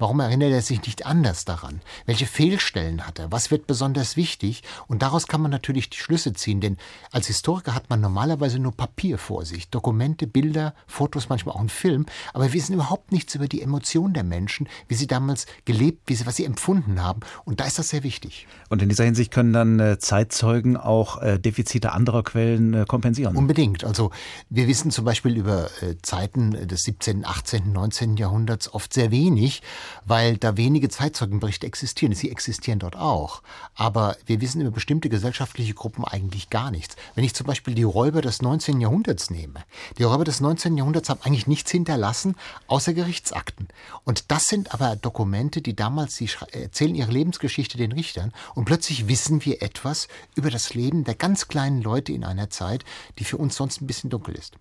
Warum 0.00 0.18
erinnert 0.20 0.50
er 0.50 0.62
sich 0.62 0.82
nicht 0.82 1.04
anders 1.04 1.44
daran? 1.44 1.82
Welche 2.06 2.24
Fehlstellen 2.24 3.06
hat 3.06 3.18
er? 3.18 3.30
Was 3.32 3.50
wird 3.50 3.66
besonders 3.66 4.16
wichtig? 4.16 4.62
Und 4.88 5.02
daraus 5.02 5.26
kann 5.26 5.42
man 5.42 5.50
natürlich 5.50 5.90
die 5.90 5.98
Schlüsse 5.98 6.32
ziehen, 6.32 6.62
denn 6.62 6.78
als 7.12 7.26
Historiker 7.26 7.74
hat 7.74 7.90
man 7.90 8.00
normalerweise 8.00 8.58
nur 8.58 8.72
Papier 8.72 9.18
vor 9.18 9.44
sich, 9.44 9.68
Dokumente, 9.68 10.26
Bilder, 10.26 10.74
Fotos, 10.86 11.28
manchmal 11.28 11.54
auch 11.54 11.60
einen 11.60 11.68
Film, 11.68 12.06
aber 12.32 12.44
wir 12.44 12.54
wissen 12.54 12.72
überhaupt 12.72 13.12
nichts 13.12 13.34
über 13.34 13.46
die 13.46 13.60
Emotionen 13.60 14.14
der 14.14 14.24
Menschen, 14.24 14.70
wie 14.88 14.94
sie 14.94 15.06
damals 15.06 15.44
gelebt, 15.66 16.04
wie 16.06 16.14
sie, 16.14 16.24
was 16.24 16.36
sie 16.36 16.46
empfunden 16.46 17.02
haben. 17.02 17.20
Und 17.44 17.60
da 17.60 17.64
ist 17.66 17.78
das 17.78 17.90
sehr 17.90 18.02
wichtig. 18.02 18.46
Und 18.70 18.80
in 18.80 18.88
dieser 18.88 19.04
Hinsicht 19.04 19.30
können 19.30 19.52
dann 19.52 19.80
äh, 19.80 19.98
Zeitzeugen 19.98 20.78
auch 20.78 21.20
äh, 21.20 21.38
Defizite 21.38 21.92
anderer 21.92 22.22
Quellen 22.22 22.72
äh, 22.72 22.84
kompensieren. 22.88 23.36
Unbedingt. 23.36 23.84
Also 23.84 24.12
wir 24.48 24.66
wissen 24.66 24.90
zum 24.90 25.04
Beispiel 25.04 25.36
über 25.36 25.68
Zeiten 26.00 26.52
des 26.52 26.84
17., 26.84 27.26
18., 27.26 27.70
19. 27.70 28.16
Jahrhunderts 28.16 28.72
oft 28.72 28.94
sehr 28.94 29.10
wenig 29.10 29.60
weil 30.04 30.36
da 30.36 30.56
wenige 30.56 30.88
Zeitzeugenberichte 30.88 31.66
existieren. 31.66 32.14
Sie 32.14 32.30
existieren 32.30 32.78
dort 32.78 32.96
auch. 32.96 33.42
Aber 33.74 34.16
wir 34.26 34.40
wissen 34.40 34.60
über 34.60 34.70
bestimmte 34.70 35.08
gesellschaftliche 35.08 35.74
Gruppen 35.74 36.04
eigentlich 36.04 36.50
gar 36.50 36.70
nichts. 36.70 36.96
Wenn 37.14 37.24
ich 37.24 37.34
zum 37.34 37.46
Beispiel 37.46 37.74
die 37.74 37.82
Räuber 37.82 38.22
des 38.22 38.42
19. 38.42 38.80
Jahrhunderts 38.80 39.30
nehme. 39.30 39.60
Die 39.98 40.04
Räuber 40.04 40.24
des 40.24 40.40
19. 40.40 40.76
Jahrhunderts 40.76 41.08
haben 41.08 41.20
eigentlich 41.22 41.46
nichts 41.46 41.70
hinterlassen, 41.70 42.36
außer 42.66 42.92
Gerichtsakten. 42.92 43.68
Und 44.04 44.30
das 44.30 44.44
sind 44.44 44.72
aber 44.74 44.96
Dokumente, 44.96 45.62
die 45.62 45.74
damals, 45.76 46.16
sie 46.16 46.28
erzählen 46.52 46.94
ihre 46.94 47.12
Lebensgeschichte 47.12 47.78
den 47.78 47.92
Richtern 47.92 48.32
und 48.54 48.64
plötzlich 48.64 49.08
wissen 49.08 49.44
wir 49.44 49.62
etwas 49.62 50.08
über 50.34 50.50
das 50.50 50.74
Leben 50.74 51.04
der 51.04 51.14
ganz 51.14 51.48
kleinen 51.48 51.82
Leute 51.82 52.12
in 52.12 52.24
einer 52.24 52.50
Zeit, 52.50 52.84
die 53.18 53.24
für 53.24 53.36
uns 53.36 53.56
sonst 53.56 53.80
ein 53.80 53.86
bisschen 53.86 54.10
dunkel 54.10 54.34
ist. 54.34 54.56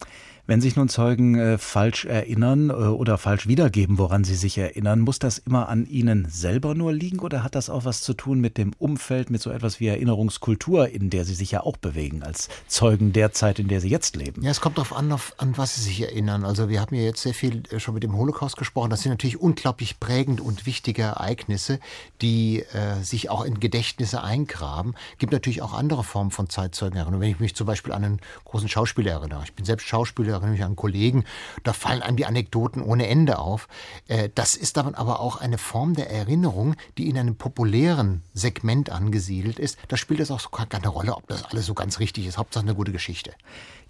Wenn 0.49 0.61
sich 0.61 0.75
nun 0.75 0.89
Zeugen 0.89 1.37
äh, 1.37 1.57
falsch 1.59 2.05
erinnern 2.05 2.71
äh, 2.71 2.73
oder 2.73 3.19
falsch 3.19 3.45
wiedergeben, 3.45 3.99
woran 3.99 4.23
sie 4.23 4.33
sich 4.33 4.57
erinnern, 4.57 4.99
muss 4.99 5.19
das 5.19 5.37
immer 5.37 5.69
an 5.69 5.85
ihnen 5.85 6.27
selber 6.27 6.73
nur 6.73 6.91
liegen 6.91 7.19
oder 7.19 7.43
hat 7.43 7.53
das 7.53 7.69
auch 7.69 7.85
was 7.85 8.01
zu 8.01 8.15
tun 8.15 8.39
mit 8.39 8.57
dem 8.57 8.71
Umfeld, 8.79 9.29
mit 9.29 9.43
so 9.43 9.51
etwas 9.51 9.79
wie 9.79 9.85
Erinnerungskultur, 9.85 10.89
in 10.89 11.11
der 11.11 11.23
sie 11.23 11.35
sich 11.35 11.51
ja 11.51 11.61
auch 11.61 11.77
bewegen, 11.77 12.23
als 12.23 12.49
Zeugen 12.67 13.13
der 13.13 13.31
Zeit, 13.31 13.59
in 13.59 13.67
der 13.67 13.79
sie 13.79 13.89
jetzt 13.89 14.15
leben? 14.15 14.41
Ja, 14.41 14.49
es 14.49 14.59
kommt 14.59 14.79
darauf 14.79 14.91
an, 14.91 15.11
auf, 15.11 15.35
an 15.37 15.55
was 15.55 15.75
sie 15.75 15.83
sich 15.83 16.01
erinnern. 16.01 16.43
Also 16.43 16.67
wir 16.67 16.81
haben 16.81 16.95
ja 16.95 17.03
jetzt 17.03 17.21
sehr 17.21 17.35
viel 17.35 17.61
äh, 17.69 17.79
schon 17.79 17.93
mit 17.93 18.01
dem 18.01 18.17
Holocaust 18.17 18.57
gesprochen. 18.57 18.89
Das 18.89 19.03
sind 19.03 19.11
natürlich 19.11 19.39
unglaublich 19.39 19.99
prägend 19.99 20.41
und 20.41 20.65
wichtige 20.65 21.03
Ereignisse, 21.03 21.79
die 22.23 22.61
äh, 22.73 23.03
sich 23.03 23.29
auch 23.29 23.45
in 23.45 23.59
Gedächtnisse 23.59 24.23
eingraben. 24.23 24.95
Gibt 25.19 25.31
natürlich 25.31 25.61
auch 25.61 25.75
andere 25.75 26.03
Formen 26.03 26.31
von 26.31 26.49
Zeitzeugenerinnerung. 26.49 27.21
Wenn 27.21 27.29
ich 27.29 27.39
mich 27.39 27.53
zum 27.53 27.67
Beispiel 27.67 27.93
an 27.93 28.03
einen 28.03 28.19
großen 28.45 28.67
Schauspieler 28.67 29.11
erinnere. 29.11 29.43
Ich 29.43 29.53
bin 29.53 29.63
selbst 29.63 29.85
Schauspieler 29.85 30.38
erinnere 30.39 30.57
mich 30.57 30.63
an 30.63 30.75
Kollegen, 30.75 31.23
da 31.63 31.73
fallen 31.73 32.01
einem 32.01 32.17
die 32.17 32.25
Anekdoten 32.25 32.81
ohne 32.81 33.07
Ende 33.07 33.39
auf. 33.39 33.67
Äh, 34.07 34.29
das 34.33 34.55
ist 34.55 34.77
dann 34.77 34.95
aber 34.95 35.19
auch 35.19 35.37
eine 35.37 35.57
Form 35.57 35.93
der 35.93 36.09
Erinnerung, 36.09 36.75
die 36.97 37.09
in 37.09 37.17
einem 37.17 37.35
populären 37.35 38.21
Segment 38.33 38.89
angesiedelt 38.89 39.59
ist. 39.59 39.77
Da 39.87 39.97
spielt 39.97 40.19
es 40.19 40.31
auch 40.31 40.39
so 40.39 40.49
keine 40.49 40.87
Rolle, 40.87 41.15
ob 41.15 41.27
das 41.27 41.45
alles 41.45 41.65
so 41.65 41.73
ganz 41.73 41.99
richtig 41.99 42.27
ist. 42.27 42.37
Hauptsache 42.37 42.63
eine 42.63 42.75
gute 42.75 42.91
Geschichte 42.91 43.33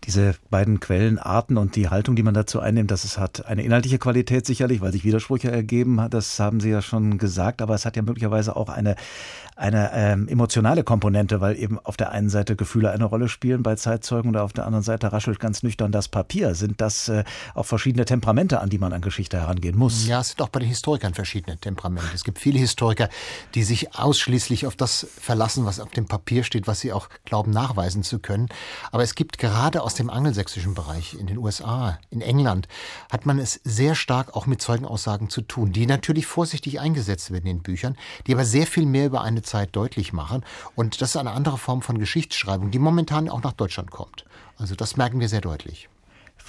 diese 0.06 0.36
beiden 0.50 0.80
Quellenarten 0.80 1.58
und 1.58 1.76
die 1.76 1.90
Haltung, 1.90 2.16
die 2.16 2.24
man 2.24 2.34
dazu 2.34 2.60
einnimmt, 2.60 2.92
dass 2.92 3.04
es 3.04 3.18
hat 3.18 3.46
eine 3.46 3.64
inhaltliche 3.64 4.00
Qualität 4.00 4.46
sicherlich, 4.46 4.82
weil 4.82 4.92
sich 4.92 5.04
Widersprüche 5.04 5.52
ergeben 5.52 6.00
das 6.10 6.40
haben 6.40 6.60
Sie 6.60 6.70
ja 6.70 6.82
schon 6.82 7.18
gesagt, 7.18 7.62
aber 7.62 7.76
es 7.76 7.86
hat 7.86 7.96
ja 7.96 8.02
möglicherweise 8.02 8.56
auch 8.56 8.70
eine, 8.70 8.96
eine 9.56 9.92
ähm, 9.94 10.28
emotionale 10.28 10.84
Komponente, 10.84 11.42
weil 11.42 11.58
eben 11.58 11.80
auf 11.80 11.98
der 11.98 12.12
einen 12.12 12.30
Seite 12.30 12.56
Gefühle 12.56 12.92
eine 12.92 13.06
Rolle 13.06 13.28
spielen 13.28 13.64
bei 13.64 13.76
Zeitzeugen 13.76 14.30
und 14.30 14.38
auf 14.38 14.54
der 14.54 14.66
anderen 14.66 14.84
Seite 14.84 15.12
raschelt 15.12 15.40
ganz 15.40 15.64
nüchtern 15.64 15.92
das 15.92 16.08
Papier. 16.08 16.56
Sind 16.56 16.82
das 16.82 17.10
äh, 17.10 17.24
auch 17.54 17.66
verschiedene 17.66 18.06
Temperamente, 18.06 18.60
an 18.60 18.70
die 18.70 18.78
man 18.78 18.94
an 18.94 19.02
Geschichte 19.02 19.38
herangehen 19.38 19.78
muss? 19.78 20.08
Ja, 20.08 20.22
es 20.22 20.30
sind 20.30 20.42
auch 20.42 20.50
bei 20.50 20.60
den 20.60 20.70
Historikern 20.70 21.14
verschiedene 21.14 21.58
Temperamente. 21.58 22.10
Es 22.14 22.24
gibt 22.24 22.40
viele 22.40 22.60
Historiker, 22.60 23.10
die 23.56 23.64
sich 23.64 23.96
ausschließlich 23.96 24.66
auf 24.66 24.76
das 24.76 25.08
verlassen, 25.20 25.66
was 25.66 25.80
auf 25.80 25.90
dem 25.92 26.06
Papier 26.06 26.44
steht, 26.44 26.68
was 26.68 26.80
sie 26.80 26.94
auch 26.94 27.10
glauben 27.26 27.52
nachweisen 27.52 28.04
zu 28.04 28.20
können. 28.20 28.50
Aber 28.92 29.04
es 29.04 29.16
gibt 29.16 29.38
gerade 29.38 29.82
aus 29.90 29.96
dem 29.96 30.12
angelsächsischen 30.12 30.76
Bereich 30.76 31.16
in 31.16 31.26
den 31.26 31.40
USA, 31.40 31.98
in 32.12 32.22
England, 32.22 32.68
hat 33.12 33.26
man 33.26 33.40
es 33.40 33.60
sehr 33.64 33.96
stark 33.96 34.36
auch 34.36 34.46
mit 34.46 34.62
Zeugenaussagen 34.62 35.32
zu 35.32 35.42
tun, 35.42 35.72
die 35.72 35.88
natürlich 35.88 36.28
vorsichtig 36.28 36.80
eingesetzt 36.80 37.32
werden 37.32 37.48
in 37.48 37.64
Büchern, 37.64 37.98
die 38.28 38.34
aber 38.36 38.46
sehr 38.46 38.68
viel 38.68 38.86
mehr 38.86 39.08
über 39.08 39.24
eine 39.24 39.42
Zeit 39.42 39.76
deutlich 39.76 40.14
machen. 40.14 40.46
Und 40.76 41.02
das 41.02 41.10
ist 41.10 41.16
eine 41.16 41.32
andere 41.32 41.58
Form 41.58 41.82
von 41.82 41.98
Geschichtsschreibung, 41.98 42.70
die 42.70 42.78
momentan 42.78 43.30
auch 43.30 43.42
nach 43.42 43.54
Deutschland 43.54 43.90
kommt. 43.90 44.26
Also 44.60 44.76
das 44.76 44.96
merken 44.96 45.20
wir 45.20 45.28
sehr 45.28 45.42
deutlich. 45.42 45.90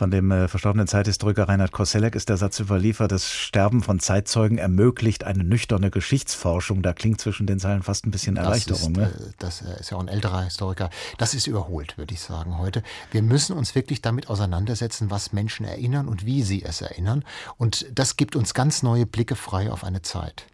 Von 0.00 0.10
dem 0.10 0.30
äh, 0.30 0.48
verstorbenen 0.48 0.86
Zeithistoriker 0.86 1.46
Reinhard 1.46 1.72
Koselleck 1.72 2.14
ist 2.14 2.30
der 2.30 2.38
Satz 2.38 2.58
überliefert, 2.58 3.12
das 3.12 3.30
Sterben 3.30 3.82
von 3.82 4.00
Zeitzeugen 4.00 4.56
ermöglicht 4.56 5.24
eine 5.24 5.44
nüchterne 5.44 5.90
Geschichtsforschung. 5.90 6.80
Da 6.80 6.94
klingt 6.94 7.20
zwischen 7.20 7.46
den 7.46 7.58
Zeilen 7.58 7.82
fast 7.82 8.06
ein 8.06 8.10
bisschen 8.10 8.38
Erleichterung. 8.38 8.94
Das 8.94 9.10
ist, 9.10 9.20
ne? 9.20 9.26
äh, 9.26 9.32
das 9.38 9.60
äh, 9.60 9.78
ist 9.78 9.90
ja 9.90 9.98
auch 9.98 10.00
ein 10.00 10.08
älterer 10.08 10.44
Historiker. 10.44 10.88
Das 11.18 11.34
ist 11.34 11.46
überholt, 11.46 11.98
würde 11.98 12.14
ich 12.14 12.20
sagen, 12.20 12.56
heute. 12.56 12.82
Wir 13.10 13.20
müssen 13.20 13.54
uns 13.54 13.74
wirklich 13.74 14.00
damit 14.00 14.30
auseinandersetzen, 14.30 15.10
was 15.10 15.34
Menschen 15.34 15.66
erinnern 15.66 16.08
und 16.08 16.24
wie 16.24 16.44
sie 16.44 16.64
es 16.64 16.80
erinnern. 16.80 17.22
Und 17.58 17.84
das 17.92 18.16
gibt 18.16 18.36
uns 18.36 18.54
ganz 18.54 18.82
neue 18.82 19.04
Blicke 19.04 19.36
frei 19.36 19.70
auf 19.70 19.84
eine 19.84 20.00
Zeit. 20.00 20.46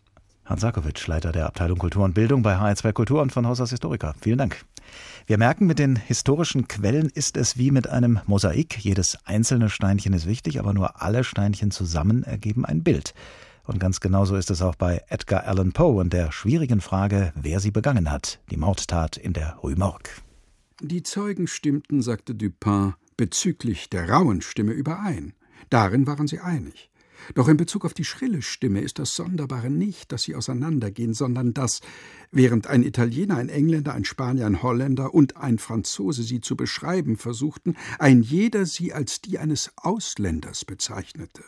Hans 0.46 0.60
Sarkovic, 0.60 1.04
Leiter 1.08 1.32
der 1.32 1.46
Abteilung 1.46 1.76
Kultur 1.76 2.04
und 2.04 2.14
Bildung 2.14 2.42
bei 2.42 2.56
HR2 2.56 2.92
Kultur 2.92 3.20
und 3.20 3.32
von 3.32 3.46
Haus 3.48 3.60
aus 3.60 3.70
Historiker. 3.70 4.14
Vielen 4.20 4.38
Dank. 4.38 4.64
Wir 5.26 5.38
merken, 5.38 5.66
mit 5.66 5.80
den 5.80 5.96
historischen 5.96 6.68
Quellen 6.68 7.10
ist 7.12 7.36
es 7.36 7.58
wie 7.58 7.72
mit 7.72 7.88
einem 7.88 8.20
Mosaik. 8.26 8.78
Jedes 8.78 9.18
einzelne 9.24 9.68
Steinchen 9.68 10.12
ist 10.12 10.26
wichtig, 10.26 10.60
aber 10.60 10.72
nur 10.72 11.02
alle 11.02 11.24
Steinchen 11.24 11.72
zusammen 11.72 12.22
ergeben 12.22 12.64
ein 12.64 12.84
Bild. 12.84 13.12
Und 13.64 13.80
ganz 13.80 13.98
genauso 13.98 14.36
ist 14.36 14.52
es 14.52 14.62
auch 14.62 14.76
bei 14.76 15.02
Edgar 15.08 15.48
Allan 15.48 15.72
Poe 15.72 16.00
und 16.00 16.12
der 16.12 16.30
schwierigen 16.30 16.80
Frage, 16.80 17.32
wer 17.34 17.58
sie 17.58 17.72
begangen 17.72 18.12
hat, 18.12 18.38
die 18.52 18.56
Mordtat 18.56 19.16
in 19.16 19.32
der 19.32 19.56
Rue 19.56 19.74
Morgue. 19.74 20.12
Die 20.80 21.02
Zeugen 21.02 21.48
stimmten, 21.48 22.02
sagte 22.02 22.36
Dupin, 22.36 22.94
bezüglich 23.16 23.90
der 23.90 24.08
rauen 24.08 24.42
Stimme 24.42 24.72
überein. 24.72 25.32
Darin 25.70 26.06
waren 26.06 26.28
sie 26.28 26.38
einig. 26.38 26.88
Doch 27.34 27.48
in 27.48 27.56
Bezug 27.56 27.84
auf 27.84 27.94
die 27.94 28.04
schrille 28.04 28.42
Stimme 28.42 28.80
ist 28.80 28.98
das 28.98 29.14
Sonderbare 29.14 29.70
nicht, 29.70 30.12
dass 30.12 30.22
sie 30.22 30.34
auseinandergehen, 30.34 31.14
sondern 31.14 31.54
dass, 31.54 31.80
während 32.30 32.66
ein 32.66 32.82
Italiener, 32.82 33.36
ein 33.36 33.48
Engländer, 33.48 33.94
ein 33.94 34.04
Spanier, 34.04 34.46
ein 34.46 34.62
Holländer 34.62 35.14
und 35.14 35.36
ein 35.36 35.58
Franzose 35.58 36.22
sie 36.22 36.40
zu 36.40 36.56
beschreiben 36.56 37.16
versuchten, 37.16 37.76
ein 37.98 38.22
jeder 38.22 38.66
sie 38.66 38.92
als 38.92 39.20
die 39.20 39.38
eines 39.38 39.72
Ausländers 39.76 40.64
bezeichnete. 40.64 41.42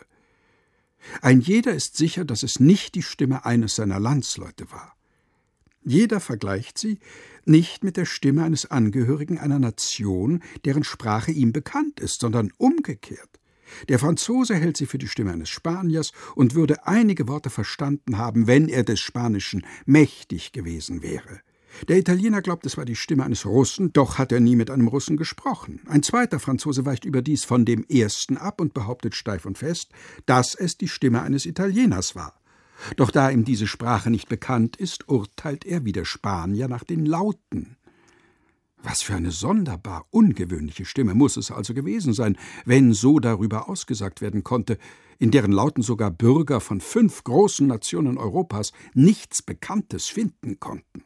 Ein 1.23 1.41
jeder 1.41 1.75
ist 1.75 1.97
sicher, 1.97 2.25
dass 2.25 2.43
es 2.43 2.61
nicht 2.61 2.95
die 2.95 3.03
Stimme 3.03 3.45
eines 3.45 3.77
seiner 3.77 4.01
Landsleute 4.01 4.71
war. 4.71 4.95
Jeder 5.85 6.21
vergleicht 6.21 6.77
sie 6.77 6.99
nicht 7.45 7.83
mit 7.83 7.97
der 7.97 8.05
Stimme 8.05 8.43
eines 8.45 8.71
Angehörigen 8.71 9.39
einer 9.39 9.59
Nation, 9.59 10.43
deren 10.65 10.85
Sprache 10.85 11.33
ihm 11.33 11.53
bekannt 11.53 12.01
ist, 12.01 12.21
sondern 12.21 12.53
umgekehrt. 12.59 13.41
Der 13.89 13.99
Franzose 13.99 14.55
hält 14.55 14.77
sie 14.77 14.87
für 14.87 14.99
die 14.99 15.09
Stimme 15.09 15.33
eines 15.33 15.49
Spaniers 15.49 16.13
und 16.35 16.55
würde 16.55 16.87
einige 16.87 17.29
Worte 17.29 17.51
verstanden 17.51 18.19
haben, 18.19 18.47
wenn 18.47 18.69
er 18.69 18.85
des 18.85 19.01
Spanischen 19.01 19.65
mächtig 19.87 20.53
gewesen 20.53 21.03
wäre. 21.03 21.41
Der 21.87 21.99
Italiener 21.99 22.43
glaubt, 22.43 22.67
es 22.67 22.77
war 22.77 22.85
die 22.85 22.97
Stimme 22.97 23.25
eines 23.25 23.47
Russen, 23.47 23.93
doch 23.93 24.19
hat 24.19 24.33
er 24.33 24.41
nie 24.41 24.57
mit 24.57 24.71
einem 24.71 24.89
Russen 24.89 25.17
gesprochen. 25.17 25.81
Ein 25.87 26.03
zweiter 26.03 26.41
Franzose 26.41 26.85
weicht 26.85 27.05
überdies 27.05 27.45
von 27.45 27.65
dem 27.65 27.85
ersten 27.85 28.37
ab 28.37 28.61
und 28.61 28.75
behauptet 28.75 29.15
steif 29.15 29.47
und 29.47 29.59
fest, 29.59 29.93
dass 30.27 30.55
es 30.55 30.77
die 30.77 30.89
Stimme 30.89 31.23
eines 31.23 31.47
Italieners 31.47 32.17
war. 32.17 32.41
Doch 32.97 33.11
da 33.11 33.31
ihm 33.31 33.45
diese 33.45 33.67
Sprache 33.67 34.11
nicht 34.11 34.29
bekannt 34.29 34.77
ist, 34.77 35.09
urteilt 35.09 35.65
er 35.65 35.85
wie 35.85 35.93
der 35.93 36.05
Spanier 36.05 36.69
nach 36.69 36.85
den 36.85 37.07
Lauten. 37.07 37.77
Was 38.83 39.03
für 39.03 39.15
eine 39.15 39.33
sonderbar 39.33 40.07
ungewöhnliche 40.11 40.85
Stimme 40.85 41.15
muss 41.15 41.37
es 41.37 41.51
also 41.51 41.75
gewesen 41.75 42.13
sein, 42.13 42.37
wenn 42.65 42.93
so 42.93 43.19
darüber 43.19 43.69
ausgesagt 43.69 44.21
werden 44.21 44.45
konnte, 44.45 44.79
in 45.19 45.31
deren 45.33 45.51
Lauten 45.51 45.83
sogar 45.83 46.11
Bürger 46.11 46.61
von 46.61 46.81
fünf 46.81 47.25
großen 47.25 47.67
Nationen 47.67 48.19
Europas 48.19 48.73
nichts 48.95 49.43
Bekanntes 49.43 50.07
finden 50.07 50.61
konnten. 50.61 51.03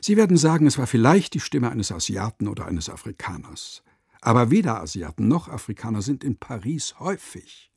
Sie 0.00 0.16
werden 0.16 0.36
sagen, 0.36 0.66
es 0.66 0.78
war 0.78 0.86
vielleicht 0.86 1.34
die 1.34 1.40
Stimme 1.40 1.70
eines 1.70 1.90
Asiaten 1.90 2.46
oder 2.46 2.66
eines 2.66 2.88
Afrikaners. 2.88 3.82
Aber 4.20 4.52
weder 4.52 4.80
Asiaten 4.80 5.26
noch 5.26 5.48
Afrikaner 5.48 6.02
sind 6.02 6.22
in 6.22 6.38
Paris 6.38 7.00
häufig. 7.00 7.72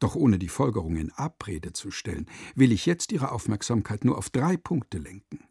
Doch 0.00 0.16
ohne 0.16 0.40
die 0.40 0.48
Folgerung 0.48 0.96
in 0.96 1.12
Abrede 1.12 1.72
zu 1.72 1.92
stellen, 1.92 2.26
will 2.56 2.72
ich 2.72 2.86
jetzt 2.86 3.12
Ihre 3.12 3.30
Aufmerksamkeit 3.30 4.04
nur 4.04 4.18
auf 4.18 4.30
drei 4.30 4.56
Punkte 4.56 4.98
lenken. 4.98 5.47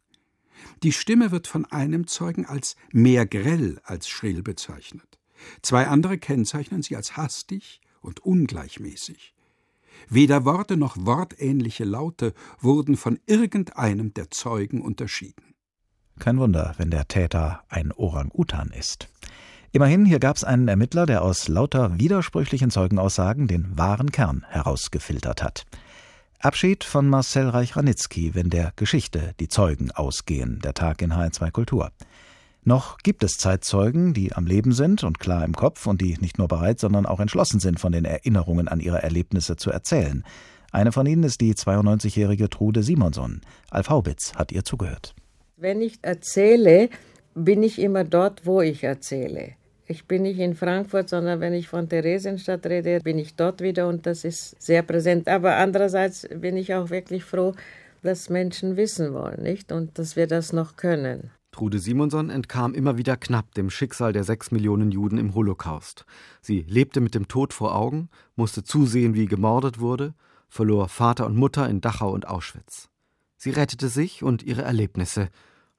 Die 0.83 0.91
Stimme 0.91 1.31
wird 1.31 1.47
von 1.47 1.65
einem 1.65 2.07
Zeugen 2.07 2.45
als 2.45 2.75
mehr 2.91 3.25
grell 3.25 3.79
als 3.83 4.07
schrill 4.07 4.43
bezeichnet. 4.43 5.17
Zwei 5.61 5.87
andere 5.87 6.17
kennzeichnen 6.17 6.81
sie 6.81 6.95
als 6.95 7.17
hastig 7.17 7.81
und 8.01 8.19
ungleichmäßig. 8.21 9.33
Weder 10.09 10.45
Worte 10.45 10.77
noch 10.77 10.95
wortähnliche 10.99 11.83
Laute 11.83 12.33
wurden 12.59 12.97
von 12.97 13.19
irgendeinem 13.25 14.13
der 14.13 14.31
Zeugen 14.31 14.81
unterschieden. 14.81 15.55
Kein 16.19 16.37
Wunder, 16.37 16.73
wenn 16.77 16.91
der 16.91 17.07
Täter 17.07 17.63
ein 17.69 17.91
Orang-Utan 17.91 18.69
ist. 18.69 19.07
Immerhin, 19.71 20.05
hier 20.05 20.19
gab 20.19 20.37
es 20.37 20.43
einen 20.43 20.67
Ermittler, 20.67 21.05
der 21.05 21.21
aus 21.21 21.47
lauter 21.47 21.99
widersprüchlichen 21.99 22.71
Zeugenaussagen 22.71 23.47
den 23.47 23.77
wahren 23.77 24.11
Kern 24.11 24.45
herausgefiltert 24.49 25.43
hat. 25.43 25.65
Abschied 26.39 26.83
von 26.83 27.09
Marcel 27.09 27.49
Reich-Ranitzky, 27.49 28.35
wenn 28.35 28.51
der 28.51 28.71
Geschichte 28.75 29.33
die 29.39 29.47
Zeugen 29.47 29.89
ausgehen, 29.89 30.59
der 30.63 30.75
Tag 30.75 31.01
in 31.01 31.11
HR2 31.11 31.49
Kultur. 31.49 31.91
Noch 32.63 32.99
gibt 32.99 33.23
es 33.23 33.39
Zeitzeugen, 33.39 34.13
die 34.13 34.33
am 34.33 34.45
Leben 34.45 34.71
sind 34.71 35.03
und 35.03 35.19
klar 35.19 35.43
im 35.43 35.55
Kopf 35.55 35.88
und 35.88 35.99
die 35.99 36.15
nicht 36.19 36.38
nur 36.38 36.47
bereit, 36.47 36.79
sondern 36.79 37.07
auch 37.07 37.19
entschlossen 37.19 37.59
sind, 37.59 37.79
von 37.79 37.91
den 37.91 38.05
Erinnerungen 38.05 38.67
an 38.67 38.79
ihre 38.79 39.01
Erlebnisse 39.01 39.55
zu 39.55 39.71
erzählen. 39.71 40.23
Eine 40.71 40.91
von 40.91 41.07
ihnen 41.07 41.23
ist 41.23 41.41
die 41.41 41.55
92-jährige 41.55 42.51
Trude 42.51 42.83
Simonson. 42.83 43.41
Alf 43.71 43.89
Haubitz 43.89 44.35
hat 44.35 44.51
ihr 44.51 44.63
zugehört. 44.63 45.15
Wenn 45.55 45.81
ich 45.81 45.97
erzähle, 46.03 46.89
bin 47.33 47.63
ich 47.63 47.79
immer 47.79 48.03
dort, 48.03 48.45
wo 48.45 48.61
ich 48.61 48.83
erzähle. 48.83 49.53
Ich 49.89 50.05
bin 50.05 50.23
nicht 50.23 50.39
in 50.39 50.53
Frankfurt, 50.53 51.07
sondern 51.07 51.39
wenn 51.39 51.53
ich 51.53 51.69
von 51.69 51.88
Theresienstadt 51.88 52.65
rede, 52.65 52.99
bin 52.99 53.17
ich 53.17 53.35
dort 53.35 53.61
wieder 53.61 53.88
und 53.88 54.05
das 54.05 54.25
ist 54.25 54.61
sehr 54.61 54.81
präsent. 54.81 55.29
Aber 55.29 55.55
andererseits 55.55 56.27
bin 56.29 56.57
ich 56.57 56.73
auch 56.73 56.89
wirklich 56.89 57.23
froh, 57.23 57.53
dass 58.03 58.29
Menschen 58.29 58.75
wissen 58.75 59.13
wollen, 59.13 59.41
nicht? 59.41 59.71
Und 59.71 59.97
dass 59.97 60.17
wir 60.17 60.27
das 60.27 60.51
noch 60.51 60.75
können. 60.75 61.31
Trude 61.51 61.79
Simonson 61.79 62.29
entkam 62.29 62.73
immer 62.73 62.97
wieder 62.97 63.15
knapp 63.15 63.55
dem 63.55 63.69
Schicksal 63.69 64.11
der 64.11 64.25
sechs 64.25 64.51
Millionen 64.51 64.91
Juden 64.91 65.17
im 65.17 65.33
Holocaust. 65.33 66.05
Sie 66.41 66.65
lebte 66.67 66.99
mit 66.99 67.15
dem 67.15 67.29
Tod 67.29 67.53
vor 67.53 67.73
Augen, 67.73 68.09
musste 68.35 68.63
zusehen, 68.63 69.15
wie 69.15 69.25
gemordet 69.25 69.79
wurde, 69.79 70.13
verlor 70.49 70.89
Vater 70.89 71.25
und 71.25 71.38
Mutter 71.38 71.67
in 71.69 71.79
Dachau 71.79 72.11
und 72.11 72.27
Auschwitz. 72.27 72.89
Sie 73.38 73.51
rettete 73.51 73.88
sich 73.88 74.21
und 74.21 74.43
ihre 74.43 74.63
Erlebnisse. 74.63 75.29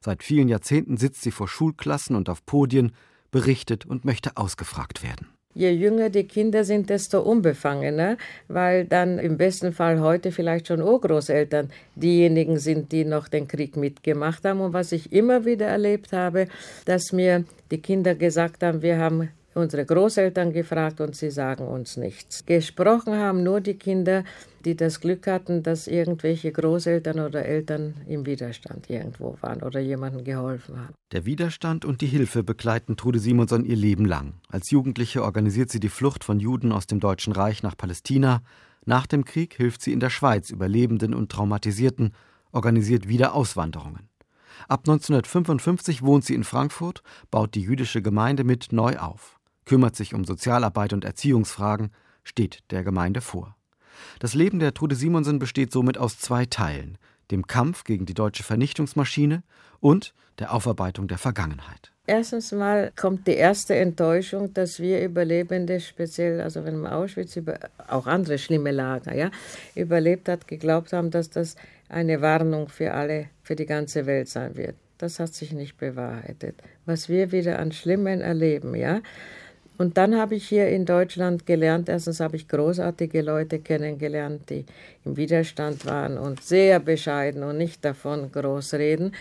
Seit 0.00 0.22
vielen 0.22 0.48
Jahrzehnten 0.48 0.96
sitzt 0.96 1.22
sie 1.22 1.30
vor 1.30 1.46
Schulklassen 1.46 2.16
und 2.16 2.28
auf 2.30 2.46
Podien, 2.46 2.92
berichtet 3.30 3.86
und 3.86 4.04
möchte 4.04 4.36
ausgefragt 4.36 5.02
werden. 5.02 5.28
Je 5.54 5.70
jünger 5.70 6.08
die 6.08 6.24
Kinder 6.24 6.62
sind, 6.62 6.88
desto 6.88 7.20
unbefangener, 7.20 8.16
weil 8.46 8.84
dann 8.84 9.18
im 9.18 9.38
besten 9.38 9.72
Fall 9.72 9.98
heute 9.98 10.30
vielleicht 10.30 10.68
schon 10.68 10.82
Urgroßeltern 10.82 11.70
diejenigen 11.96 12.58
sind, 12.58 12.92
die 12.92 13.04
noch 13.04 13.26
den 13.26 13.48
Krieg 13.48 13.76
mitgemacht 13.76 14.44
haben. 14.44 14.60
Und 14.60 14.72
was 14.72 14.92
ich 14.92 15.10
immer 15.10 15.44
wieder 15.44 15.66
erlebt 15.66 16.12
habe, 16.12 16.46
dass 16.84 17.12
mir 17.12 17.44
die 17.72 17.82
Kinder 17.82 18.14
gesagt 18.14 18.62
haben, 18.62 18.82
wir 18.82 18.98
haben 18.98 19.30
unsere 19.58 19.84
Großeltern 19.84 20.52
gefragt 20.52 21.00
und 21.00 21.14
sie 21.14 21.30
sagen 21.30 21.66
uns 21.66 21.96
nichts. 21.96 22.46
Gesprochen 22.46 23.14
haben 23.14 23.42
nur 23.42 23.60
die 23.60 23.74
Kinder, 23.74 24.24
die 24.64 24.76
das 24.76 25.00
Glück 25.00 25.26
hatten, 25.26 25.62
dass 25.62 25.86
irgendwelche 25.86 26.52
Großeltern 26.52 27.20
oder 27.20 27.44
Eltern 27.44 27.94
im 28.06 28.24
Widerstand 28.24 28.88
irgendwo 28.88 29.36
waren 29.40 29.62
oder 29.62 29.80
jemandem 29.80 30.24
geholfen 30.24 30.78
haben. 30.78 30.94
Der 31.12 31.26
Widerstand 31.26 31.84
und 31.84 32.00
die 32.00 32.06
Hilfe 32.06 32.42
begleiten 32.42 32.96
Trude 32.96 33.18
Simonson 33.18 33.64
ihr 33.64 33.76
Leben 33.76 34.04
lang. 34.04 34.34
Als 34.48 34.70
Jugendliche 34.70 35.22
organisiert 35.22 35.70
sie 35.70 35.80
die 35.80 35.88
Flucht 35.88 36.24
von 36.24 36.40
Juden 36.40 36.72
aus 36.72 36.86
dem 36.86 37.00
Deutschen 37.00 37.32
Reich 37.32 37.62
nach 37.62 37.76
Palästina. 37.76 38.42
Nach 38.84 39.06
dem 39.06 39.24
Krieg 39.24 39.54
hilft 39.54 39.82
sie 39.82 39.92
in 39.92 40.00
der 40.00 40.10
Schweiz 40.10 40.50
Überlebenden 40.50 41.14
und 41.14 41.30
Traumatisierten, 41.30 42.12
organisiert 42.52 43.08
wieder 43.08 43.34
Auswanderungen. 43.34 44.08
Ab 44.66 44.80
1955 44.80 46.02
wohnt 46.02 46.24
sie 46.24 46.34
in 46.34 46.44
Frankfurt, 46.44 47.02
baut 47.30 47.54
die 47.54 47.62
jüdische 47.62 48.02
Gemeinde 48.02 48.44
mit 48.44 48.72
neu 48.72 48.98
auf, 48.98 49.37
kümmert 49.68 49.94
sich 49.94 50.14
um 50.14 50.24
Sozialarbeit 50.24 50.94
und 50.94 51.04
Erziehungsfragen, 51.04 51.90
steht 52.24 52.64
der 52.70 52.82
Gemeinde 52.82 53.20
vor. 53.20 53.54
Das 54.18 54.34
Leben 54.34 54.58
der 54.60 54.74
Trude 54.74 54.96
Simonsen 54.96 55.38
besteht 55.38 55.72
somit 55.72 55.98
aus 55.98 56.18
zwei 56.18 56.46
Teilen: 56.46 56.96
dem 57.30 57.46
Kampf 57.46 57.84
gegen 57.84 58.06
die 58.06 58.14
deutsche 58.14 58.42
Vernichtungsmaschine 58.42 59.42
und 59.80 60.14
der 60.38 60.54
Aufarbeitung 60.54 61.06
der 61.06 61.18
Vergangenheit. 61.18 61.92
Erstens 62.06 62.52
mal 62.52 62.90
kommt 62.96 63.26
die 63.26 63.34
erste 63.34 63.74
Enttäuschung, 63.74 64.54
dass 64.54 64.80
wir 64.80 65.04
Überlebende, 65.04 65.78
speziell 65.80 66.40
also 66.40 66.64
wenn 66.64 66.78
man 66.78 66.90
Auschwitz, 66.90 67.36
über, 67.36 67.58
auch 67.86 68.06
andere 68.06 68.38
schlimme 68.38 68.70
Lager, 68.70 69.14
ja, 69.14 69.30
überlebt 69.74 70.30
hat, 70.30 70.48
geglaubt 70.48 70.94
haben, 70.94 71.10
dass 71.10 71.28
das 71.28 71.56
eine 71.90 72.22
Warnung 72.22 72.70
für 72.70 72.94
alle, 72.94 73.26
für 73.42 73.56
die 73.56 73.66
ganze 73.66 74.06
Welt 74.06 74.28
sein 74.28 74.56
wird. 74.56 74.76
Das 74.96 75.20
hat 75.20 75.34
sich 75.34 75.52
nicht 75.52 75.76
bewahrheitet. 75.76 76.56
Was 76.86 77.10
wir 77.10 77.30
wieder 77.30 77.58
an 77.58 77.72
Schlimmen 77.72 78.22
erleben, 78.22 78.74
ja, 78.74 79.00
und 79.78 79.96
dann 79.96 80.16
habe 80.16 80.34
ich 80.34 80.48
hier 80.48 80.68
in 80.68 80.84
Deutschland 80.84 81.46
gelernt, 81.46 81.88
erstens 81.88 82.18
habe 82.18 82.34
ich 82.34 82.48
großartige 82.48 83.22
Leute 83.22 83.60
kennengelernt, 83.60 84.50
die 84.50 84.66
im 85.04 85.16
Widerstand 85.16 85.86
waren 85.86 86.18
und 86.18 86.42
sehr 86.42 86.80
bescheiden 86.80 87.44
und 87.44 87.58
nicht 87.58 87.84
davon 87.84 88.32
groß 88.32 88.74
reden. 88.74 89.12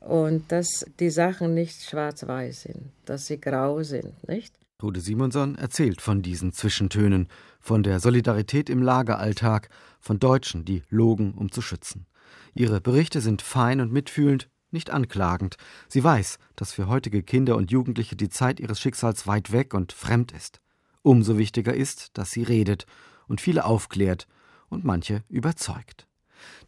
Und 0.00 0.52
dass 0.52 0.84
die 1.00 1.10
Sachen 1.10 1.54
nicht 1.54 1.82
schwarz-weiß 1.82 2.62
sind, 2.62 2.92
dass 3.06 3.26
sie 3.26 3.40
grau 3.40 3.82
sind, 3.82 4.28
nicht? 4.28 4.54
Trude 4.78 5.00
Simonson 5.00 5.56
erzählt 5.56 6.02
von 6.02 6.20
diesen 6.20 6.52
Zwischentönen, 6.52 7.28
von 7.58 7.82
der 7.82 7.98
Solidarität 7.98 8.68
im 8.68 8.82
Lageralltag, 8.82 9.70
von 9.98 10.18
Deutschen, 10.18 10.66
die 10.66 10.82
logen, 10.90 11.32
um 11.32 11.50
zu 11.50 11.62
schützen. 11.62 12.06
Ihre 12.54 12.82
Berichte 12.82 13.22
sind 13.22 13.40
fein 13.40 13.80
und 13.80 13.90
mitfühlend, 13.90 14.48
nicht 14.76 14.90
anklagend. 14.90 15.56
Sie 15.88 16.04
weiß, 16.04 16.38
dass 16.54 16.72
für 16.72 16.86
heutige 16.86 17.22
Kinder 17.22 17.56
und 17.56 17.72
Jugendliche 17.72 18.14
die 18.14 18.28
Zeit 18.28 18.60
ihres 18.60 18.78
Schicksals 18.78 19.26
weit 19.26 19.50
weg 19.50 19.74
und 19.74 19.92
fremd 19.92 20.32
ist. 20.32 20.60
Umso 21.02 21.38
wichtiger 21.38 21.74
ist, 21.74 22.10
dass 22.18 22.30
sie 22.30 22.42
redet 22.42 22.86
und 23.26 23.40
viele 23.40 23.64
aufklärt 23.64 24.28
und 24.68 24.84
manche 24.84 25.24
überzeugt. 25.28 26.06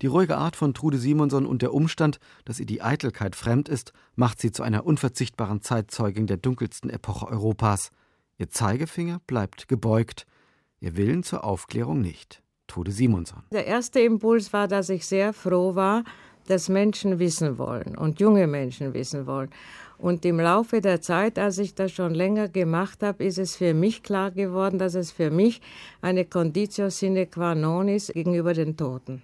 Die 0.00 0.06
ruhige 0.06 0.38
Art 0.38 0.56
von 0.56 0.74
Trude 0.74 0.98
Simonson 0.98 1.44
und 1.44 1.60
der 1.60 1.74
Umstand, 1.74 2.18
dass 2.44 2.58
ihr 2.58 2.66
die 2.66 2.82
Eitelkeit 2.82 3.36
fremd 3.36 3.68
ist, 3.68 3.92
macht 4.16 4.40
sie 4.40 4.50
zu 4.50 4.62
einer 4.62 4.86
unverzichtbaren 4.86 5.60
Zeitzeugin 5.60 6.26
der 6.26 6.38
dunkelsten 6.38 6.90
Epoche 6.90 7.28
Europas. 7.28 7.90
Ihr 8.38 8.48
Zeigefinger 8.48 9.20
bleibt 9.26 9.68
gebeugt, 9.68 10.26
ihr 10.80 10.96
Willen 10.96 11.22
zur 11.22 11.44
Aufklärung 11.44 12.00
nicht. 12.00 12.42
Trude 12.68 12.92
Simonson. 12.92 13.42
Der 13.50 13.66
erste 13.66 14.00
Impuls 14.00 14.52
war, 14.52 14.68
dass 14.68 14.88
ich 14.88 15.06
sehr 15.06 15.32
froh 15.32 15.74
war, 15.74 16.04
dass 16.50 16.68
Menschen 16.68 17.18
wissen 17.18 17.58
wollen 17.58 17.96
und 17.96 18.20
junge 18.20 18.46
Menschen 18.46 18.94
wissen 18.94 19.26
wollen. 19.26 19.50
Und 19.98 20.24
im 20.24 20.38
Laufe 20.38 20.80
der 20.80 21.00
Zeit, 21.00 21.38
als 21.38 21.58
ich 21.58 21.74
das 21.74 21.90
schon 21.90 22.14
länger 22.14 22.48
gemacht 22.48 23.02
habe, 23.02 23.24
ist 23.24 23.38
es 23.38 23.56
für 23.56 23.74
mich 23.74 24.02
klar 24.04 24.30
geworden, 24.30 24.78
dass 24.78 24.94
es 24.94 25.10
für 25.10 25.30
mich 25.30 25.60
eine 26.00 26.24
Conditio 26.24 26.88
sine 26.88 27.26
qua 27.26 27.54
non 27.54 27.88
ist 27.88 28.12
gegenüber 28.12 28.54
den 28.54 28.76
Toten. 28.76 29.22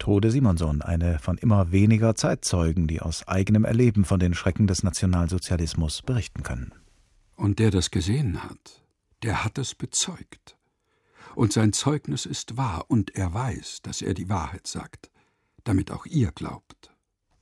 Tode 0.00 0.30
Simonson, 0.30 0.82
eine 0.82 1.18
von 1.18 1.36
immer 1.38 1.70
weniger 1.72 2.14
Zeitzeugen, 2.14 2.88
die 2.88 3.00
aus 3.00 3.28
eigenem 3.28 3.64
Erleben 3.64 4.04
von 4.04 4.18
den 4.18 4.34
Schrecken 4.34 4.66
des 4.66 4.82
Nationalsozialismus 4.82 6.02
berichten 6.02 6.42
können. 6.42 6.72
Und 7.36 7.58
der 7.58 7.70
das 7.70 7.90
gesehen 7.90 8.42
hat, 8.42 8.82
der 9.22 9.44
hat 9.44 9.58
es 9.58 9.74
bezeugt. 9.74 10.56
Und 11.34 11.52
sein 11.52 11.72
Zeugnis 11.72 12.26
ist 12.26 12.56
wahr, 12.56 12.86
und 12.88 13.14
er 13.14 13.32
weiß, 13.32 13.80
dass 13.82 14.02
er 14.02 14.14
die 14.14 14.28
Wahrheit 14.28 14.66
sagt, 14.66 15.09
damit 15.64 15.90
auch 15.90 16.06
ihr 16.06 16.32
glaubt. 16.32 16.90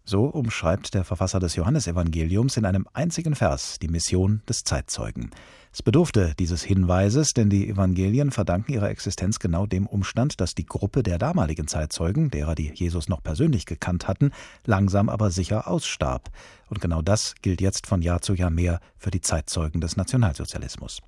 So 0.05 0.25
umschreibt 0.25 0.95
der 0.95 1.05
Verfasser 1.05 1.39
des 1.39 1.55
Johannesevangeliums 1.55 2.57
in 2.57 2.64
einem 2.64 2.87
einzigen 2.95 3.35
Vers 3.35 3.79
die 3.79 3.89
Mission 3.89 4.41
des 4.49 4.64
Zeitzeugen. 4.64 5.33
Es 5.71 5.83
bedurfte 5.83 6.35
dieses 6.39 6.62
Hinweises, 6.62 7.35
denn 7.35 7.51
die 7.51 7.69
Evangelien 7.69 8.31
verdanken 8.31 8.73
ihre 8.73 8.89
Existenz 8.89 9.39
genau 9.39 9.66
dem 9.66 9.87
Umstand, 9.87 10.41
dass 10.41 10.55
die 10.55 10.64
Gruppe 10.64 11.03
der 11.03 11.19
damaligen 11.19 11.69
Zeitzeugen, 11.69 12.31
derer 12.31 12.55
die 12.55 12.73
Jesus 12.73 13.11
noch 13.11 13.23
persönlich 13.23 13.66
gekannt 13.66 14.09
hatten, 14.09 14.33
langsam 14.64 15.11
aber 15.11 15.31
sicher 15.31 15.69
ausstarb. 15.69 16.31
Und 16.71 16.81
genau 16.81 17.03
das 17.03 17.35
gilt 17.43 17.61
jetzt 17.61 17.87
von 17.87 18.01
Jahr 18.01 18.23
zu 18.23 18.33
Jahr 18.33 18.49
mehr 18.49 18.81
für 18.97 19.11
die 19.11 19.21
Zeitzeugen 19.21 19.83
des 19.83 19.99
Nationalsozialismus. 19.99 21.03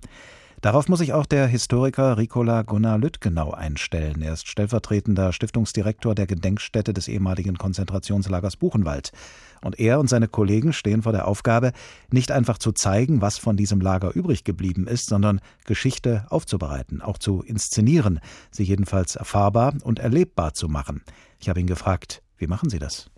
Darauf 0.60 0.90
muss 0.90 0.98
sich 0.98 1.14
auch 1.14 1.24
der 1.24 1.46
Historiker 1.46 2.18
Ricola 2.18 2.60
Gunnar 2.60 2.98
Lüttgenau 2.98 3.50
einstellen. 3.50 4.20
Er 4.20 4.34
ist 4.34 4.46
stellvertretender 4.46 5.32
Stiftungsdirektor 5.32 6.14
der 6.14 6.26
Gedenkstätte 6.26 6.92
des 6.92 7.08
ehemaligen 7.08 7.56
Konzentrationslagers 7.56 8.56
Buchenwald. 8.56 9.10
Und 9.62 9.80
er 9.80 9.98
und 9.98 10.10
seine 10.10 10.28
Kollegen 10.28 10.74
stehen 10.74 11.00
vor 11.00 11.12
der 11.12 11.26
Aufgabe, 11.26 11.72
nicht 12.10 12.30
einfach 12.30 12.58
zu 12.58 12.72
zeigen, 12.72 13.22
was 13.22 13.38
von 13.38 13.56
diesem 13.56 13.80
Lager 13.80 14.14
übrig 14.14 14.44
geblieben 14.44 14.86
ist, 14.86 15.06
sondern 15.06 15.40
Geschichte 15.64 16.26
aufzubereiten, 16.28 17.00
auch 17.00 17.16
zu 17.16 17.40
inszenieren, 17.40 18.20
sie 18.50 18.64
jedenfalls 18.64 19.16
erfahrbar 19.16 19.74
und 19.82 19.98
erlebbar 19.98 20.52
zu 20.52 20.68
machen. 20.68 21.00
Ich 21.38 21.48
habe 21.48 21.60
ihn 21.60 21.68
gefragt, 21.68 22.22
wie 22.36 22.46
machen 22.46 22.68
Sie 22.68 22.78
das? 22.78 23.10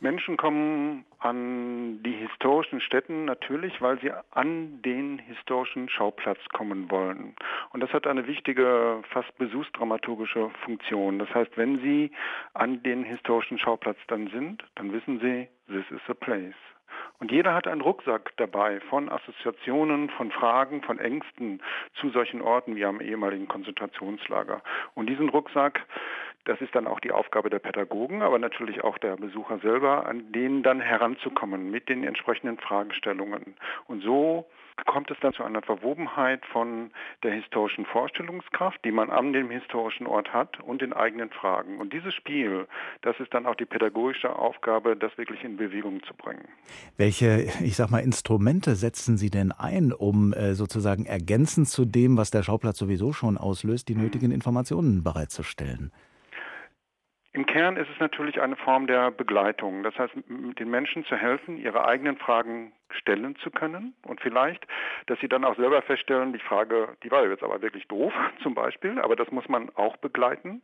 Menschen 0.00 0.38
kommen 0.38 1.04
an 1.18 2.02
die 2.02 2.12
historischen 2.12 2.80
Stätten 2.80 3.26
natürlich, 3.26 3.80
weil 3.82 4.00
sie 4.00 4.10
an 4.30 4.80
den 4.82 5.18
historischen 5.18 5.90
Schauplatz 5.90 6.38
kommen 6.54 6.90
wollen. 6.90 7.36
Und 7.72 7.80
das 7.80 7.92
hat 7.92 8.06
eine 8.06 8.26
wichtige, 8.26 9.02
fast 9.10 9.36
besuchsdramaturgische 9.36 10.50
Funktion. 10.64 11.18
Das 11.18 11.32
heißt, 11.34 11.56
wenn 11.56 11.80
sie 11.80 12.10
an 12.54 12.82
den 12.82 13.04
historischen 13.04 13.58
Schauplatz 13.58 13.98
dann 14.08 14.28
sind, 14.28 14.64
dann 14.76 14.92
wissen 14.92 15.20
sie, 15.20 15.48
this 15.68 15.84
is 15.90 16.00
a 16.08 16.14
place. 16.14 16.54
Und 17.18 17.30
jeder 17.30 17.52
hat 17.52 17.66
einen 17.66 17.82
Rucksack 17.82 18.32
dabei 18.38 18.80
von 18.88 19.10
Assoziationen, 19.10 20.08
von 20.10 20.30
Fragen, 20.30 20.82
von 20.82 20.98
Ängsten 20.98 21.62
zu 21.94 22.08
solchen 22.10 22.40
Orten 22.40 22.76
wie 22.76 22.84
am 22.84 23.00
ehemaligen 23.00 23.46
Konzentrationslager. 23.46 24.62
Und 24.94 25.06
diesen 25.06 25.28
Rucksack 25.28 25.86
das 26.44 26.60
ist 26.60 26.74
dann 26.74 26.86
auch 26.86 27.00
die 27.00 27.12
Aufgabe 27.12 27.50
der 27.50 27.58
Pädagogen, 27.58 28.22
aber 28.22 28.38
natürlich 28.38 28.82
auch 28.82 28.98
der 28.98 29.16
Besucher 29.16 29.58
selber, 29.58 30.06
an 30.06 30.32
denen 30.32 30.62
dann 30.62 30.80
heranzukommen 30.80 31.70
mit 31.70 31.88
den 31.88 32.04
entsprechenden 32.04 32.58
Fragestellungen. 32.58 33.54
Und 33.86 34.02
so 34.02 34.46
kommt 34.86 35.10
es 35.10 35.18
dann 35.20 35.32
zu 35.32 35.42
einer 35.42 35.62
Verwobenheit 35.62 36.44
von 36.46 36.90
der 37.22 37.32
historischen 37.32 37.84
Vorstellungskraft, 37.86 38.82
die 38.84 38.92
man 38.92 39.10
an 39.10 39.32
dem 39.32 39.50
historischen 39.50 40.06
Ort 40.06 40.32
hat 40.32 40.60
und 40.60 40.82
den 40.82 40.92
eigenen 40.92 41.30
Fragen. 41.30 41.78
Und 41.78 41.92
dieses 41.92 42.14
Spiel, 42.14 42.66
das 43.02 43.18
ist 43.20 43.32
dann 43.34 43.46
auch 43.46 43.54
die 43.54 43.66
pädagogische 43.66 44.34
Aufgabe, 44.34 44.96
das 44.96 45.16
wirklich 45.18 45.44
in 45.44 45.56
Bewegung 45.56 46.02
zu 46.04 46.14
bringen. 46.14 46.48
Welche, 46.96 47.46
ich 47.62 47.76
sag 47.76 47.90
mal, 47.90 48.00
Instrumente 48.00 48.74
setzen 48.74 49.16
Sie 49.16 49.30
denn 49.30 49.52
ein, 49.52 49.92
um 49.92 50.32
äh, 50.32 50.54
sozusagen 50.54 51.06
ergänzend 51.06 51.68
zu 51.68 51.84
dem, 51.84 52.16
was 52.16 52.30
der 52.30 52.42
Schauplatz 52.42 52.78
sowieso 52.78 53.12
schon 53.12 53.36
auslöst, 53.36 53.88
die 53.88 53.94
nötigen 53.94 54.30
Informationen 54.30 55.02
bereitzustellen? 55.02 55.92
Im 57.32 57.46
Kern 57.46 57.76
ist 57.76 57.88
es 57.88 58.00
natürlich 58.00 58.40
eine 58.40 58.56
Form 58.56 58.86
der 58.86 59.10
Begleitung. 59.10 59.82
Das 59.84 59.96
heißt, 59.96 60.14
den 60.26 60.70
Menschen 60.70 61.04
zu 61.04 61.16
helfen, 61.16 61.56
ihre 61.58 61.86
eigenen 61.86 62.16
Fragen 62.16 62.72
stellen 62.94 63.36
zu 63.36 63.50
können 63.50 63.94
und 64.02 64.20
vielleicht, 64.20 64.66
dass 65.06 65.18
sie 65.20 65.28
dann 65.28 65.44
auch 65.44 65.56
selber 65.56 65.82
feststellen, 65.82 66.32
die 66.32 66.38
Frage, 66.38 66.96
die 67.02 67.10
war 67.10 67.26
jetzt 67.26 67.42
aber 67.42 67.62
wirklich 67.62 67.86
doof 67.88 68.12
zum 68.42 68.54
Beispiel, 68.54 68.98
aber 68.98 69.16
das 69.16 69.30
muss 69.30 69.48
man 69.48 69.70
auch 69.76 69.96
begleiten 69.98 70.62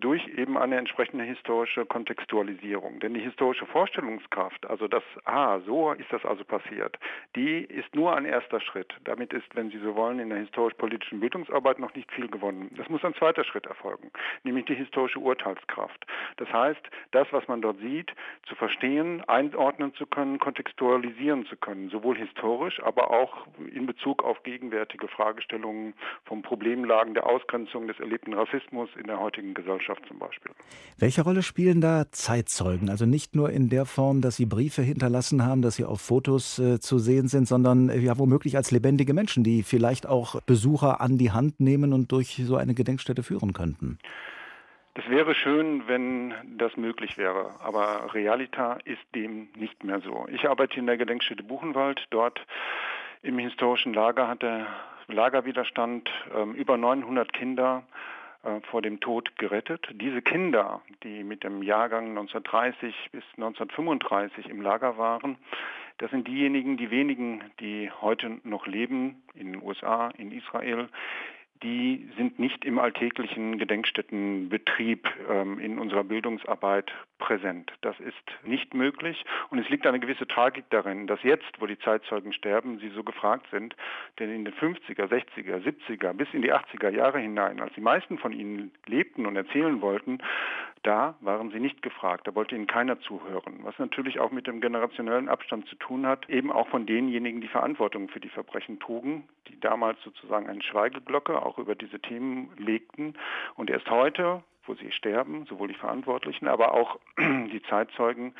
durch 0.00 0.26
eben 0.28 0.56
eine 0.56 0.76
entsprechende 0.76 1.24
historische 1.24 1.86
Kontextualisierung. 1.86 3.00
Denn 3.00 3.14
die 3.14 3.20
historische 3.20 3.66
Vorstellungskraft, 3.66 4.66
also 4.66 4.88
das, 4.88 5.02
ah, 5.24 5.60
so 5.60 5.92
ist 5.92 6.12
das 6.12 6.24
also 6.24 6.44
passiert, 6.44 6.98
die 7.34 7.58
ist 7.64 7.94
nur 7.94 8.16
ein 8.16 8.24
erster 8.24 8.60
Schritt. 8.60 8.94
Damit 9.04 9.32
ist, 9.32 9.54
wenn 9.54 9.70
Sie 9.70 9.78
so 9.78 9.94
wollen, 9.94 10.18
in 10.18 10.30
der 10.30 10.38
historisch-politischen 10.38 11.20
Bildungsarbeit 11.20 11.78
noch 11.78 11.94
nicht 11.94 12.10
viel 12.12 12.28
gewonnen. 12.28 12.70
Das 12.76 12.88
muss 12.88 13.04
ein 13.04 13.14
zweiter 13.14 13.44
Schritt 13.44 13.66
erfolgen, 13.66 14.10
nämlich 14.44 14.66
die 14.66 14.74
historische 14.74 15.18
Urteilskraft. 15.18 16.06
Das 16.36 16.52
heißt, 16.52 16.82
das, 17.12 17.26
was 17.32 17.46
man 17.48 17.62
dort 17.62 17.78
sieht, 17.78 18.12
zu 18.46 18.54
verstehen, 18.54 19.22
einordnen 19.28 19.94
zu 19.94 20.06
können, 20.06 20.38
kontextualisieren 20.38 21.46
zu 21.46 21.56
können 21.56 21.65
können, 21.66 21.90
sowohl 21.90 22.16
historisch, 22.16 22.80
aber 22.82 23.10
auch 23.10 23.46
in 23.74 23.86
Bezug 23.86 24.22
auf 24.22 24.42
gegenwärtige 24.44 25.08
Fragestellungen 25.08 25.94
von 26.24 26.42
Problemlagen 26.42 27.14
der 27.14 27.26
Ausgrenzung 27.26 27.88
des 27.88 27.98
erlebten 27.98 28.34
Rassismus 28.34 28.88
in 28.98 29.08
der 29.08 29.18
heutigen 29.18 29.52
Gesellschaft 29.52 30.02
zum 30.06 30.18
Beispiel. 30.18 30.52
Welche 30.98 31.22
Rolle 31.22 31.42
spielen 31.42 31.80
da 31.80 32.04
Zeitzeugen? 32.12 32.88
Also 32.88 33.04
nicht 33.04 33.34
nur 33.34 33.50
in 33.50 33.68
der 33.68 33.84
Form, 33.84 34.20
dass 34.20 34.36
sie 34.36 34.46
Briefe 34.46 34.82
hinterlassen 34.82 35.44
haben, 35.44 35.60
dass 35.60 35.74
sie 35.74 35.84
auf 35.84 36.00
Fotos 36.00 36.58
äh, 36.58 36.78
zu 36.78 36.98
sehen 36.98 37.26
sind, 37.26 37.48
sondern 37.48 37.88
äh, 37.88 37.98
ja 37.98 38.16
womöglich 38.16 38.56
als 38.56 38.70
lebendige 38.70 39.12
Menschen, 39.12 39.42
die 39.42 39.64
vielleicht 39.64 40.06
auch 40.06 40.40
Besucher 40.42 41.00
an 41.00 41.18
die 41.18 41.32
Hand 41.32 41.58
nehmen 41.58 41.92
und 41.92 42.12
durch 42.12 42.40
so 42.44 42.56
eine 42.56 42.74
Gedenkstätte 42.74 43.24
führen 43.24 43.52
könnten. 43.52 43.98
Das 44.96 45.10
wäre 45.10 45.34
schön, 45.34 45.86
wenn 45.88 46.32
das 46.56 46.74
möglich 46.78 47.18
wäre, 47.18 47.50
aber 47.62 48.14
Realita 48.14 48.78
ist 48.86 49.02
dem 49.14 49.48
nicht 49.54 49.84
mehr 49.84 50.00
so. 50.00 50.26
Ich 50.30 50.48
arbeite 50.48 50.78
in 50.78 50.86
der 50.86 50.96
Gedenkstätte 50.96 51.42
Buchenwald. 51.42 52.06
Dort 52.08 52.40
im 53.22 53.38
historischen 53.38 53.92
Lager 53.92 54.26
hat 54.26 54.40
der 54.40 54.66
Lagerwiderstand 55.08 56.08
äh, 56.34 56.44
über 56.58 56.78
900 56.78 57.30
Kinder 57.34 57.82
äh, 58.42 58.62
vor 58.70 58.80
dem 58.80 58.98
Tod 58.98 59.36
gerettet. 59.36 59.86
Diese 59.92 60.22
Kinder, 60.22 60.80
die 61.02 61.24
mit 61.24 61.44
dem 61.44 61.62
Jahrgang 61.62 62.08
1930 62.08 63.10
bis 63.12 63.24
1935 63.36 64.48
im 64.48 64.62
Lager 64.62 64.96
waren, 64.96 65.36
das 65.98 66.10
sind 66.10 66.26
diejenigen, 66.26 66.78
die 66.78 66.90
wenigen, 66.90 67.42
die 67.60 67.90
heute 68.00 68.38
noch 68.44 68.66
leben 68.66 69.22
in 69.34 69.52
den 69.52 69.62
USA, 69.62 70.08
in 70.16 70.32
Israel, 70.32 70.88
die 71.62 72.08
sind 72.16 72.38
nicht 72.38 72.64
im 72.64 72.78
alltäglichen 72.78 73.58
Gedenkstättenbetrieb 73.58 75.08
ähm, 75.30 75.58
in 75.58 75.78
unserer 75.78 76.04
Bildungsarbeit 76.04 76.92
präsent. 77.18 77.72
Das 77.80 77.98
ist 78.00 78.14
nicht 78.44 78.74
möglich. 78.74 79.24
Und 79.50 79.58
es 79.58 79.68
liegt 79.68 79.86
eine 79.86 80.00
gewisse 80.00 80.26
Tragik 80.26 80.64
darin, 80.70 81.06
dass 81.06 81.22
jetzt, 81.22 81.60
wo 81.60 81.66
die 81.66 81.78
Zeitzeugen 81.78 82.32
sterben, 82.32 82.78
sie 82.78 82.90
so 82.90 83.02
gefragt 83.02 83.46
sind, 83.50 83.74
denn 84.18 84.30
in 84.30 84.44
den 84.44 84.54
50er, 84.54 85.08
60er, 85.08 85.62
70er 85.62 86.12
bis 86.12 86.28
in 86.32 86.42
die 86.42 86.52
80er 86.52 86.90
Jahre 86.90 87.18
hinein, 87.18 87.60
als 87.60 87.72
die 87.74 87.80
meisten 87.80 88.18
von 88.18 88.32
ihnen 88.32 88.70
lebten 88.86 89.26
und 89.26 89.36
erzählen 89.36 89.80
wollten, 89.80 90.18
da 90.86 91.16
waren 91.20 91.50
sie 91.50 91.58
nicht 91.58 91.82
gefragt, 91.82 92.28
da 92.28 92.34
wollte 92.36 92.54
ihnen 92.54 92.68
keiner 92.68 93.00
zuhören, 93.00 93.58
was 93.62 93.76
natürlich 93.78 94.20
auch 94.20 94.30
mit 94.30 94.46
dem 94.46 94.60
generationellen 94.60 95.28
Abstand 95.28 95.66
zu 95.66 95.74
tun 95.76 96.06
hat, 96.06 96.30
eben 96.30 96.52
auch 96.52 96.68
von 96.68 96.86
denjenigen, 96.86 97.40
die 97.40 97.48
Verantwortung 97.48 98.08
für 98.08 98.20
die 98.20 98.28
Verbrechen 98.28 98.78
trugen, 98.78 99.26
die 99.48 99.58
damals 99.58 100.00
sozusagen 100.04 100.48
eine 100.48 100.62
Schweigeglocke 100.62 101.42
auch 101.46 101.58
über 101.58 101.74
diese 101.74 102.00
Themen 102.00 102.50
legten. 102.58 103.14
Und 103.54 103.70
erst 103.70 103.90
heute, 103.90 104.42
wo 104.66 104.74
sie 104.74 104.92
sterben, 104.92 105.46
sowohl 105.46 105.68
die 105.68 105.74
Verantwortlichen, 105.74 106.48
aber 106.48 106.74
auch 106.74 106.98
die 107.18 107.62
Zeitzeugen, 107.68 108.34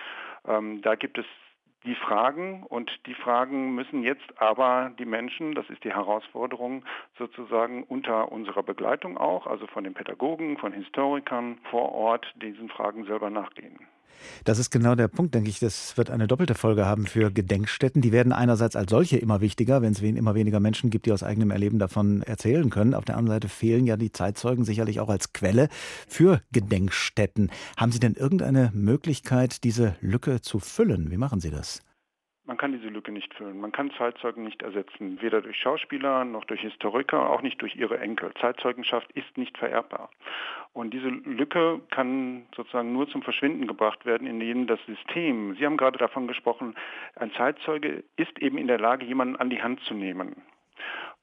ähm, 0.46 0.82
da 0.82 0.94
gibt 0.94 1.18
es 1.18 1.26
die 1.86 1.94
Fragen 1.94 2.64
und 2.64 2.90
die 3.07 3.14
Fragen 3.14 3.74
müssen 3.74 4.02
jetzt 4.02 4.40
aber 4.40 4.90
die 4.98 5.04
Menschen, 5.04 5.54
das 5.54 5.70
ist 5.70 5.84
die 5.84 5.94
Herausforderung, 5.94 6.84
sozusagen 7.16 7.84
unter 7.84 8.32
unserer 8.32 8.64
Begleitung 8.64 9.16
auch, 9.16 9.46
also 9.46 9.66
von 9.68 9.84
den 9.84 9.94
Pädagogen, 9.94 10.59
von 10.59 10.72
Historikern 10.72 11.59
vor 11.70 11.92
Ort, 11.92 12.26
diesen 12.42 12.68
Fragen 12.68 13.04
selber 13.04 13.30
nachgehen. 13.30 13.78
Das 14.44 14.58
ist 14.58 14.70
genau 14.70 14.94
der 14.94 15.08
Punkt, 15.08 15.34
denke 15.34 15.50
ich. 15.50 15.58
Das 15.58 15.96
wird 15.96 16.10
eine 16.10 16.26
doppelte 16.26 16.54
Folge 16.54 16.86
haben 16.86 17.06
für 17.06 17.30
Gedenkstätten. 17.30 18.02
Die 18.02 18.12
werden 18.12 18.32
einerseits 18.32 18.76
als 18.76 18.90
solche 18.90 19.16
immer 19.16 19.40
wichtiger, 19.40 19.82
wenn 19.82 19.92
es 19.92 20.00
immer 20.00 20.34
weniger 20.34 20.60
Menschen 20.60 20.90
gibt, 20.90 21.06
die 21.06 21.12
aus 21.12 21.22
eigenem 21.22 21.50
Erleben 21.50 21.78
davon 21.78 22.22
erzählen 22.22 22.70
können. 22.70 22.94
Auf 22.94 23.04
der 23.04 23.16
anderen 23.16 23.36
Seite 23.36 23.48
fehlen 23.48 23.86
ja 23.86 23.96
die 23.96 24.12
Zeitzeugen 24.12 24.64
sicherlich 24.64 25.00
auch 25.00 25.08
als 25.08 25.32
Quelle 25.32 25.68
für 26.06 26.40
Gedenkstätten. 26.52 27.50
Haben 27.76 27.92
Sie 27.92 28.00
denn 28.00 28.14
irgendeine 28.14 28.70
Möglichkeit, 28.74 29.64
diese 29.64 29.96
Lücke 30.00 30.40
zu 30.40 30.58
füllen? 30.58 31.10
Wie 31.10 31.16
machen 31.16 31.40
Sie 31.40 31.50
das? 31.50 31.82
Man 32.47 32.57
kann 32.57 32.70
diese 32.70 32.88
Lücke 32.88 33.11
nicht 33.11 33.34
füllen. 33.34 33.61
Man 33.61 33.72
kann 33.72 33.90
Zeitzeugen 33.99 34.44
nicht 34.44 34.62
ersetzen, 34.62 35.20
weder 35.20 35.42
durch 35.42 35.57
Schauspieler 35.57 36.24
noch 36.24 36.44
durch 36.44 36.61
Historiker, 36.61 37.28
auch 37.28 37.42
nicht 37.42 37.61
durch 37.61 37.74
ihre 37.74 37.99
Enkel. 37.99 38.32
Zeitzeugenschaft 38.40 39.11
ist 39.12 39.36
nicht 39.36 39.59
vererbbar. 39.59 40.11
Und 40.72 40.94
diese 40.94 41.09
Lücke 41.09 41.80
kann 41.90 42.47
sozusagen 42.55 42.92
nur 42.92 43.09
zum 43.09 43.22
Verschwinden 43.22 43.66
gebracht 43.66 44.07
werden, 44.07 44.28
indem 44.28 44.68
das 44.68 44.78
System, 44.86 45.57
Sie 45.57 45.66
haben 45.66 45.76
gerade 45.76 45.99
davon 45.99 46.28
gesprochen, 46.28 46.76
ein 47.16 47.32
Zeitzeuge 47.32 48.05
ist 48.16 48.38
eben 48.38 48.59
in 48.59 48.68
der 48.68 48.78
Lage, 48.78 49.05
jemanden 49.05 49.36
an 49.36 49.51
die 49.51 49.62
Hand 49.62 49.80
zu 49.80 49.94
nehmen. 49.94 50.36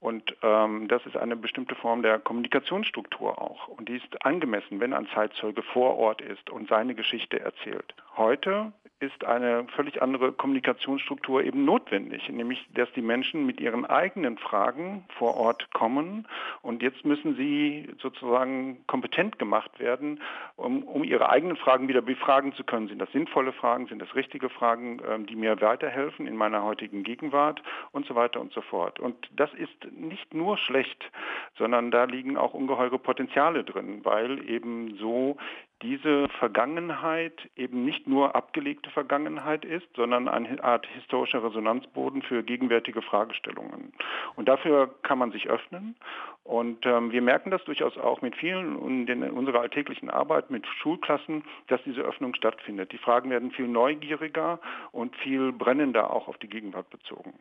Und 0.02 0.36
ähm, 0.42 0.90
das 0.90 1.06
ist 1.06 1.16
eine 1.16 1.38
bestimmte 1.38 1.76
Form 1.76 2.02
der 2.02 2.20
Kommunikationsstruktur 2.20 3.42
auch. 3.42 3.70
Und 3.70 3.88
die 3.88 3.96
ist 3.96 4.26
angemessen, 4.26 4.82
wenn 4.82 4.92
ein 4.92 5.08
Zeitzeuge 5.14 5.62
vor 5.62 5.98
Ort 5.98 6.20
ist 6.20 6.50
und 6.50 6.68
seine 6.68 6.94
Geschichte 6.94 7.40
erzählt. 7.40 7.96
Heute 8.18 8.74
ist 9.04 9.26
eine 9.26 9.66
völlig 9.76 10.02
andere 10.02 10.32
Kommunikationsstruktur 10.32 11.44
eben 11.44 11.66
notwendig, 11.66 12.30
nämlich 12.30 12.66
dass 12.74 12.92
die 12.94 13.02
Menschen 13.02 13.46
mit 13.46 13.60
ihren 13.60 13.86
eigenen 13.86 14.38
Fragen 14.38 15.04
vor 15.18 15.36
Ort 15.36 15.72
kommen 15.74 16.28
und 16.62 16.82
jetzt 16.82 17.04
müssen 17.06 17.36
sie 17.36 17.90
sozusagen 18.02 18.84
kompetent 18.88 19.38
gemacht 19.38 19.80
werden, 19.80 20.22
um, 20.56 20.84
um 20.84 21.04
ihre 21.04 21.30
eigenen 21.30 21.58
Fragen 21.58 21.88
wieder 21.88 22.02
befragen 22.02 22.54
zu 22.54 22.64
können. 22.64 22.88
Sind 22.88 23.00
das 23.00 23.12
sinnvolle 23.12 23.52
Fragen, 23.52 23.88
sind 23.88 24.02
das 24.02 24.16
richtige 24.16 24.50
Fragen, 24.50 25.02
ähm, 25.08 25.26
die 25.26 25.36
mir 25.36 25.60
weiterhelfen 25.62 26.26
in 26.26 26.38
meiner 26.38 26.64
heutigen 26.64 27.04
Gegenwart 27.04 27.62
und 27.92 28.06
so 28.06 28.16
weiter 28.16 28.40
und 28.40 28.54
so 28.54 28.62
fort. 28.62 29.00
Und 29.00 29.30
das 29.36 29.54
ist 29.54 29.92
nicht 29.92 30.34
nur 30.34 30.58
schlecht, 30.58 31.12
sondern 31.58 31.92
da 31.92 32.06
liegen 32.06 32.38
auch 32.38 32.54
ungeheure 32.54 33.00
Potenziale 33.00 33.64
drin, 33.64 34.00
weil 34.04 34.50
eben 34.50 34.96
so 34.98 35.38
diese 35.84 36.30
Vergangenheit 36.40 37.50
eben 37.56 37.84
nicht 37.84 38.08
nur 38.08 38.36
abgelegte 38.36 38.90
Vergangenheit 38.90 39.66
ist, 39.66 39.88
sondern 39.96 40.28
eine 40.28 40.64
Art 40.64 40.88
historischer 40.88 41.44
Resonanzboden 41.44 42.22
für 42.22 42.42
gegenwärtige 42.42 43.02
Fragestellungen. 43.02 43.94
Und 44.36 44.48
dafür 44.48 44.96
kann 45.04 45.20
man 45.20 45.32
sich 45.32 45.50
öffnen. 45.50 45.96
Und 46.44 46.86
ähm, 46.86 47.12
wir 47.12 47.22
merken 47.22 47.52
das 47.52 47.64
durchaus 47.66 47.98
auch 47.98 48.22
mit 48.22 48.36
vielen 48.36 49.08
in 49.08 49.24
unserer 49.32 49.62
alltäglichen 49.62 50.10
Arbeit 50.10 50.50
mit 50.50 50.66
Schulklassen, 50.66 51.44
dass 51.68 51.84
diese 51.84 52.02
Öffnung 52.02 52.34
stattfindet. 52.36 52.92
Die 52.92 52.98
Fragen 52.98 53.30
werden 53.30 53.52
viel 53.52 53.68
neugieriger 53.68 54.60
und 54.92 55.16
viel 55.18 55.52
brennender 55.52 56.12
auch 56.12 56.28
auf 56.28 56.38
die 56.38 56.50
Gegenwart 56.50 56.90
bezogen. 56.90 57.34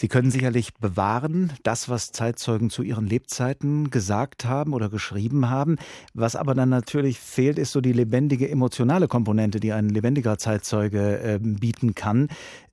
Sie 0.00 0.06
können 0.06 0.30
sicherlich 0.30 0.74
bewahren, 0.74 1.52
das, 1.64 1.88
was 1.88 2.12
Zeitzeugen 2.12 2.70
zu 2.70 2.84
ihren 2.84 3.04
Lebzeiten 3.04 3.90
gesagt 3.90 4.44
haben 4.44 4.72
oder 4.72 4.88
geschrieben 4.88 5.50
haben. 5.50 5.74
Was 6.14 6.36
aber 6.36 6.54
dann 6.54 6.68
natürlich 6.68 7.18
fehlt, 7.18 7.58
ist 7.58 7.72
so 7.72 7.80
die 7.80 7.92
lebendige 7.92 8.48
emotionale 8.48 9.08
Komponente, 9.08 9.58
die 9.58 9.72
ein 9.72 9.88
lebendiger 9.88 10.38
Zeitzeuge 10.38 11.18
äh, 11.18 11.38
bieten 11.40 11.96
kann. 11.96 12.28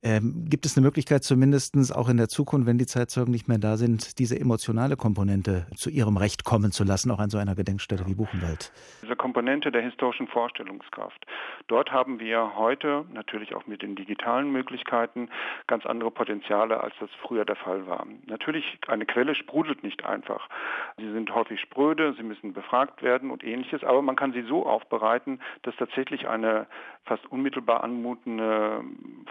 Ähm, 0.07 0.45
gibt 0.47 0.67
es 0.67 0.77
eine 0.77 0.85
Möglichkeit, 0.85 1.23
zumindest 1.23 1.75
auch 1.95 2.09
in 2.09 2.17
der 2.17 2.27
Zukunft, 2.27 2.67
wenn 2.67 2.77
die 2.77 2.85
Zeitzeugen 2.85 3.31
nicht 3.31 3.47
mehr 3.47 3.57
da 3.57 3.75
sind, 3.75 4.19
diese 4.19 4.39
emotionale 4.39 4.97
Komponente 4.97 5.65
zu 5.75 5.89
ihrem 5.89 6.17
Recht 6.17 6.43
kommen 6.43 6.71
zu 6.71 6.83
lassen, 6.83 7.09
auch 7.09 7.17
an 7.17 7.31
so 7.31 7.39
einer 7.39 7.55
Gedenkstätte 7.55 8.05
wie 8.05 8.13
Buchenwald? 8.13 8.71
Diese 9.01 9.15
Komponente 9.15 9.71
der 9.71 9.81
historischen 9.81 10.27
Vorstellungskraft. 10.27 11.25
Dort 11.65 11.91
haben 11.91 12.19
wir 12.19 12.55
heute 12.55 13.05
natürlich 13.13 13.55
auch 13.55 13.65
mit 13.65 13.81
den 13.81 13.95
digitalen 13.95 14.51
Möglichkeiten 14.51 15.27
ganz 15.65 15.87
andere 15.87 16.11
Potenziale, 16.11 16.81
als 16.81 16.93
das 16.99 17.09
früher 17.23 17.43
der 17.43 17.55
Fall 17.55 17.87
war. 17.87 18.05
Natürlich, 18.27 18.77
eine 18.87 19.07
Quelle 19.07 19.33
sprudelt 19.33 19.83
nicht 19.83 20.05
einfach. 20.05 20.49
Sie 20.97 21.11
sind 21.11 21.33
häufig 21.33 21.59
spröde, 21.59 22.13
sie 22.13 22.21
müssen 22.21 22.53
befragt 22.53 23.01
werden 23.01 23.31
und 23.31 23.43
ähnliches, 23.43 23.83
aber 23.83 24.03
man 24.03 24.15
kann 24.15 24.33
sie 24.33 24.43
so 24.43 24.67
aufbereiten, 24.67 25.39
dass 25.63 25.75
tatsächlich 25.77 26.27
eine 26.27 26.67
fast 27.05 27.31
unmittelbar 27.31 27.83
anmutende 27.83 28.83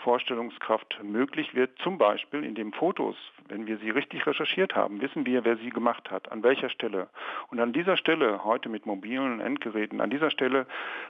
Vorstellungskraft 0.02 1.00
möglich 1.02 1.54
wird, 1.54 1.76
zum 1.82 1.98
Beispiel 1.98 2.44
indem 2.44 2.72
Fotos, 2.72 3.16
wenn 3.48 3.66
wir 3.66 3.78
sie 3.78 3.90
richtig 3.90 4.26
recherchiert 4.26 4.74
haben, 4.76 5.00
wissen 5.00 5.26
wir, 5.26 5.44
wer 5.44 5.56
sie 5.56 5.70
gemacht 5.70 6.10
hat, 6.10 6.30
an 6.30 6.42
welcher 6.42 6.70
Stelle. 6.70 7.08
Und 7.50 7.60
an 7.60 7.72
dieser 7.72 7.96
Stelle, 7.96 8.44
heute 8.44 8.68
mit 8.68 8.86
mobilen 8.86 9.40
Endgeräten, 9.40 10.00
an 10.00 10.10
dieser 10.10 10.30
Stelle, 10.30 10.66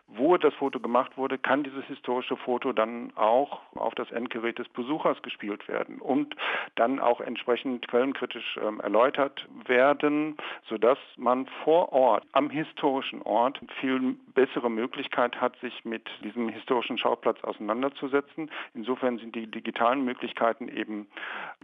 wo 0.08 0.36
das 0.36 0.54
Foto 0.54 0.80
gemacht 0.80 1.16
wurde, 1.16 1.38
kann 1.38 1.64
dieses 1.64 1.84
historische 1.84 2.36
Foto 2.36 2.72
dann 2.72 3.12
auch 3.14 3.60
auf 3.74 3.94
das 3.94 4.10
Endgerät 4.10 4.58
des 4.58 4.68
Besuchers 4.70 5.20
gespielt 5.22 5.68
werden 5.68 6.00
und 6.00 6.34
dann 6.76 6.98
auch 6.98 7.20
entsprechend 7.20 7.86
quellenkritisch 7.88 8.58
ähm, 8.62 8.80
erläutert 8.80 9.46
werden, 9.66 10.36
sodass 10.68 10.98
man 11.16 11.46
vor 11.62 11.92
Ort, 11.92 12.24
am 12.32 12.48
historischen 12.48 13.22
Ort, 13.22 13.60
viel 13.80 14.16
bessere 14.34 14.70
Möglichkeit 14.70 15.40
hat, 15.40 15.56
sich 15.60 15.84
mit 15.84 16.08
diesem 16.22 16.53
historischen 16.54 16.98
Schauplatz 16.98 17.42
auseinanderzusetzen. 17.42 18.50
Insofern 18.72 19.18
sind 19.18 19.34
die 19.34 19.50
digitalen 19.50 20.04
Möglichkeiten 20.04 20.68
eben 20.68 21.08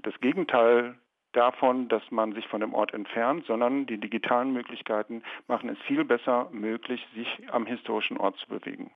das 0.02 0.14
Gegenteil 0.20 0.96
davon, 1.32 1.88
dass 1.88 2.02
man 2.10 2.32
sich 2.34 2.46
von 2.48 2.60
dem 2.60 2.74
Ort 2.74 2.92
entfernt, 2.92 3.44
sondern 3.46 3.86
die 3.86 3.98
digitalen 3.98 4.52
Möglichkeiten 4.52 5.22
machen 5.46 5.70
es 5.70 5.78
viel 5.86 6.04
besser 6.04 6.48
möglich, 6.52 7.00
sich 7.14 7.28
am 7.52 7.66
historischen 7.66 8.16
Ort 8.16 8.36
zu 8.38 8.48
bewegen. 8.48 8.90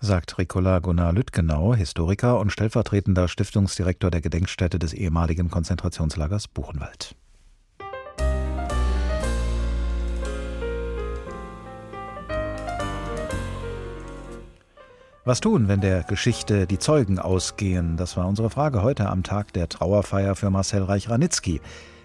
Sagt 0.00 0.38
Ricola 0.38 0.80
Gunnar 0.80 1.12
Lüttgenau, 1.12 1.74
Historiker 1.74 2.38
und 2.38 2.50
stellvertretender 2.50 3.28
Stiftungsdirektor 3.28 4.10
der 4.10 4.20
Gedenkstätte 4.20 4.78
des 4.78 4.92
ehemaligen 4.92 5.50
Konzentrationslagers 5.50 6.48
Buchenwald. 6.48 7.16
Was 15.26 15.40
tun, 15.40 15.68
wenn 15.68 15.80
der 15.80 16.02
Geschichte 16.02 16.66
die 16.66 16.78
Zeugen 16.78 17.18
ausgehen? 17.18 17.96
Das 17.96 18.14
war 18.18 18.28
unsere 18.28 18.50
Frage 18.50 18.82
heute 18.82 19.08
am 19.08 19.22
Tag 19.22 19.54
der 19.54 19.70
Trauerfeier 19.70 20.34
für 20.34 20.50
Marcel 20.50 20.82
Reich-Ranitzky. 20.82 21.62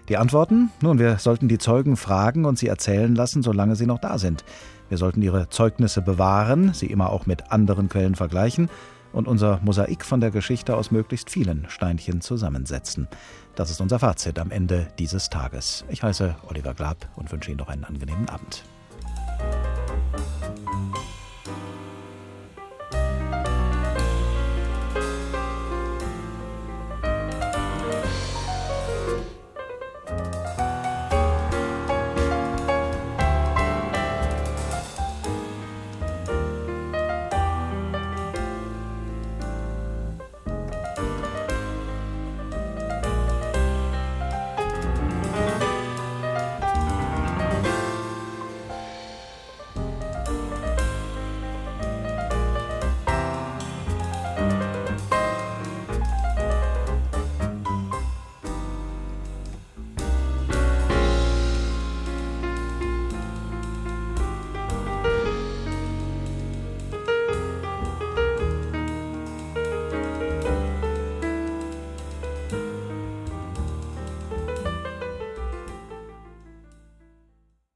Die 0.08 0.16
Antworten? 0.16 0.70
Nun, 0.80 0.98
wir 0.98 1.18
sollten 1.18 1.46
die 1.46 1.58
Zeugen 1.58 1.98
fragen 1.98 2.46
und 2.46 2.58
sie 2.58 2.68
erzählen 2.68 3.14
lassen, 3.14 3.42
solange 3.42 3.76
sie 3.76 3.84
noch 3.84 3.98
da 3.98 4.16
sind. 4.16 4.42
Wir 4.88 4.96
sollten 4.96 5.20
ihre 5.20 5.50
Zeugnisse 5.50 6.00
bewahren, 6.00 6.72
sie 6.72 6.86
immer 6.86 7.10
auch 7.10 7.26
mit 7.26 7.52
anderen 7.52 7.90
Quellen 7.90 8.14
vergleichen 8.14 8.70
und 9.12 9.28
unser 9.28 9.60
Mosaik 9.62 10.02
von 10.02 10.22
der 10.22 10.30
Geschichte 10.30 10.74
aus 10.74 10.90
möglichst 10.90 11.28
vielen 11.28 11.66
Steinchen 11.68 12.22
zusammensetzen. 12.22 13.06
Das 13.54 13.70
ist 13.70 13.82
unser 13.82 13.98
Fazit 13.98 14.38
am 14.38 14.50
Ende 14.50 14.88
dieses 14.98 15.28
Tages. 15.28 15.84
Ich 15.90 16.02
heiße 16.02 16.36
Oliver 16.48 16.72
Glab 16.72 17.10
und 17.16 17.30
wünsche 17.30 17.50
Ihnen 17.50 17.58
noch 17.58 17.68
einen 17.68 17.84
angenehmen 17.84 18.30
Abend. 18.30 18.64